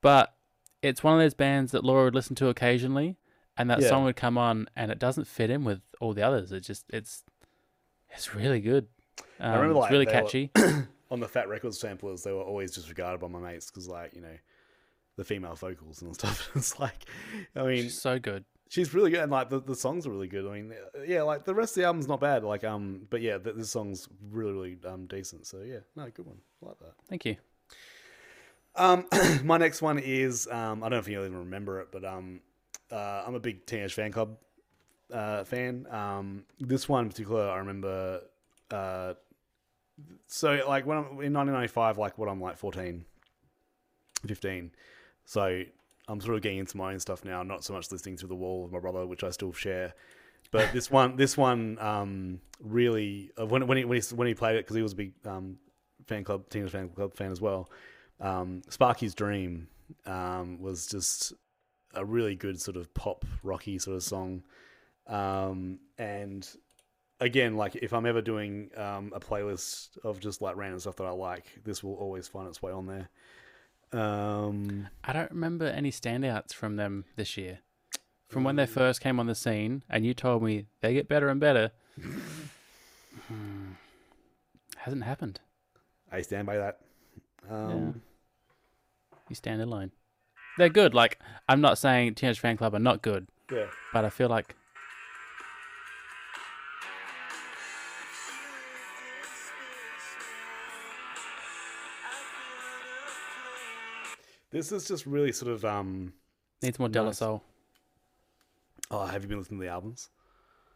[0.00, 0.34] but
[0.82, 3.16] it's one of those bands that Laura would listen to occasionally,
[3.56, 3.88] and that Yeah.
[3.88, 6.52] song would come on, and it doesn't fit in with all the others.
[6.52, 7.24] It just it's
[8.10, 8.86] it's really good.
[9.40, 10.50] Um, remember, it's like, really they were- catchy.
[11.08, 14.12] On the Fat Wreck Chords samplers, they were always disregarded by my mates because, like,
[14.12, 14.36] you know,
[15.16, 16.50] the female vocals and stuff.
[16.56, 17.04] it's like,
[17.54, 18.44] I mean, She's so good.
[18.68, 20.44] She's really good, and like the, the songs are really good.
[20.46, 22.42] I mean, uh, yeah, like the rest of the album's not bad.
[22.42, 25.46] Like, um, but yeah, th- this song's really, really um decent.
[25.46, 26.38] So yeah, no, good one.
[26.62, 26.94] I like that.
[27.08, 27.36] Thank you.
[28.74, 29.06] Um,
[29.44, 32.40] my next one is um, I don't know if you even remember it, but um,
[32.90, 34.36] uh, I'm a big Teenage Fanclub
[35.12, 35.86] uh, fan.
[35.90, 38.22] Um, this one in particular, I remember.
[38.70, 39.14] Uh,
[40.26, 43.04] so like when I'm in 1995, like what I'm like 14,
[44.26, 44.70] 15,
[45.24, 45.62] so
[46.08, 47.42] I'm sort of getting into my own stuff now.
[47.42, 49.94] Not so much listening to the wall of my brother, which I still share.
[50.52, 54.34] But this one, this one, um, really uh, when when he when he, when he
[54.34, 55.58] played it because he was a big um,
[56.06, 57.68] fan club, Teenage Fanclub fan as well.
[58.20, 59.68] Um, Sparky's Dream
[60.06, 61.32] um, was just
[61.94, 64.44] a really good sort of pop rocky sort of song.
[65.06, 66.48] Um, and
[67.20, 71.06] again, like if I'm ever doing um, a playlist of just like random stuff that
[71.06, 73.08] I like, this will always find its way on there.
[73.96, 77.60] Um, I don't remember any standouts from them this year.
[78.28, 81.28] From when they first came on the scene, and you told me they get better
[81.28, 81.70] and better.
[83.28, 83.72] Hmm.
[84.76, 85.40] Hasn't happened.
[86.12, 86.80] I stand by that.
[87.48, 88.02] Um,
[89.28, 89.92] You stand alone.
[90.58, 90.94] They're good.
[90.94, 91.18] Like
[91.48, 93.66] I'm not saying Teenage Fanclub are not good, yeah.
[93.92, 94.54] but I feel like
[104.50, 106.12] This is just really sort of um.
[106.62, 107.18] needs more Nice.
[107.18, 107.42] Soul.
[108.90, 110.10] Oh, have you been listening to the albums?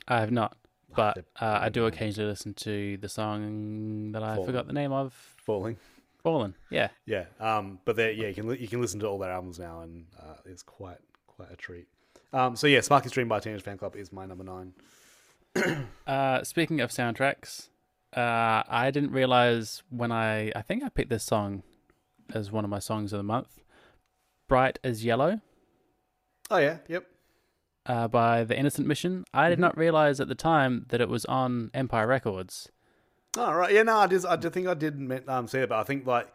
[0.09, 0.57] I have not,
[0.97, 4.47] but uh, I do occasionally listen to the song that I Fallen.
[4.47, 5.13] forgot the name of.
[5.37, 5.77] Falling.
[6.23, 6.55] Fallen.
[6.71, 6.89] Yeah.
[7.07, 7.27] Yeah.
[7.39, 7.79] Um.
[7.85, 10.07] But they yeah you can li- you can listen to all their albums now and
[10.19, 11.87] uh, it's quite quite a treat.
[12.33, 12.57] Um.
[12.57, 14.73] So yeah, Sparky's Dream by Teenage Fanclub is my number nine.
[16.07, 17.69] Uh, speaking of soundtracks,
[18.17, 21.63] uh, I didn't realize when I I think I picked this song
[22.35, 23.61] as one of my songs of the month.
[24.49, 25.41] Bright as Yellow
[26.51, 26.79] Oh yeah.
[26.89, 27.07] Yep.
[27.87, 29.25] uh, by The Innocence Mission.
[29.33, 29.63] I did Mhm.
[29.63, 32.69] not realize at the time that it was on Empire Records.
[33.37, 33.73] Oh right.
[33.73, 33.85] Yeah.
[33.85, 34.25] No, I did.
[34.27, 36.33] I did think I did um say it, but I think like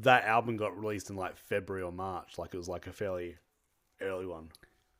[0.00, 2.38] that album got released in like February or March.
[2.38, 3.36] Like it was like a fairly
[4.00, 4.48] early one.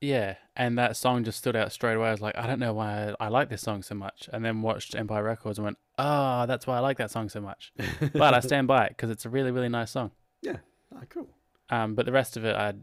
[0.00, 2.08] Yeah, and that song just stood out straight away.
[2.08, 4.28] I was like, I don't know why I, I like this song so much.
[4.32, 7.40] And then watched Empire Records and went, oh, that's why I like that song so
[7.40, 7.72] much.
[8.12, 10.10] But I stand by it because it's a really, really nice song.
[10.42, 10.56] Yeah.
[10.94, 11.28] Oh, cool.
[11.70, 12.74] Um, but the rest of it, I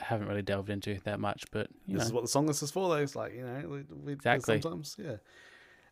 [0.00, 1.44] haven't really delved into that much.
[1.50, 2.88] But this know, is what the song list is for.
[2.88, 3.02] Though.
[3.02, 4.60] It's like you know, we, we, Exactly.
[4.60, 5.16] Sometimes, yeah.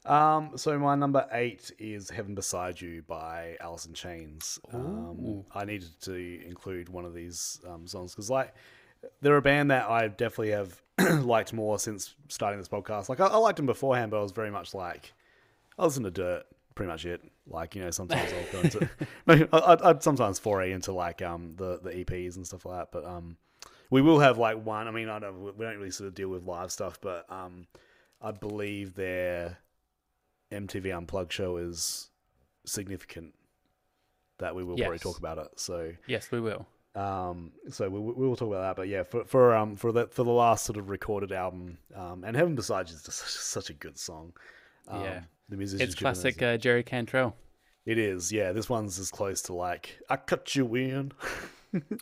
[0.07, 4.59] Um, so my number eight is "Heaven Beside You" by Alice in Chains.
[4.73, 8.55] Um, I needed to include one of these um, songs because, like,
[9.21, 10.81] they're a band that I definitely have
[11.27, 13.09] liked more since starting this podcast.
[13.09, 15.13] Like, I, I liked them beforehand, but I was very much like,
[15.77, 16.45] I listen to Dirt,
[16.77, 17.21] pretty much it.
[17.49, 18.89] Like, you know, sometimes I'll go into,
[19.27, 22.79] maybe I- I'd, I'd sometimes foray into like um the the EPs and stuff like
[22.79, 23.37] that, but um.
[23.89, 24.89] We will have like one.
[24.89, 25.57] I mean, I don't.
[25.57, 27.69] We don't really sort of deal with live stuff, but um,
[28.21, 29.59] I believe their
[30.51, 32.11] MTV Unplugged show is
[32.65, 33.35] significant.
[34.39, 35.49] That we will probably talk about it.
[35.61, 36.67] So, yes, we will.
[36.97, 38.75] um, so we, we will talk about that.
[38.77, 42.25] But yeah, for for um for the for the last sort of recorded album, um,
[42.25, 44.33] and Heaven Beside is just such, such a good song.
[44.89, 45.21] Um, Yeah.
[45.49, 45.91] The musicians.
[45.93, 47.37] It's classic uh, Jerry Cantrell.
[47.85, 48.33] It is.
[48.33, 51.13] Yeah, this one's as close to like I cut you in.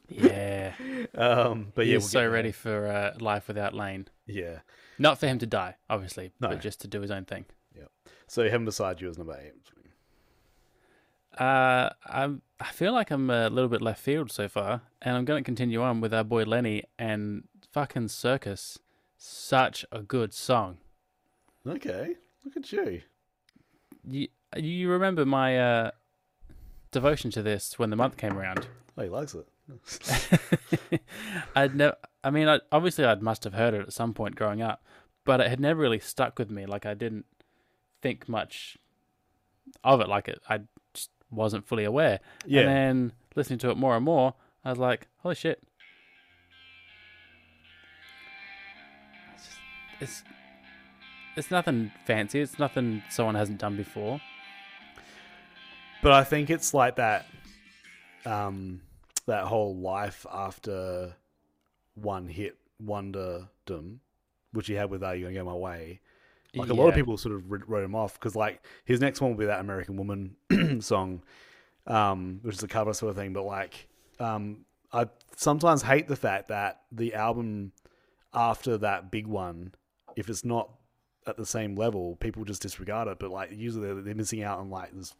[0.08, 0.72] Yeah,
[1.14, 4.06] Um, but yeah, he's we'll so ready for uh, Life Without Layne.
[4.26, 4.60] Yeah.
[4.98, 6.48] Not for him to die, obviously, No.
[6.48, 7.44] but just to do his own thing.
[7.76, 7.84] Yeah.
[8.28, 9.52] So Heaven Beside You is number eight.
[11.38, 15.24] Uh, I'm, I feel like I'm a little bit left field so far, and I'm
[15.24, 18.78] going to continue on with our boy Lenny and fucking Circus.
[19.16, 20.78] Such a good song.
[21.66, 22.14] Okay,
[22.44, 23.02] look at you.
[24.08, 25.90] You, you remember my uh,
[26.90, 28.66] devotion to this when the month came around?
[28.96, 31.00] Oh, he likes it.
[31.56, 31.96] I'd never.
[32.22, 34.84] I mean, I, obviously, I must have heard it at some point growing up,
[35.24, 36.66] but it had never really stuck with me.
[36.66, 37.26] Like I didn't
[38.02, 38.76] think much
[39.82, 40.08] of it.
[40.08, 40.60] Like it, I
[40.92, 42.20] just wasn't fully aware.
[42.46, 45.62] Yeah, And then listening to it more and more, I was like, holy shit.
[49.34, 49.58] It's, just,
[50.00, 50.22] it's,
[51.36, 52.40] it's nothing fancy.
[52.40, 54.20] It's nothing someone hasn't done before.
[56.02, 57.26] but I think it's like that,
[58.26, 58.80] um,
[59.26, 61.14] that whole life after
[61.94, 63.98] one hit wonderdom,
[64.52, 66.00] which he had with "Are You Gonna Go My Way."
[66.56, 69.32] Like a lot of people sort of wrote him off because like his next one
[69.32, 70.36] will be that American Woman
[70.80, 71.22] song,
[71.86, 73.32] um, which is a cover sort of thing.
[73.32, 73.88] But like,
[74.20, 77.72] um, I sometimes hate the fact that the album
[78.32, 79.74] after that big one,
[80.14, 80.70] if it's not
[81.26, 83.18] at the same level, people just disregard it.
[83.18, 85.14] But like, usually they're, they're missing out on like this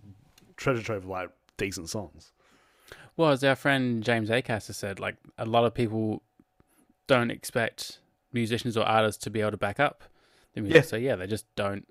[0.56, 2.32] treasure trove of like decent songs.
[3.16, 6.22] Well, as our friend James Acaster said, like a lot of people
[7.06, 7.98] don't expect
[8.32, 10.04] musicians or artists to be able to back up
[10.54, 10.76] the music.
[10.76, 10.82] Yeah.
[10.82, 11.86] So yeah, they just don't.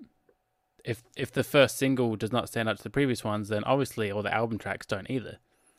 [0.84, 4.10] If if the first single does not stand up to the previous ones, then obviously
[4.10, 5.38] all the album tracks don't either.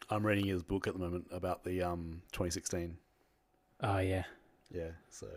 [0.10, 2.98] I'm reading his book at the moment about the um 2016.
[3.82, 4.24] Oh yeah,
[4.76, 5.28] Yeah, so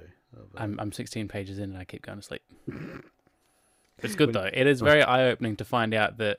[0.56, 2.42] I'm I'm 16 pages in and I keep going to sleep.
[4.02, 4.50] it's good though.
[4.52, 6.38] It is very eye opening to find out that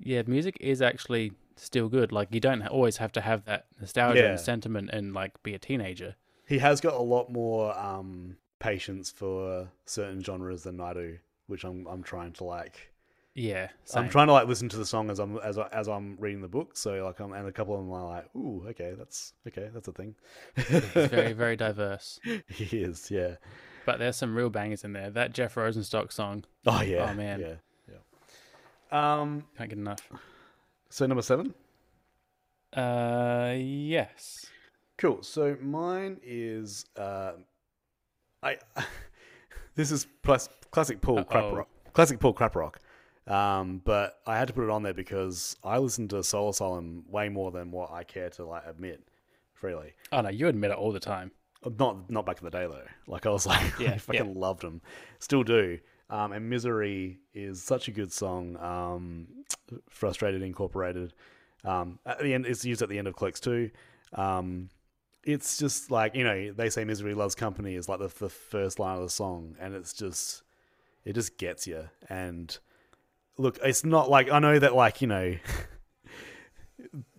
[0.00, 2.12] yeah, music is actually still good.
[2.12, 4.30] Like you don't always have to have that nostalgia Yeah.
[4.30, 6.16] and sentiment and like be a teenager.
[6.46, 11.64] he has got a lot more um patience for certain genres than I do, which
[11.64, 12.90] I'm I'm trying to like.
[13.36, 16.16] Yeah, I'm trying to like listen to the song as I'm as I, as I'm
[16.20, 16.76] reading the book.
[16.76, 19.88] So like I'm and a couple of them are like, ooh, okay, that's okay, that's
[19.88, 20.14] a thing.
[20.56, 22.20] It's very very diverse.
[22.48, 23.34] he is, yeah.
[23.86, 25.10] But there's some real bangers in there.
[25.10, 27.40] That Jeff Rosenstock song, Oh yeah, Oh, man.
[27.40, 27.54] yeah,
[28.92, 29.20] yeah.
[29.20, 30.08] Um, can't get enough.
[30.88, 31.54] so number seven.
[32.72, 34.46] Uh, yes.
[34.96, 35.22] Cool.
[35.22, 37.32] So mine is uh,
[38.42, 38.58] I.
[39.74, 41.54] this is plus classic Paul crap Uh-oh.
[41.56, 41.68] rock.
[41.92, 42.78] Classic Paul crap rock.
[43.26, 47.04] Um, but I had to put it on there because I listen to Soul Asylum
[47.08, 49.02] way more than what I care to like admit
[49.52, 49.94] freely.
[50.12, 51.30] Oh no, you admit it all the time.
[51.78, 52.86] Not not back in the day though.
[53.06, 54.82] Like I was like, Yeah, I fucking loved them,
[55.20, 55.78] still do.
[56.10, 58.56] Um, and Misery is such a good song.
[58.58, 59.26] Um,
[59.88, 61.14] Frustrated Incorporated.
[61.64, 63.70] Um, at the end, it's used at the end of Clerks too.
[64.12, 64.68] Um,
[65.24, 68.78] it's just like you know they say misery loves company is like the, the first
[68.78, 70.42] line of the song, and it's just
[71.04, 71.88] it just gets you.
[72.10, 72.56] And
[73.38, 75.36] look, it's not like I know that like you know.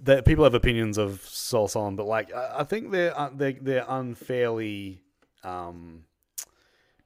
[0.04, 3.54] That people have opinions of Soul Song, but like I I think they're uh, they
[3.54, 5.02] they're unfairly
[5.44, 6.04] um,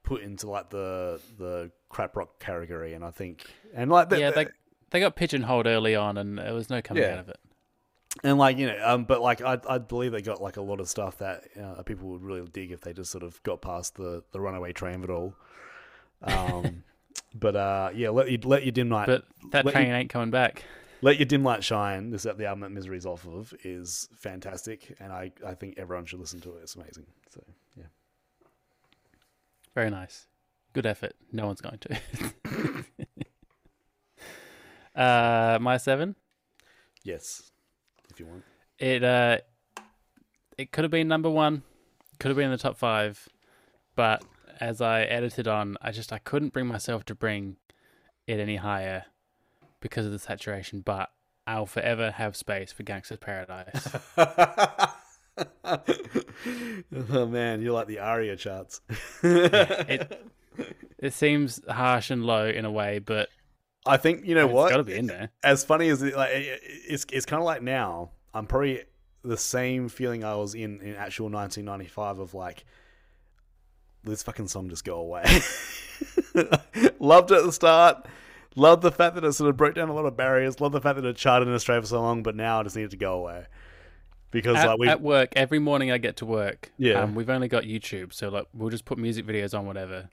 [0.04, 4.30] put into like the the crap rock category, and I think and like the- yeah,
[4.30, 4.46] they
[4.90, 7.14] they got pigeonholed early on, and there was no coming Yeah.
[7.14, 7.38] out of it.
[8.22, 10.78] and like you know, um, but like I I believe they got like a lot
[10.80, 13.96] of stuff that uh, people would really dig if they just sort of got past
[13.96, 15.34] the the runaway train of it all.
[16.22, 16.84] Um,
[17.34, 20.30] but uh, yeah, let you let your dim light But that train you- ain't coming
[20.30, 20.64] back.
[21.02, 22.10] let your dim light shine.
[22.10, 26.06] This is the album that Misery's off of is fantastic, and I I think everyone
[26.06, 26.60] should listen to it.
[26.62, 27.06] It's amazing.
[27.30, 27.42] So
[27.76, 27.84] yeah,
[29.74, 30.26] Very nice.
[30.72, 31.14] Good effort.
[31.32, 32.84] No one's going to.
[35.00, 36.16] uh, my seven.
[37.04, 37.50] yes,
[38.10, 38.44] if you want.
[38.78, 39.38] It uh,
[40.58, 41.62] it could have been number one,
[42.18, 43.28] could have been in the top five,
[43.96, 44.22] but
[44.60, 47.56] as I edited on, I just I couldn't bring myself to bring
[48.26, 49.04] it any higher
[49.80, 50.80] because of the saturation.
[50.80, 51.10] But
[51.46, 53.88] I'll forever have space for Gangsta's Paradise.
[57.10, 58.80] oh man, you're like the ARIA charts.
[59.22, 60.26] it
[60.98, 63.28] it seems harsh and low in a way, but
[63.86, 64.70] I think you know it's what.
[64.70, 65.30] got to be in there.
[65.42, 68.10] As funny as it, like, it- it's it's kind of like now.
[68.34, 68.82] I'm probably
[69.22, 72.64] the same feeling I was in in actual 1995 of like,
[74.04, 75.24] this fucking song just go away.
[76.98, 78.06] Loved it at the start.
[78.56, 80.60] Loved the fact that it sort of broke down a lot of barriers.
[80.60, 82.76] Loved the fact that it charted in Australia for so long, but now I just
[82.76, 83.46] needed to go away
[84.30, 86.72] because At, like we at work, every morning I get to work.
[86.78, 87.02] Yeah.
[87.02, 90.08] Um, we've only got YouTube, so like we'll just put music videos on whatever.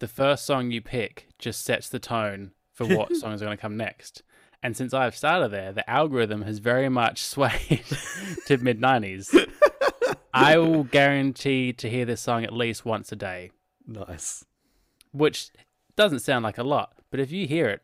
[0.00, 3.60] The first song you pick just sets the tone for what song is going to
[3.60, 4.22] come next.
[4.62, 7.84] And since I've started there, the algorithm has very much swayed
[8.46, 9.34] to mid nineties.
[10.34, 13.50] I will guarantee to hear this song at least once a day,
[13.86, 14.44] nice.
[15.12, 15.50] which
[15.96, 17.82] doesn't sound like a lot, but if you hear it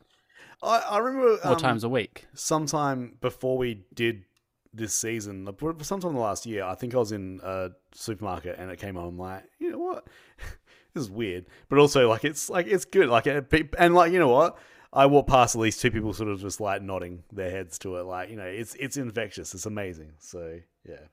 [0.63, 4.25] I, I remember four um, times a week, sometime before we did
[4.73, 5.49] this season,
[5.83, 9.09] sometime last year, I think I was in a supermarket and it came on.
[9.09, 10.07] I'm like, you know what?
[10.95, 13.09] this is weird, but also like it's like it's good.
[13.09, 14.59] Like and like you know what?
[14.93, 17.97] I walked past at least two people sort of just like nodding their heads to
[17.97, 18.03] it.
[18.03, 19.55] Like you know, it's it's infectious.
[19.55, 20.13] It's amazing.
[20.19, 21.07] So yeah,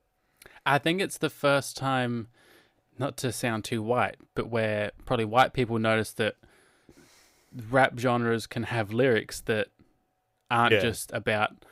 [0.68, 2.28] I think it's the first time,
[2.98, 6.36] not to sound too white, but where probably white people notice that
[7.70, 9.68] rap genres can have lyrics that
[10.50, 10.80] aren't Yeah.
[10.80, 11.64] just about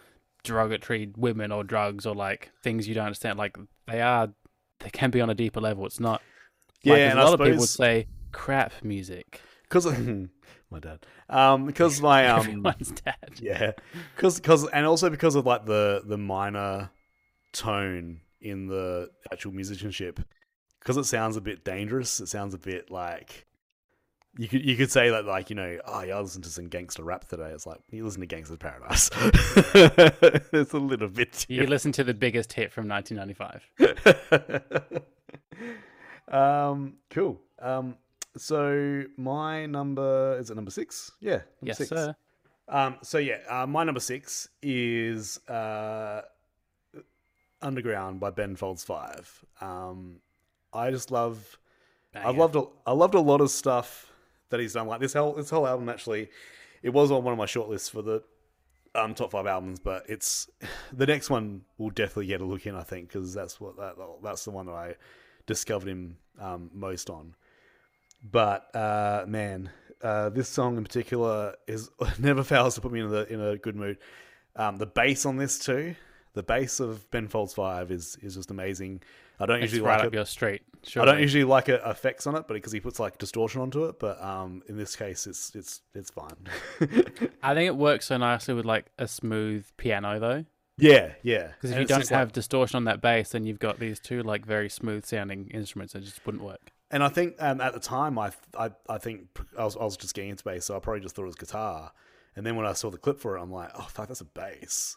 [0.44, 3.39] derogatory women or drugs or like things you don't understand.
[3.39, 3.56] Like
[3.86, 4.31] they are,
[4.81, 5.85] they can be on a deeper level.
[5.86, 6.23] It's not.
[6.82, 6.93] yeah.
[6.93, 9.40] like, and a lot of people would say crap music.
[9.62, 9.86] because
[10.70, 13.32] my dad, um, because my um, Everyone's dad.
[13.40, 13.73] Yeah,
[14.14, 16.90] because because and also because of like the the minor
[17.52, 20.21] tone in the actual musicianship,
[20.81, 22.21] because it sounds a bit dangerous.
[22.21, 23.47] It sounds a bit like
[24.39, 26.69] you could you could say that like you know oh yeah I listened to some
[26.69, 27.51] gangster rap today.
[27.51, 29.11] It's like you listen to Gangsta's Paradise.
[30.53, 31.47] it's a little bit.
[31.49, 35.01] You listen to the biggest hit from 1995.
[36.31, 37.41] um, cool.
[37.61, 37.97] Um,
[38.37, 41.13] so my number is it number six?
[41.21, 41.89] Yeah, number yes, six.
[41.89, 42.15] sir.
[42.69, 46.23] Um, so yeah, uh, my number six is uh,
[47.66, 49.44] Underground by Ben Folds Five.
[49.60, 50.20] Um,
[50.72, 51.59] I just love
[52.14, 52.38] I banger.
[52.38, 54.12] loved a, I loved a lot of stuff
[54.51, 54.86] that he's done.
[54.86, 56.28] Like this whole this whole album actually,
[56.82, 58.22] it was on one of my shortlists for the
[58.94, 60.48] um, top five albums, but it's
[60.93, 62.76] the next one will definitely get a look in.
[62.76, 64.94] I think because that's what that that's the one that I
[65.47, 67.34] discovered him um, most on.
[68.22, 69.70] But uh, man,
[70.02, 73.56] uh, this song in particular is never fails to put me in the in a
[73.56, 73.98] good mood.
[74.55, 75.97] Um, the bass on this too,
[76.37, 79.03] the bass of Ben Folds Five is is just amazing.
[79.41, 80.17] I don't It's usually right like up it.
[80.17, 80.63] your street.
[80.97, 83.85] I don't usually like uh, effects on it, but because he puts like distortion onto
[83.87, 83.99] it.
[83.99, 86.37] But um, in this case, it's it's it's fine.
[87.43, 90.45] I think it works so nicely with like a smooth piano though.
[90.79, 91.49] yeah, yeah.
[91.49, 93.79] Because if And you don't just like- have distortion on that bass, then you've got
[93.81, 96.71] these two like very smooth sounding instruments that just wouldn't work.
[96.91, 99.97] and I think um, at the time, I I I think I was I was
[99.97, 101.93] just getting into bass, so I probably just thought it was guitar.
[102.37, 104.25] And then when I saw the clip for it, I'm like, oh fuck, that's a
[104.27, 104.97] bass.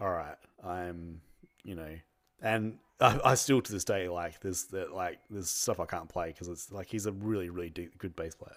[0.00, 1.20] All right, I'm
[1.64, 1.96] you know,
[2.42, 6.08] and I, I still to this day like there's that like there's stuff I can't
[6.08, 8.56] play because it's like he's a really really good bass player.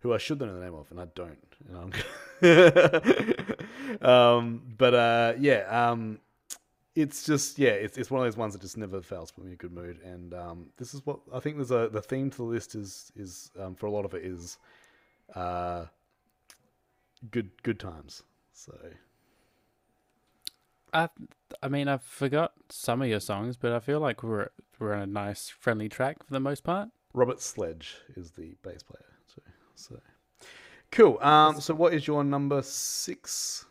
[0.00, 1.38] Who I should know the name of, and I don't.
[1.70, 1.90] Know,
[4.02, 6.18] um, but uh, yeah, um,
[6.94, 9.44] it's just yeah, it's, it's one of those ones that just never fails to put
[9.44, 10.00] me in a good mood.
[10.04, 11.56] And um, this is what I think.
[11.56, 14.24] There's a the theme to the list is is um, for a lot of it
[14.24, 14.58] is
[15.34, 15.86] uh,
[17.30, 18.24] good good times.
[18.52, 18.76] So
[20.92, 21.08] I,
[21.62, 25.02] I mean, I forgot some of your songs, but I feel like we're we're on
[25.02, 26.88] a nice, friendly track for the most part.
[27.14, 29.04] Robert Sledge is the bass player.
[29.26, 29.42] So
[29.74, 30.00] so
[30.90, 31.18] cool.
[31.20, 33.66] Um, so what is your number six?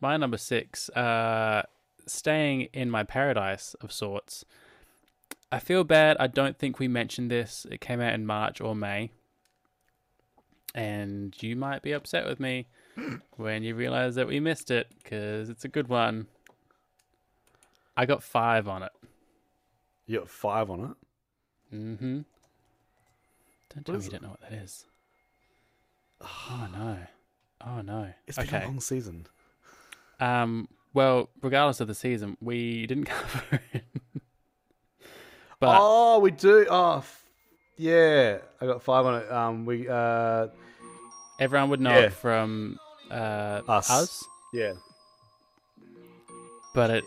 [0.00, 1.62] My number six, uh,
[2.06, 4.44] staying in my paradise of sorts.
[5.50, 6.16] I feel bad.
[6.18, 7.66] I don't think we mentioned this.
[7.70, 9.12] It came out in March or May,
[10.74, 12.66] and you might be upset with me
[13.36, 16.26] when you realize that we missed it because it's a good one.
[17.96, 18.92] I got five on it.
[20.06, 21.76] You got five on it.
[21.76, 22.20] Mm-hmm.
[23.74, 24.12] Don't tell me you it?
[24.12, 24.84] don't know what that is.
[26.20, 26.98] Oh no.
[27.66, 28.12] Oh no.
[28.26, 28.62] It's been okay.
[28.64, 29.26] a long season.
[30.20, 30.68] Um.
[30.94, 33.84] Well, regardless of the season, we didn't cover it.
[35.58, 36.66] but oh, we do.
[36.68, 37.24] Oh, f-
[37.78, 38.38] yeah.
[38.60, 39.32] I got five on it.
[39.32, 40.48] Um, we uh,
[41.40, 42.06] everyone would know yeah.
[42.06, 42.78] it from
[43.10, 43.90] uh, Us.
[43.90, 44.24] us.
[44.52, 44.74] yeah.
[46.74, 47.04] But it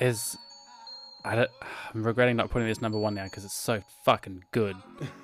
[0.00, 0.36] is.
[1.22, 1.50] I don't,
[1.94, 4.74] I'm regretting not putting this number one now because it's so fucking good.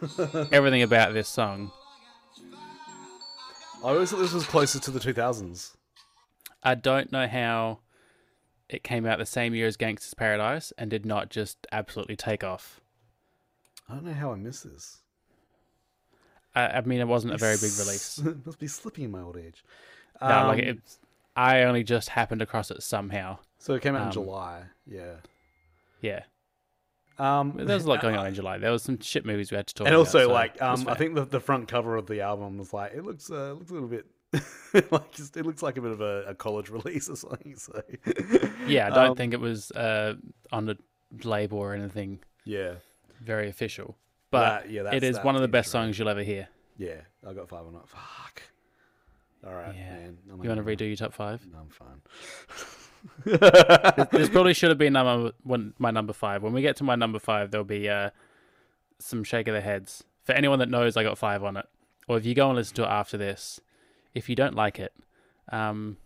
[0.53, 1.73] Everything about this song.
[3.83, 5.75] I always thought this was closer to the 2000s.
[6.63, 7.79] I don't know how
[8.69, 12.45] it came out the same year as Gangsta's Paradise and did not just absolutely take
[12.45, 12.81] off.
[13.89, 14.99] I don't know how I missed this.
[16.55, 18.19] I, I mean, it wasn't a very big release.
[18.27, 19.65] It must be slipping in my old age.
[20.21, 20.79] No, like Um, it,
[21.37, 23.39] I only just happened across it somehow.
[23.67, 24.63] So it came out in um, July.
[24.87, 25.15] Yeah.
[26.01, 26.23] Yeah,
[27.19, 28.59] Um, there was a lot going on in July.
[28.59, 29.89] There was some shit movies we had to talk about.
[29.89, 30.07] and about.
[30.07, 32.93] also so like um, I think the, the front cover of the album was like
[32.95, 34.07] it looks uh, looks a little bit
[34.93, 37.57] like just, it looks like a bit of a, a college release or something.
[37.57, 37.83] So
[38.69, 40.15] yeah, I don't um, think it was uh,
[40.53, 40.77] on the
[41.25, 42.75] label or anything yeah,
[43.21, 43.97] very official.
[44.31, 46.47] But That- yeah, that's- it is one of the best songs you'll ever hear.
[46.79, 47.89] yeah, I got five on it.
[47.89, 48.43] Fuck.
[49.45, 49.91] All right, Yeah.
[49.91, 50.19] man.
[50.31, 51.45] I'm You want to redo your top five?
[51.51, 52.01] No, I'm fine.
[53.25, 56.43] this probably should have been number one, my number five.
[56.43, 58.11] When we get to my number five, there'll be uh,
[58.99, 61.67] some shake of the heads for anyone that knows I got five on it,
[62.09, 63.61] or if you go and listen to it after this.
[64.15, 64.95] If you don't like it,
[65.51, 65.99] um,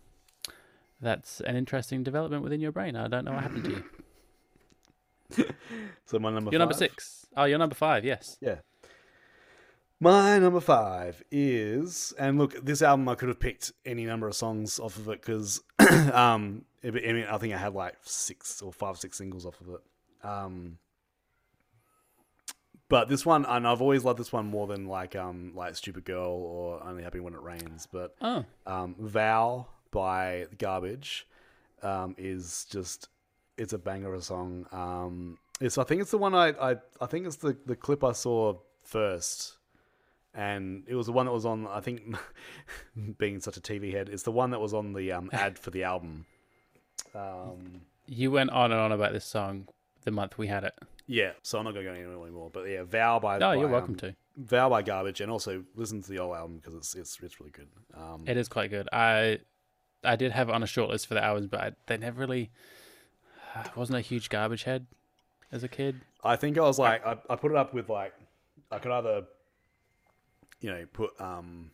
[1.00, 2.96] that's an interesting development within your brain.
[2.96, 3.70] I don't know what happened to
[5.38, 5.44] you.
[6.06, 6.50] so my number.
[6.50, 7.26] You're number six.
[7.36, 8.04] Oh, you're number five.
[8.04, 8.36] Yes.
[8.40, 8.56] Yeah.
[10.02, 14.34] My number five is, and look, this album I could have picked any number of
[14.34, 15.62] songs off of it because,
[16.12, 19.68] um, I mean, I think I had like six or five, six singles off of
[19.68, 20.26] it.
[20.26, 20.78] Um,
[22.88, 26.04] but this one, and I've always loved this one more than like, um, like Stupid
[26.06, 27.86] Girl or Only Happy When It Rains.
[27.90, 31.26] But Oh, um, Vow by Garbage
[31.82, 33.08] um, is just
[33.58, 34.66] it's a banger of a song.
[34.72, 38.02] Um, it's I think it's the one I I, I think it's the, the clip
[38.02, 39.58] I saw first,
[40.34, 41.66] and it was the one that was on.
[41.66, 42.16] I think
[43.18, 45.70] being such a TV head, it's the one that was on the um, ad for
[45.70, 46.26] the album.
[47.14, 49.68] Um, you went on and on about this song
[50.04, 50.74] the month we had it.
[51.06, 52.50] yeah, so I'm not going to go into it anymore.
[52.52, 54.16] But yeah, Vow by No, you're welcome um, to.
[54.36, 57.52] Vow by Garbage, and also listen to the old album because it's it's it's really
[57.52, 57.68] good.
[57.96, 58.88] Um, It is quite good.
[58.92, 59.40] I
[60.02, 62.20] I did have it on a short list for the albums, but I, they never
[62.20, 62.50] really.
[63.54, 64.86] I wasn't a huge garbage head
[65.52, 66.00] as a kid.
[66.22, 68.14] I think I was like, I, I put it up with like,
[68.70, 69.24] I could either,
[70.60, 71.70] you know, put um,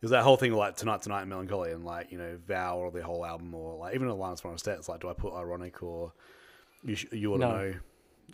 [0.00, 2.90] there's that whole thing like tonight, tonight, and melancholy, and like you know, vow or
[2.90, 4.88] the whole album, or like even Alliance from Stats.
[4.88, 6.12] Like, do I put ironic or
[6.84, 7.56] you sh- you ought to No.
[7.56, 7.74] know?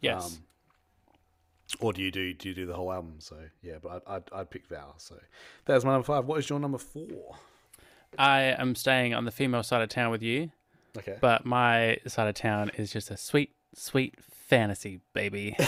[0.00, 0.34] Yes.
[0.36, 0.42] Um,
[1.80, 3.14] Or do you do do you do the whole album?
[3.20, 4.94] So yeah, but I'd I'd, I'd pick Vow.
[4.98, 5.16] So
[5.64, 6.26] that's my number five.
[6.26, 7.36] What is your number four?
[8.18, 10.50] I am staying on the female side of town with you,
[10.96, 11.16] Okay.
[11.20, 15.56] but my side of town is just a sweet, sweet fantasy, baby.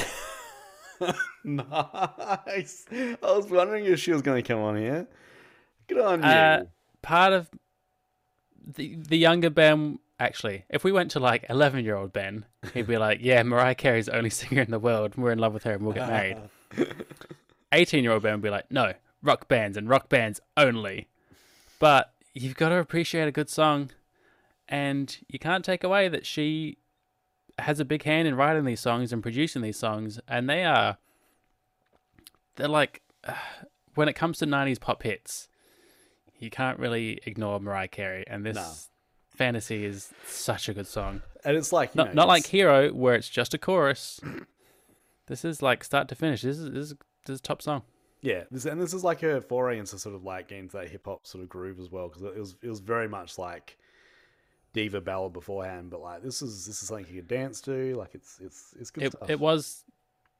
[1.44, 2.86] nice.
[2.92, 5.06] I was wondering if she was going to come on here.
[5.88, 6.28] Good on you.
[6.28, 6.64] Uh,
[7.02, 7.48] Part of
[8.66, 12.44] the the younger Ben, actually, if we went to like eleven year old Ben,
[12.74, 15.16] he'd be like, "Yeah, Mariah Carey's the only singer in the world.
[15.16, 16.38] We're in love with her, and we'll get married."
[17.72, 21.08] Eighteen year old Ben would be like, "No, rock bands and rock bands only."
[21.78, 23.90] But you've got to appreciate a good song,
[24.68, 26.78] and you can't take away that she
[27.58, 30.98] has a big hand in writing these songs and producing these songs, and they are
[32.56, 33.02] they're like
[33.94, 35.48] when it comes to '90s pop hits,
[36.38, 38.72] you can't really ignore Mariah Carey, and this No.
[39.36, 41.22] "Fantasy" is such a good song.
[41.44, 44.20] and it's like you Not know, not like "Hero," where it's just a chorus.
[45.26, 46.42] this is like start to finish.
[46.42, 46.94] This is this is,
[47.26, 47.82] this is a top song.
[48.20, 48.44] yeah.
[48.50, 51.06] This, and this is like a foray into sort of like getting to that hip
[51.06, 53.78] hop sort of groove as well because it was it was very much like
[54.76, 57.94] diva ballad beforehand, but like this is this is something you can dance to.
[57.96, 59.30] Like it's it's it's good It stuff.
[59.30, 59.82] it was,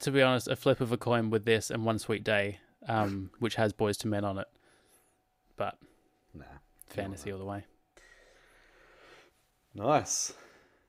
[0.01, 2.59] to be honest, a flip of a coin with this and "One Sweet Day,"
[2.89, 4.47] um, which has "Boyz II Men" on it,
[5.57, 5.79] but
[6.35, 6.45] nah.
[6.87, 7.65] fantasy all the way.
[9.75, 10.33] Nice.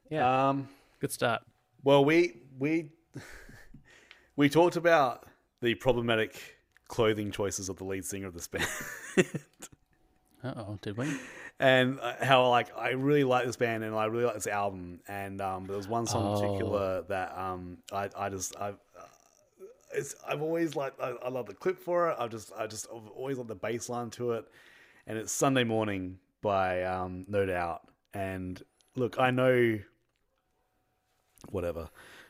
[0.09, 0.69] Yeah, Um.
[0.99, 1.41] good start.
[1.83, 2.91] Well, we we
[4.35, 5.25] we talked about
[5.61, 6.57] the problematic
[6.87, 8.67] clothing choices of the lead singer of this band,
[10.43, 11.07] Uh oh, did we?
[11.59, 14.99] And uh, how like I really like this band and I really like this album.
[15.07, 18.69] And um, there was one song in particular that um I I just I.
[18.69, 18.73] Uh,
[19.93, 20.99] it's, I've always liked.
[20.99, 22.17] I, I love the clip for it.
[22.19, 24.45] I just, I just, I've always loved the bass line to it,
[25.07, 27.83] and it's Sunday Morning by um, No Doubt.
[28.13, 28.61] And
[28.97, 29.79] look, I know,
[31.49, 31.89] whatever,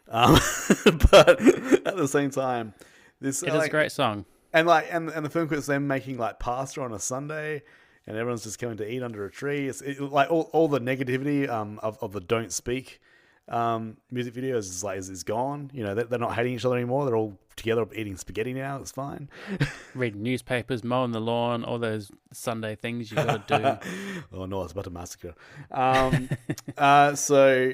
[0.09, 0.33] um,
[1.11, 1.41] but
[1.87, 2.75] at the same time,
[3.19, 4.25] this It is a great song.
[4.53, 7.63] and like and and the film clips them making like pasta on a Sunday,
[8.07, 9.67] and everyone's just coming to eat under a tree.
[9.67, 13.01] It's it, like all, all the negativity um of, of the don't speak
[13.49, 15.69] um music videos is like is, is gone.
[15.73, 17.05] You know they're, they're not hating each other anymore.
[17.05, 18.77] They're all together eating spaghetti now.
[18.77, 19.29] It's fine.
[19.95, 24.23] Reading newspapers, mowing the lawn, all those Sunday things you got to do.
[24.33, 25.35] oh no, it's about a massacre.
[25.71, 26.29] Um,
[26.77, 27.73] uh, so,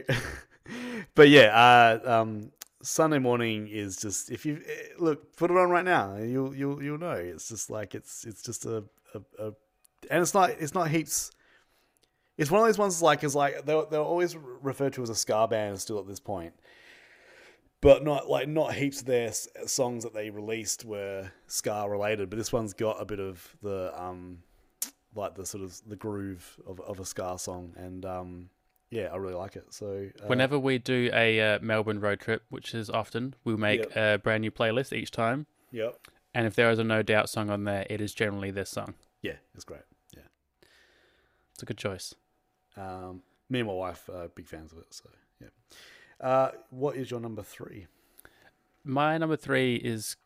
[1.13, 2.51] but yeah, uh, um,
[2.81, 6.81] Sunday morning is just if you eh, look, put it on right now, you'll you'll
[6.81, 7.11] you'll know.
[7.11, 8.83] It's just like it's it's just a,
[9.13, 9.53] a, a
[10.09, 11.31] and it's not it's not heaps.
[12.37, 15.15] It's one of those ones like is like they're they're always referred to as a
[15.15, 16.53] ska band still at this point.
[17.81, 19.31] But not like not heaps of their
[19.65, 23.91] songs that they released were ska related, but this one's got a bit of the
[24.01, 24.39] um
[25.15, 28.49] like the sort of the groove of, of a ska song, and um,
[28.89, 29.73] yeah, I really like it.
[29.73, 33.95] So uh, Whenever we do a uh, Melbourne road trip, which is often, we'll make
[33.95, 35.45] a brand new playlist each time.
[35.71, 35.99] yep,
[36.33, 38.95] And if there is a No Doubt song on there, it is generally this song.
[39.21, 39.81] yeah, it's great.
[41.63, 42.13] A good choice.
[42.75, 44.87] um, me and my wife are big fans of it.
[44.89, 45.09] So
[45.39, 45.47] yeah,
[46.19, 47.87] uh, what is your number three?
[48.83, 50.17] My number three is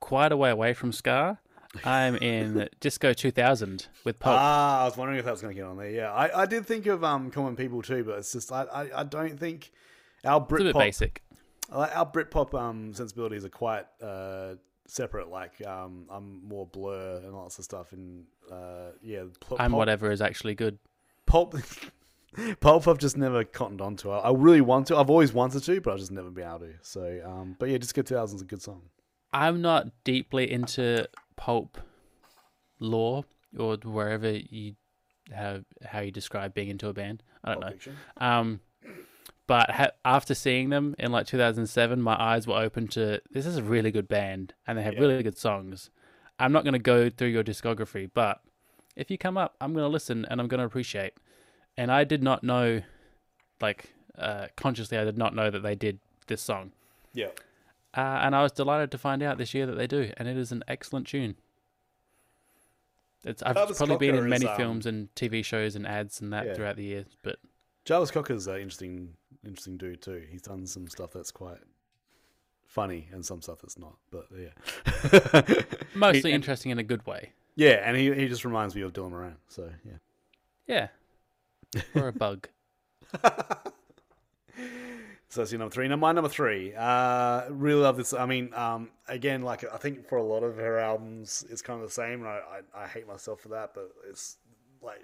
[0.00, 1.38] quite a way away from ska.
[1.82, 4.36] I'm in Disco 2000 with Pulp.
[4.38, 5.90] Ah, I was wondering if that was going to get on there.
[5.90, 9.00] Yeah, I, I did think of um Common People too, but it's just I I,
[9.00, 9.70] I don't think
[10.26, 11.22] our it's a bit Britpop basic.
[11.70, 14.56] our Britpop um sensibilities are quite uh
[14.92, 15.28] separate.
[15.28, 19.78] Like um I'm more Blur and lots of stuff, and uh yeah, pl- I'm pulp-
[19.78, 20.78] whatever is actually good.
[21.26, 21.54] Pulp.
[22.60, 24.10] Pulp, I've just never cottoned onto.
[24.10, 24.96] I, I really want to.
[24.96, 26.72] I've always wanted to, but I've just never been able to.
[26.80, 28.80] So, um, but yeah, Disco 2000 is a good song.
[29.34, 31.06] I'm not deeply into
[31.36, 31.76] pulp
[32.80, 33.24] lore
[33.58, 34.76] or wherever you
[35.30, 37.22] have how you describe being into a band.
[37.44, 37.72] I don't Pulp know.
[37.72, 37.96] Fiction.
[38.16, 38.60] Um,
[39.46, 43.56] but ha- after seeing them in like 2007, my eyes were open to this is
[43.56, 45.00] a really good band and they have Yeah.
[45.00, 45.90] really good songs.
[46.38, 48.40] I'm not going to go through your discography, but
[48.96, 51.14] if you come up, I'm going to listen and I'm going to appreciate.
[51.76, 52.82] And I did not know,
[53.60, 56.72] like uh, consciously, I did not know that they did this song.
[57.14, 57.28] Yeah.
[57.96, 60.36] Uh, and I was delighted to find out this year that they do, and it
[60.36, 61.36] is an excellent tune.
[63.24, 66.20] It's I've Jarvis probably been in many is, um, films and TV shows and ads
[66.20, 66.54] and that Yeah.
[66.54, 67.38] throughout the years, but
[67.84, 69.14] Jarvis Cocker's an interesting,
[69.44, 70.22] interesting dude too.
[70.30, 71.58] He's done some stuff that's quite
[72.66, 73.96] funny and some stuff that's not.
[74.10, 75.62] But yeah,
[75.94, 77.32] mostly He- interesting in a good way.
[77.56, 79.36] yeah, and he he just reminds me of Dylan Moran.
[79.48, 80.88] So yeah.
[81.74, 82.48] Yeah, or a bug.
[85.28, 85.88] So that's your number three.
[85.88, 86.74] Now my number three.
[86.76, 88.12] Uh, really love this.
[88.12, 91.80] I mean, um, again, like I think for a lot of her albums, it's kind
[91.82, 92.40] of the same, and I,
[92.74, 93.72] I, I hate myself for that.
[93.72, 94.36] But it's
[94.82, 95.00] like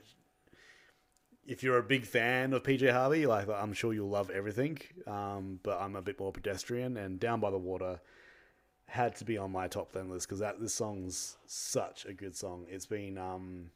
[1.49, 4.79] if you're a big fan of PJ Harvey, like I'm sure you'll love everything.
[5.07, 8.01] Um, but I'm a bit more pedestrian, and Down by the Water
[8.87, 12.37] had to be on my top ten list because that this song's such a good
[12.37, 12.67] song.
[12.69, 13.71] It's been um,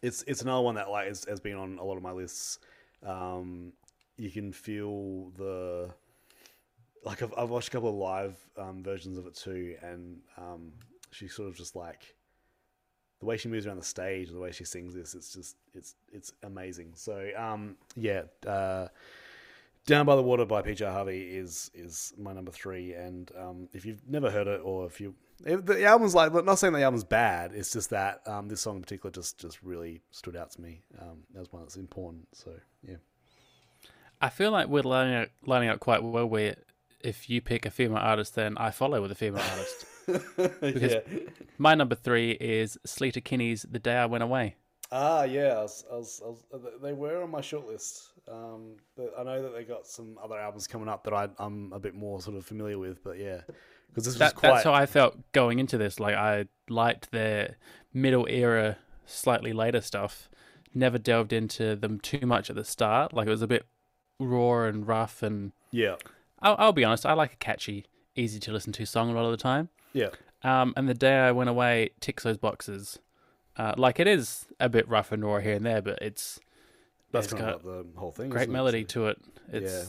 [0.00, 2.58] it's it's another one that like has, has been on a lot of my lists.
[3.04, 3.74] Um,
[4.16, 5.90] you can feel the
[7.04, 10.72] like I've, I've watched a couple of live um, versions of it too, and um,
[11.10, 12.14] she sort of just like
[13.22, 15.94] the way she moves around the stage, the way she sings this, it's just it's
[16.12, 16.90] it's amazing.
[16.96, 18.88] So um, yeah, uh,
[19.86, 23.86] down by the Water by PJ Harvey is is my number three, and um, if
[23.86, 27.52] you've never heard it or if you the album's like not saying the album's bad,
[27.54, 30.82] it's just that um, this song in particular just just really stood out to me
[31.00, 32.26] um, as one that's important.
[32.32, 32.50] So
[32.82, 32.96] yeah,
[34.20, 36.26] I feel like we're lining up, lining up quite well.
[36.26, 36.56] Where
[36.98, 39.86] if you pick a female artist, then I follow with a female artist.
[40.60, 41.00] Because- yeah.
[41.58, 44.56] My number three is Sleater Kinney's "The Day I Went Away."
[44.90, 48.08] Ah, yeah, I was, I was, I was, uh, they were on my shortlist.
[48.30, 51.72] Um, but I know that they got some other albums coming up that I, I'm
[51.72, 53.02] a bit more sort of familiar with.
[53.02, 53.40] But yeah,
[53.88, 54.50] because this was quite.
[54.50, 55.98] That's how I felt going into this.
[55.98, 57.56] Like I liked their
[57.94, 58.76] middle era,
[59.06, 60.28] slightly later stuff.
[60.74, 63.12] Never delved into them too much at the start.
[63.14, 63.64] Like it was a bit
[64.20, 65.22] raw and rough.
[65.22, 65.96] And yeah,
[66.40, 69.24] I'll, I'll be honest, I like a catchy, easy to listen to song a lot
[69.24, 69.68] of the time.
[69.92, 70.08] Yeah,
[70.42, 72.98] Um, and the day I went away ticks those boxes.
[73.56, 76.40] Uh, like it is a bit rough and raw here and there, but it's
[77.10, 78.30] that's It's kind got of the whole thing.
[78.30, 78.52] great it?
[78.52, 79.18] melody So- to it.
[79.52, 79.84] It's Yeah.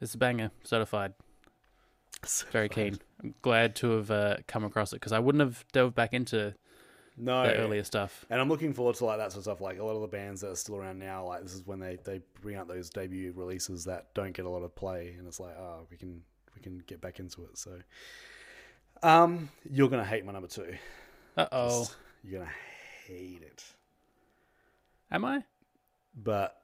[0.00, 1.14] it's a banger, certified.
[2.52, 2.98] Very keen.
[3.22, 6.54] I'm glad to have uh, come across it because I wouldn't have delved back into
[7.16, 8.24] No, the earlier stuff.
[8.30, 9.60] And I'm looking forward to like that sort of stuff.
[9.60, 11.80] Like a lot of the bands that are still around now, like this is when
[11.80, 15.26] they, they bring out those debut releases that don't get a lot of play, and
[15.26, 16.22] it's like, oh, we can
[16.54, 17.58] we can get back into it.
[17.58, 17.78] So,
[19.02, 20.74] um, you're gonna hate my number two.
[21.36, 21.88] Uh oh,
[22.22, 22.50] you're gonna
[23.06, 23.64] hate it.
[25.10, 25.44] am I?
[26.14, 26.56] But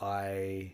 [0.00, 0.72] I,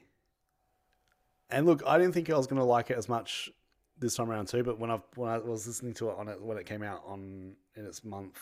[1.50, 3.50] and look, I didn't think I was gonna like it as much
[3.98, 4.62] this time around too.
[4.64, 7.02] But when I when I was listening to it on it when it came out
[7.06, 8.38] on in its month,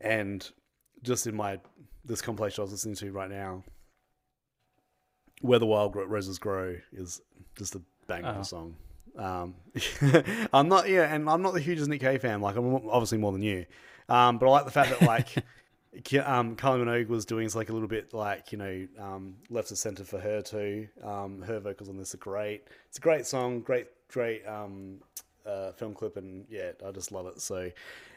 [0.00, 0.48] and
[1.02, 1.58] just in my
[2.04, 3.62] this compilation I was listening to right now,
[5.40, 7.20] "Where the Wild Roses Grow" is
[7.56, 8.40] just a banger of Oh.
[8.40, 8.76] a song.
[9.16, 9.54] Um,
[10.52, 12.40] I'm not yeah, and I'm not the hugest Nick Cave fan.
[12.40, 13.66] Like I'm obviously more than you,
[14.08, 15.28] um, but I like the fact that like.
[16.24, 19.76] Um, Kylie Minogue was doing like a little bit like you know um, left of
[19.76, 20.88] center for her too.
[21.04, 22.66] Um, her vocals on this are great.
[22.88, 25.02] It's a great song, great great um,
[25.44, 27.40] uh, film clip, and yeah, I just love it.
[27.40, 27.70] So,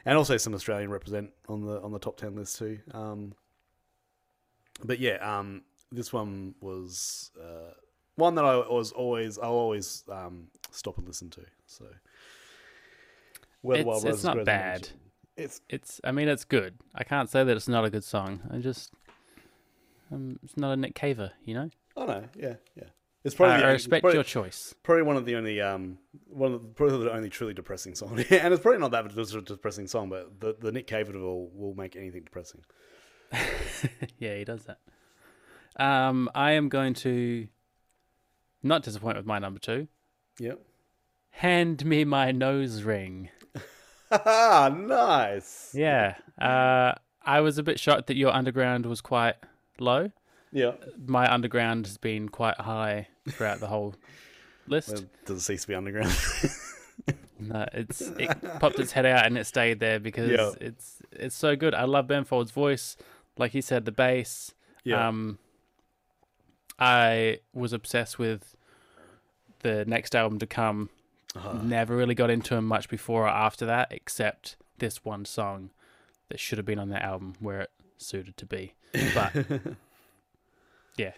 [0.05, 2.79] and also some Australian represent on the on the top ten list too.
[2.93, 3.33] Um,
[4.83, 7.73] but yeah, um, this one was uh,
[8.15, 11.41] one that I was always I'll always um, stop and listen to.
[11.65, 11.85] So,
[13.61, 14.89] well, It's, it's not bad.
[15.37, 15.99] It's It's.
[16.03, 16.75] I mean, it's good.
[16.93, 18.41] I can't say that it's not a good song.
[18.51, 18.93] I just.
[20.11, 21.69] Um, it's not a Nick Caver, you know.
[21.97, 22.89] oh no, yeah, yeah.
[23.23, 24.75] It's probably I respect probably, your choice.
[24.83, 25.97] probably one of the only um
[26.27, 29.17] one of the, probably the only truly depressing song, and it's probably not that much
[29.17, 32.61] of a depressing song, but the the Nick Cave of all will make anything depressing.
[34.19, 34.77] yeah, he does that.
[35.83, 37.47] Um, I am going to
[38.61, 39.87] not disappoint with my number two.
[40.39, 40.59] Yep.
[41.31, 43.29] Hand me my nose ring.
[44.11, 45.71] Ah, nice.
[45.73, 46.15] Yeah.
[46.39, 46.93] Uh,
[47.25, 49.35] I was a bit shocked that your underground was quite
[49.79, 50.11] low.
[50.51, 50.73] Yeah.
[51.05, 53.95] My underground has been quite high throughout the whole
[54.67, 54.89] list.
[54.93, 56.15] Well, doesn't cease to be underground?
[57.37, 58.29] No, it's it
[58.61, 60.51] popped its head out and it stayed there because Yeah.
[60.61, 61.75] it's it's so good.
[61.75, 62.95] I love Ben Folds' voice,
[63.37, 64.53] like he said, the bass.
[64.85, 65.05] yeah.
[65.09, 65.37] Um,
[66.79, 68.54] I was obsessed with
[69.65, 70.89] the next album to come.
[71.35, 71.53] Uh-huh.
[71.63, 75.71] Never really got into him much before or after that, except this one song
[76.29, 78.73] that should have been on that album where it suited to be.
[79.13, 79.33] But
[80.97, 81.11] yeah,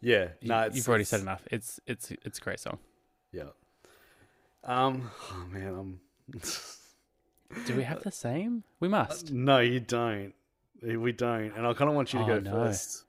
[0.00, 0.28] yeah.
[0.40, 1.42] you, No, it's, you've already it's- said enough.
[1.50, 2.78] It's it's it's a great song.
[3.32, 3.50] Yeah.
[4.64, 5.10] Um.
[5.32, 6.00] Oh man, I'm.
[7.66, 8.64] Do we have the same?
[8.80, 9.32] We must.
[9.32, 10.32] no, you don't.
[10.82, 12.50] We don't, and I kind of want you to Oh, go no.
[12.52, 13.04] first.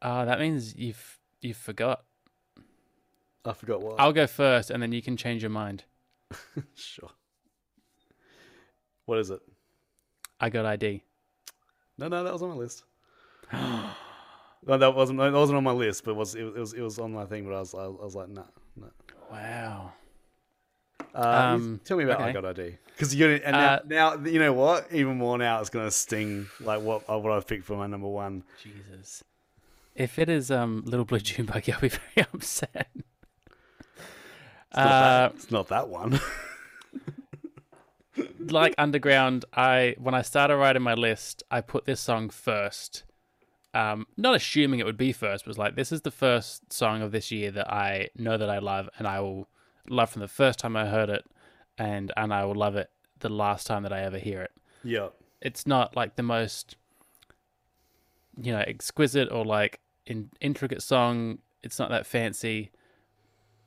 [0.00, 2.04] Ah, that means you've you've forgot.
[3.46, 4.00] I forgot what.
[4.00, 5.84] I'll go first, and then you can change your mind.
[6.74, 7.10] sure.
[9.04, 9.40] What is it?
[10.40, 11.02] I got ID.
[11.98, 12.84] No, no, that was on my list.
[13.52, 15.18] no, that wasn't.
[15.18, 17.44] That wasn't on my list, but it was it was it was on my thing.
[17.46, 18.42] But I was I was like, nah,
[18.76, 18.86] nah.
[19.30, 19.92] Wow.
[21.14, 24.38] Uh, Um, tell me about I got ID because you and now, Uh, now you
[24.38, 27.76] know what even more now it's gonna sting like what uh, what I've picked for
[27.76, 28.42] my number one.
[28.62, 29.24] Jesus.
[29.94, 32.88] If it is um Little Blue June Buggy, I'll be very upset.
[34.76, 36.20] It's not, Uh, that, it's not that one.
[38.50, 43.04] like Underground, I when I started writing my list, I put this song first.
[43.74, 47.02] Um, not assuming it would be first, but was like this is the first song
[47.02, 49.48] of this year that I know that I love, and I will
[49.88, 51.24] love from the first time I heard it,
[51.78, 52.90] and and I will love it
[53.20, 54.50] the last time that I ever hear it.
[54.84, 55.08] Yeah.
[55.40, 56.76] It's not like the most,
[58.40, 61.38] you know, exquisite or like in, intricate song.
[61.62, 62.70] It's not that fancy,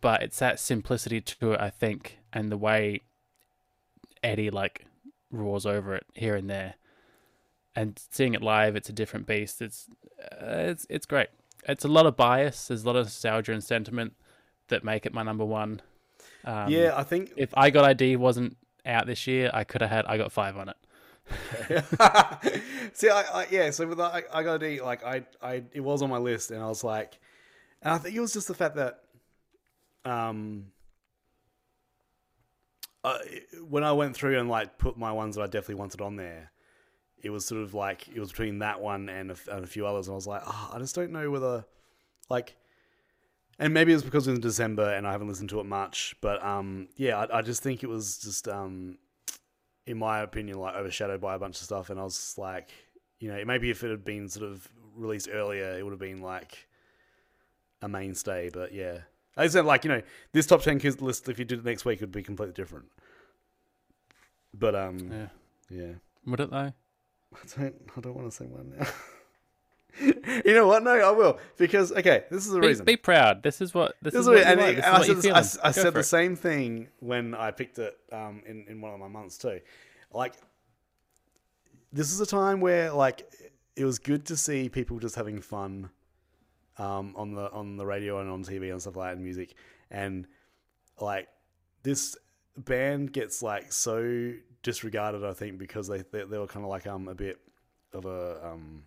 [0.02, 3.02] but it's that simplicity to it, I think, and the way
[4.24, 4.86] Eddie like
[5.32, 6.76] roars over it here and there.
[7.76, 9.62] And seeing it live, it's a different beast.
[9.62, 9.88] It's
[10.20, 11.30] uh, it's it's great.
[11.68, 12.68] It's a lot of bias.
[12.68, 14.14] There's a lot of nostalgia and sentiment
[14.70, 15.82] that make it my number one.
[16.46, 19.90] Um, yeah, I think If I Got ID wasn't out this year, I could have
[19.90, 20.78] had I Got Five on it.
[22.94, 23.70] See, I, I yeah.
[23.70, 26.62] So with I, I got to like I, I, it was on my list, and
[26.62, 27.20] I was like,
[27.82, 29.04] and I think it was just the fact that,
[30.06, 30.68] um,
[33.04, 33.20] uh,
[33.68, 36.52] when I went through and like put my ones that I definitely wanted on there,
[37.22, 39.86] it was sort of like it was between that one and a, and a few
[39.86, 41.66] others, and I was like, oh, I just don't know whether,
[42.30, 42.56] like,
[43.58, 46.16] and maybe it was because it was December and I haven't listened to it much,
[46.22, 48.98] but um, yeah, I, I just think it was just um,
[49.90, 52.70] in my opinion, like overshadowed by a bunch of stuff, and I was just like,
[53.20, 56.22] you know, maybe if it had been sort of released earlier, it would have been
[56.22, 56.68] like
[57.82, 58.50] a mainstay.
[58.54, 59.00] But yeah,
[59.38, 60.02] I said like you know,
[60.34, 62.86] this top ten quiz list, if you did it next week, would be completely different.
[64.54, 65.28] But um, Yeah.
[65.70, 65.94] yeah,
[66.26, 66.58] Would it though?
[66.58, 68.88] I don't, I don't want to say one now.
[70.46, 70.84] you know what?
[70.84, 72.86] No, I will because okay, this is the Be, reason.
[72.86, 73.44] be proud.
[73.44, 74.76] This is what this, This is what what, you and like.
[74.78, 76.04] This I is said, what this- you're I, I said the it.
[76.04, 79.60] same thing when I picked it um, in in one of my months too.
[80.12, 80.34] Like,
[81.94, 83.30] this is a time where like
[83.76, 85.90] it was good to see people just having fun
[86.80, 89.54] um, on the on the radio and on TV and stuff like that and music,
[89.92, 90.26] and
[91.00, 91.28] like
[91.84, 92.16] this
[92.58, 94.34] band gets like so
[94.64, 95.24] disregarded.
[95.24, 97.40] I think because they they, they were kind of like um a bit
[97.94, 98.84] of a um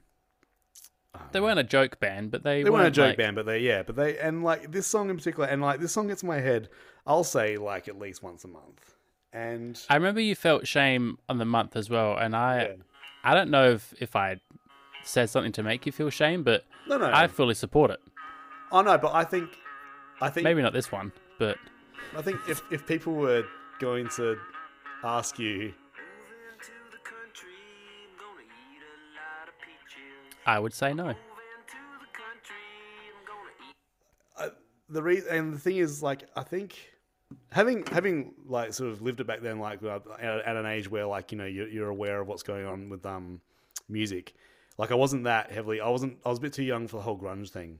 [1.32, 3.60] They weren't a joke band, but they they weren't a joke like- band, but they
[3.60, 6.28] yeah, but they and like this song in particular, and like this song gets in
[6.28, 6.68] my head.
[7.06, 8.94] I'll say like at least once a month,
[9.32, 12.72] and I remember you felt shame on the month as well, and I Yeah.
[13.24, 14.40] I don't know if if I
[15.02, 18.00] said something to make you feel shame, but no, no, I fully support it.
[18.70, 19.50] I know, but I think,
[20.20, 21.58] I think Maybe not this one, but
[22.16, 23.44] I think if if people were
[23.80, 24.38] going to
[25.04, 25.74] ask you,
[30.46, 31.14] I would say no.
[34.92, 36.92] the reason and the thing is like I think
[37.50, 41.06] having having like sort of lived it back then like at, at an age where
[41.06, 43.40] like you know you're, you're aware of what's going on with um
[43.88, 44.34] music
[44.78, 47.02] like I wasn't that heavily I wasn't I was a bit too young for the
[47.02, 47.78] whole grunge thing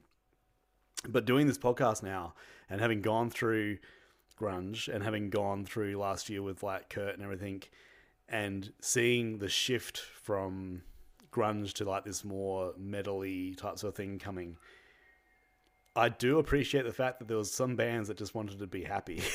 [1.08, 2.34] but doing this podcast now
[2.70, 3.78] and having gone through
[4.40, 7.62] grunge and having gone through last year with like Kurt and everything
[8.28, 10.82] and seeing the shift from
[11.32, 14.56] grunge to like this more metally types of thing coming
[15.94, 18.82] I do appreciate the fact that there was some bands that just wanted to be
[18.82, 19.22] happy.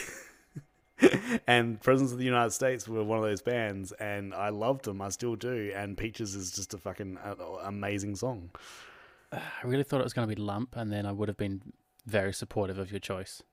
[1.48, 5.02] and Presidents of the United States were one of those bands, and I loved them.
[5.02, 5.72] I still do.
[5.76, 8.49] And Peaches is just a fucking uh, amazing song.
[9.32, 11.61] I really thought it was going to be Lump, and then I would have been
[12.06, 13.44] very supportive of your choice.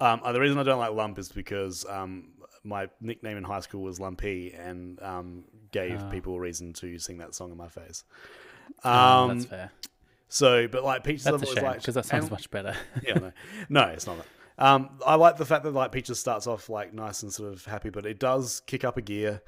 [0.00, 2.32] Um, uh, the reason I don't like Lump is because um,
[2.64, 6.10] my nickname in high school was Lumpy, and um, gave Ah.
[6.10, 8.04] people a reason to sing that song in my face.
[8.84, 9.70] Oh, Um, that's fair.
[10.28, 12.74] so, but like Peaches, I've a always liked- because that sounds and- much better.
[13.02, 13.32] yeah, no,
[13.68, 14.26] no, it's not that.
[14.58, 17.64] Um, I like the fact that like Peaches starts off like nice and sort of
[17.64, 19.42] happy, but it does kick up a gear,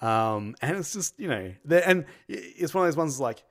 [0.00, 3.44] um, and it's just you know, and it's one of those ones like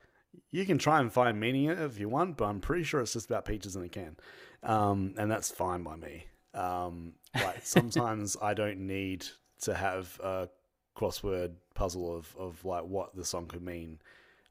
[0.50, 3.00] you can try and find meaning in it if you want, but I'm pretty sure
[3.00, 4.16] it's just about peaches in a can,
[4.62, 6.26] um, and that's fine by me.
[6.54, 9.26] Um, like sometimes I don't need
[9.62, 10.48] to have a
[10.96, 13.98] crossword puzzle of of like what the song could mean.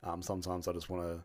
[0.04, 1.24] Um, sometimes I just want to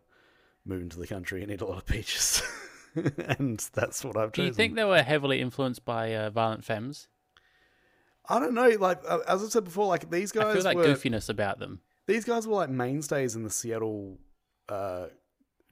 [0.65, 2.41] move into the country and eat a lot of peaches.
[3.39, 7.07] and that's what I've Do you think they were heavily influenced by uh, Violent Femmes?
[8.27, 8.69] I don't know.
[8.69, 11.59] Like uh, as I said before, like these I guys feel that were goofiness about
[11.59, 11.81] them.
[12.05, 14.17] these guys were like mainstays in the Seattle
[14.69, 15.07] uh,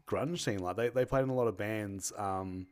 [0.07, 0.59] grunge scene.
[0.59, 2.11] Like they, they played in a lot of bands.
[2.17, 2.67] Um,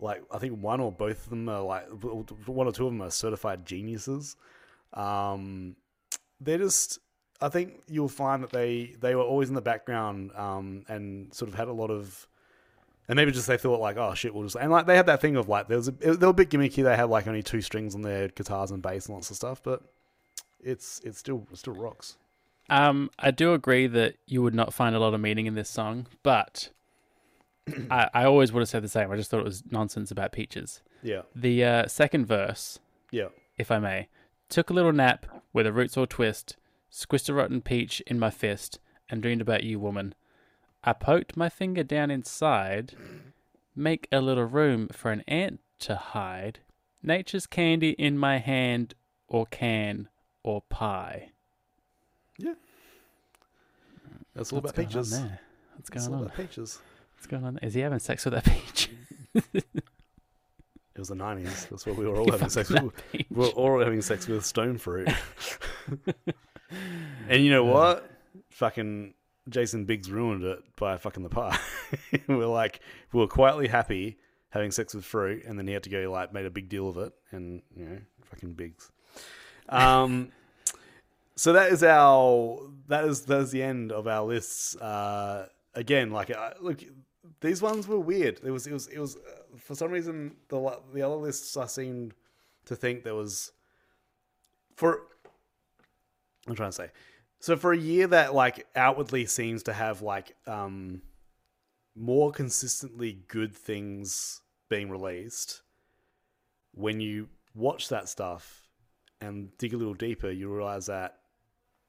[0.00, 3.02] like I think one or both of them are like one or two of them
[3.02, 4.36] are certified geniuses.
[4.94, 5.76] Um,
[6.40, 6.98] they're just.
[7.42, 11.48] I think you'll find that they they were always in the background um, and sort
[11.50, 12.26] of had a lot of.
[13.08, 15.20] And maybe just they thought like, oh shit, we'll just and like they had that
[15.20, 16.84] thing of like there was a, they were a bit gimmicky.
[16.84, 19.60] They had like only two strings on their guitars and bass and lots of stuff,
[19.62, 19.82] but
[20.62, 22.16] it's it's still it still rocks.
[22.68, 25.68] Um, I do agree that you would not find a lot of meaning in this
[25.68, 26.68] song, but
[27.90, 29.10] I, I always would have said the same.
[29.10, 30.80] I just thought it was nonsense about peaches.
[31.02, 32.78] Yeah, The uh, second verse,
[33.10, 33.28] yeah.
[33.56, 34.08] if I may,
[34.48, 36.56] took a little nap with a roots or twist,
[36.92, 38.78] squished a rotten peach in my fist,
[39.08, 40.14] and dreamed about you, woman.
[40.82, 42.94] I poked my finger down inside,
[43.76, 46.60] make a little room for an ant to hide.
[47.02, 48.94] Nature's candy in my hand,
[49.28, 50.08] or can,
[50.42, 51.30] or pie.
[52.38, 52.54] Yeah.
[54.34, 55.10] That's all What's about going on peaches.
[55.20, 55.40] there?
[55.76, 56.26] What's It's going all on?
[56.26, 56.78] about peaches.
[57.14, 57.58] What's going on?
[57.62, 58.90] Is he having sex with that peach?
[59.34, 61.66] It was the nineties.
[61.70, 62.92] That's what we were all He having sex with.
[63.12, 63.26] peach.
[63.30, 65.08] We were all having sex with stone fruit.
[67.28, 68.10] and you know what?
[68.50, 69.14] Fucking
[69.50, 71.58] Jason Biggs ruined it by fucking the pie.
[72.28, 72.80] we're like,
[73.12, 74.18] we were quietly happy
[74.50, 76.88] having sex with fruit, and then he had to go like made a big deal
[76.88, 78.90] of it, and you know, fucking Biggs.
[79.68, 80.32] Um,
[81.36, 84.76] so that is our that is that is the end of our lists.
[84.76, 86.82] Uh, again, like uh, look,
[87.40, 88.40] these ones were weird.
[88.44, 91.66] It was it was it was uh, for some reason the the other lists I
[91.66, 92.14] seemed
[92.66, 93.52] to think there was
[94.76, 95.02] for
[96.46, 96.90] I'm trying to say.
[97.40, 101.02] So for a year that like outwardly seems to have like um
[101.96, 105.62] more consistently good things being released,
[106.72, 108.68] when you watch that stuff
[109.20, 111.16] and dig a little deeper, you realize that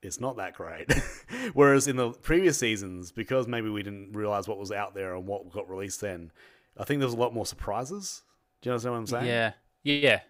[0.01, 0.91] it's not that great.
[1.53, 5.27] Whereas in the previous seasons, because maybe we didn't realize what was out there and
[5.27, 6.31] what got released then,
[6.77, 8.23] I think there's a lot more surprises.
[8.61, 9.25] Do you understand what I'm saying?
[9.27, 9.51] Yeah,
[9.83, 10.21] yeah,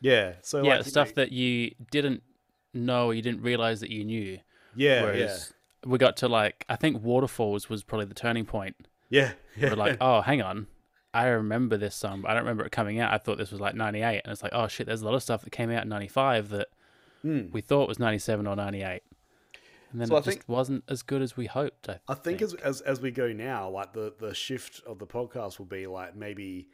[0.00, 0.32] Yeah.
[0.42, 0.76] So yeah.
[0.76, 2.22] like, stuff know- that you didn't
[2.72, 4.38] know, you didn't realize that you knew.
[4.78, 5.52] Yeah, Whereas
[5.86, 8.76] we got to like, I think Waterfalls was probably the turning point.
[9.10, 9.70] yeah, yeah, yeah.
[9.70, 10.66] We're like, oh, hang on.
[11.14, 13.12] I remember this song, but I don't remember it coming out.
[13.12, 14.22] I thought this was like 98.
[14.24, 16.48] And it's like, oh shit, there's a lot of stuff that came out in 95
[16.50, 16.68] that
[17.22, 17.46] Hmm.
[17.50, 19.02] we thought was 97 or 98.
[19.90, 21.88] And then So it I just think- wasn't as good as we hoped.
[21.88, 25.06] I, I think as, as as we go now, like the the shift of the
[25.06, 26.68] podcast will be like maybe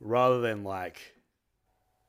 [0.00, 1.14] rather than like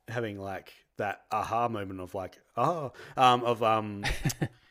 [0.07, 4.03] having like that aha moment of like oh um of um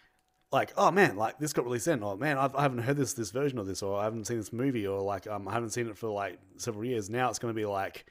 [0.54, 3.12] like oh man like this got released then or man I've, I haven't heard this
[3.12, 5.70] this version of this or I haven't seen this movie or like um, I haven't
[5.70, 8.06] seen it for like several years now it's going to be like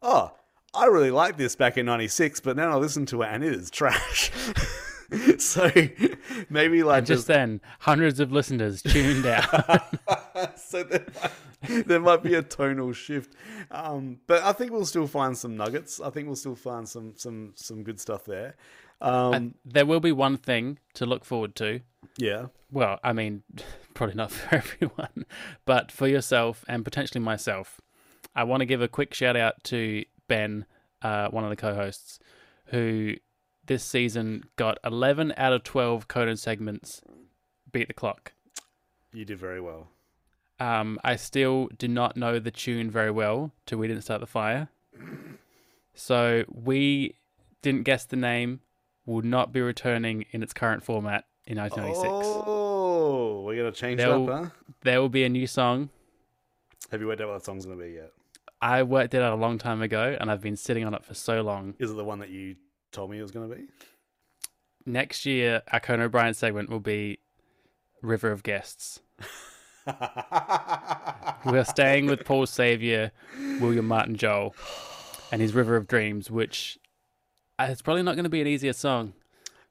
[0.00, 0.32] oh
[0.74, 3.52] I really liked this back in '96 but now I listen to it and it
[3.52, 4.32] is trash
[5.38, 5.70] so
[6.48, 10.58] maybe like and just then, hundreds of listeners tuned out.
[10.58, 13.34] so there might, there might be a tonal shift,
[13.70, 16.00] um, but I think we'll still find some nuggets.
[16.00, 18.56] I think we'll still find some some some good stuff there.
[19.02, 21.80] Um, and there will be one thing to look forward to.
[22.16, 23.42] yeah, Well, I mean,
[23.94, 25.26] probably not for everyone,
[25.64, 27.80] but for yourself and potentially myself.
[28.34, 30.64] I want to give a quick shout out to Ben,
[31.02, 32.18] uh, one of the co hosts,
[32.66, 33.16] who
[33.66, 37.02] this season got 11 out of 12 Conan segments
[37.70, 38.32] beat the clock.
[39.12, 39.88] you did very well.
[40.60, 44.26] Um, I still do not know the tune very well till we didn't start the
[44.26, 44.68] fire.
[45.94, 47.16] So we
[47.62, 48.60] didn't guess the name,
[49.06, 52.08] will not be returning in its current format in 1996.
[52.46, 54.50] Oh, we're gonna change They'll- that, huh?
[54.82, 55.90] There will be a new song.
[56.90, 58.12] Have you worked out what that song's gonna be yet?
[58.60, 61.14] I worked it out a long time ago and I've been sitting on it for
[61.14, 61.74] so long.
[61.78, 62.56] Is it the one that you
[62.92, 63.64] told me it was gonna be?
[64.86, 67.18] Next year, our Conan O'Brien segment will be
[68.02, 69.00] River of Guests.
[71.44, 73.10] We're staying with Paul Savior,
[73.60, 74.54] William Martin Joel,
[75.32, 76.78] and his River of Dreams, which
[77.60, 79.12] it's probably not going to be an easier song.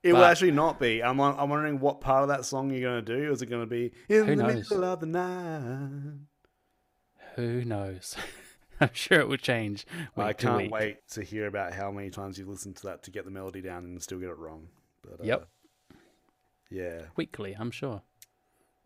[0.03, 1.03] It will actually not be.
[1.03, 3.31] I'm, I'm wondering what part of that song you're gonna do.
[3.31, 4.71] Is it gonna be in Who the knows?
[4.71, 6.13] middle of the night?
[7.35, 8.15] Who knows?
[8.81, 9.85] I'm sure it will change.
[10.17, 10.71] I can't week.
[10.71, 13.61] wait to hear about how many times you've listened to that to get the melody
[13.61, 14.69] down and still get it wrong.
[15.03, 15.47] But, uh, Yep.
[16.71, 17.01] Yeah.
[17.15, 18.01] Weekly, I'm sure.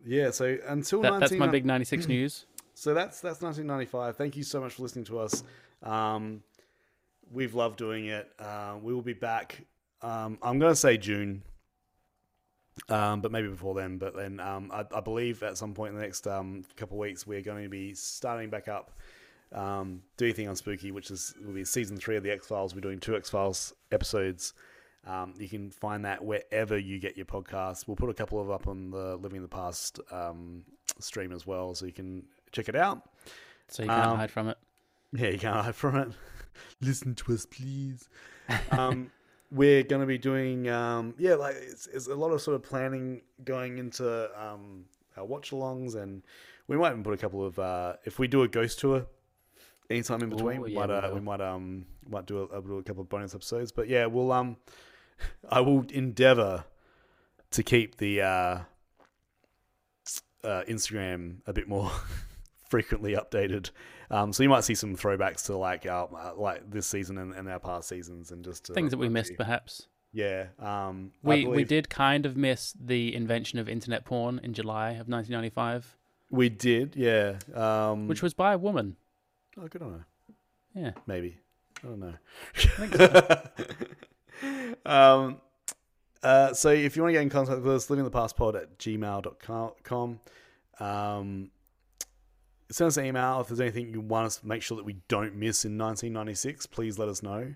[0.05, 0.31] Yeah.
[0.31, 2.45] So until That, 19, that's my big 96 news.
[2.73, 4.17] So that's that's 1995.
[4.17, 5.45] Thank you so much for listening to us.
[5.81, 6.43] Um,
[7.31, 8.31] we've loved doing it.
[8.39, 9.65] Uh, we will be back.
[10.01, 11.43] Um, I'm going to say June,
[12.89, 13.97] um, but maybe before then.
[13.97, 17.01] But then um, I, I believe at some point in the next um, couple of
[17.01, 18.91] weeks we're going to be starting back up.
[19.51, 22.75] Um, do anything on Spooky, which is will be season three of the X Files.
[22.75, 24.53] We're doing two X Files episodes.
[25.07, 27.87] Um, you can find that wherever you get your podcasts.
[27.87, 30.63] We'll put a couple of up on the Living in the Past um,
[30.99, 33.07] stream as well, so you can check it out.
[33.67, 34.57] So you can't Um, hide from it.
[35.13, 36.09] Yeah, you can't hide from it.
[36.81, 38.09] Listen to us, please.
[38.71, 39.11] um,
[39.51, 42.63] we're going to be doing, um, yeah, like it's, it's a lot of sort of
[42.63, 44.85] planning going into um,
[45.17, 46.23] our watch alongs, and
[46.67, 49.05] we might even put a couple of, uh, if we do a ghost tour
[49.89, 52.77] anytime in between, Ooh, we yeah, might, uh, we might, um, might do a, do
[52.77, 53.71] a couple of bonus episodes.
[53.71, 54.57] But yeah, we'll, um,
[55.49, 56.65] I will endeavor
[57.51, 58.59] to keep the uh,
[60.43, 61.91] uh, Instagram a bit more
[62.69, 63.69] frequently updated.
[64.11, 67.33] Um, so you might see some throwbacks to like our uh, like this season and,
[67.33, 69.37] and our past seasons, and just Things that we missed, you.
[69.37, 69.87] perhaps.
[70.13, 74.53] Yeah, um, I We we did kind of miss the invention of internet porn in
[74.53, 75.97] July of 1995,
[76.31, 77.39] We did, yeah.
[77.53, 78.95] Um, which was by a woman.
[79.61, 80.05] oh, good on her.
[80.73, 80.91] Yeah.
[81.05, 81.37] Maybe.
[81.83, 82.13] I don't know.
[84.85, 85.41] um,
[86.23, 90.19] uh, so if you want to get in contact with us, livingthepastpod at gmail.com.
[90.79, 91.51] Um,
[92.71, 94.97] send us an email if there's anything you want us to make sure that we
[95.07, 96.65] don't miss in 1996.
[96.67, 97.53] Please let us know.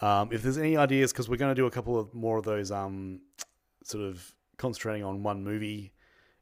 [0.00, 2.44] Um, if there's any ideas, because we're going to do a couple of more of
[2.44, 3.20] those um,
[3.82, 5.92] sort of concentrating on one movie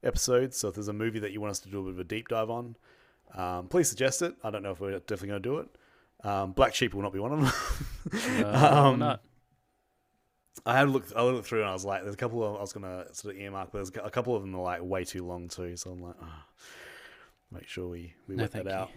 [0.02, 0.56] episodes.
[0.58, 2.04] So if there's a movie that you want us to do a bit of a
[2.04, 2.76] deep dive on,
[3.34, 4.34] um, please suggest it.
[4.44, 5.68] I don't know if we're definitely going to do it.
[6.26, 8.42] Um, Black Sheep will not be one of them.
[8.42, 9.22] No, Um, not.
[10.64, 11.12] I had looked.
[11.14, 13.34] I looked through and I was like, "There's a couple of I was gonna sort
[13.34, 15.90] of earmark, but there's a couple of them are like way too long too." So
[15.90, 16.42] I'm like, oh,
[17.50, 18.90] make sure we we No, work that out.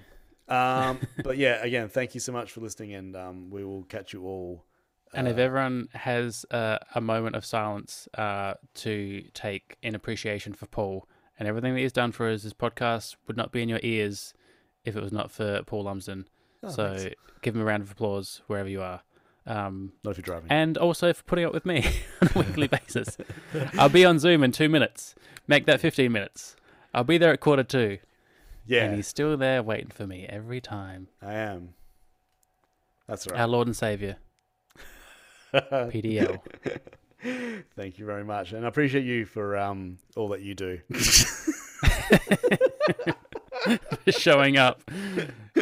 [0.48, 4.14] Um, but yeah, again, thank you so much for listening, and um, we will catch
[4.14, 4.66] you all.
[5.14, 10.54] And if uh, everyone has uh, a moment of silence uh, to take in appreciation
[10.54, 11.08] for Paul
[11.40, 14.34] and everything that he's done for us, this podcast would not be in your ears
[14.86, 16.28] if it was not for Paul Lumsden.
[16.64, 17.16] oh, so thanks.
[17.42, 19.02] give him a round of applause wherever you are.
[19.48, 20.52] Um, not if you're driving.
[20.52, 21.84] and also for putting up with me
[22.22, 23.18] on a weekly basis.
[23.80, 25.16] I'll be on Zoom in two minutes.
[25.48, 26.56] Make that 15 minutes.
[26.94, 27.98] I'll be there at quarter two.
[28.70, 31.08] Yeah, And he's still there waiting for me every time.
[31.24, 31.74] I am.
[33.08, 33.40] That's right.
[33.40, 34.18] Our Lord and Savior.
[35.54, 36.40] PDL.
[37.76, 40.80] Thank you very much, and I appreciate you for um, all that you do.
[44.10, 44.84] showing up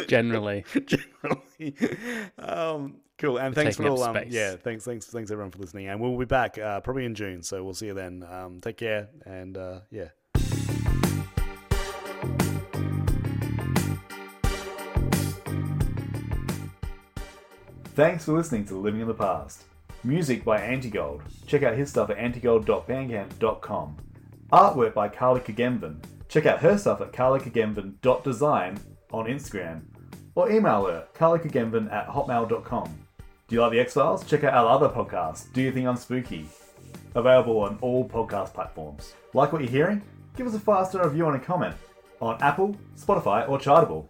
[0.06, 0.66] generally.
[0.84, 1.74] generally.
[2.38, 4.02] Um, cool, and thanks for all.
[4.02, 4.32] Um, space.
[4.32, 7.42] yeah, thanks, thanks, thanks everyone for listening, and we'll be back uh, probably in June,
[7.42, 8.22] so we'll see you then.
[8.30, 10.08] Um, take care, and uh, yeah.
[17.98, 19.64] Thanks for listening to Living in the Past.
[20.04, 21.20] Music by Antigold.
[21.48, 23.96] Check out his stuff at antigold.bandcamp.com.
[24.52, 25.96] Artwork by Carly Curgenven.
[26.28, 28.78] Check out her stuff at carlycurgenven.design
[29.10, 29.80] on Instagram.
[30.36, 32.98] Or email her, carlycurgenven at hotmail.com.
[33.48, 34.24] Do you like the X-Files?
[34.24, 36.46] Check out our other podcast, Do You Think I'm Spooky?
[37.16, 39.12] Available on all podcast platforms.
[39.34, 40.02] Like what you're hearing?
[40.36, 41.74] Give us a five-star review and a comment
[42.20, 44.06] on Apple, Spotify, or Chartable.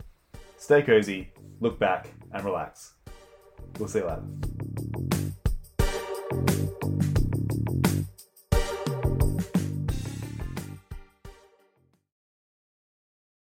[0.59, 2.93] Stay cozy, look back, and relax.
[3.79, 4.23] Ou sei lá.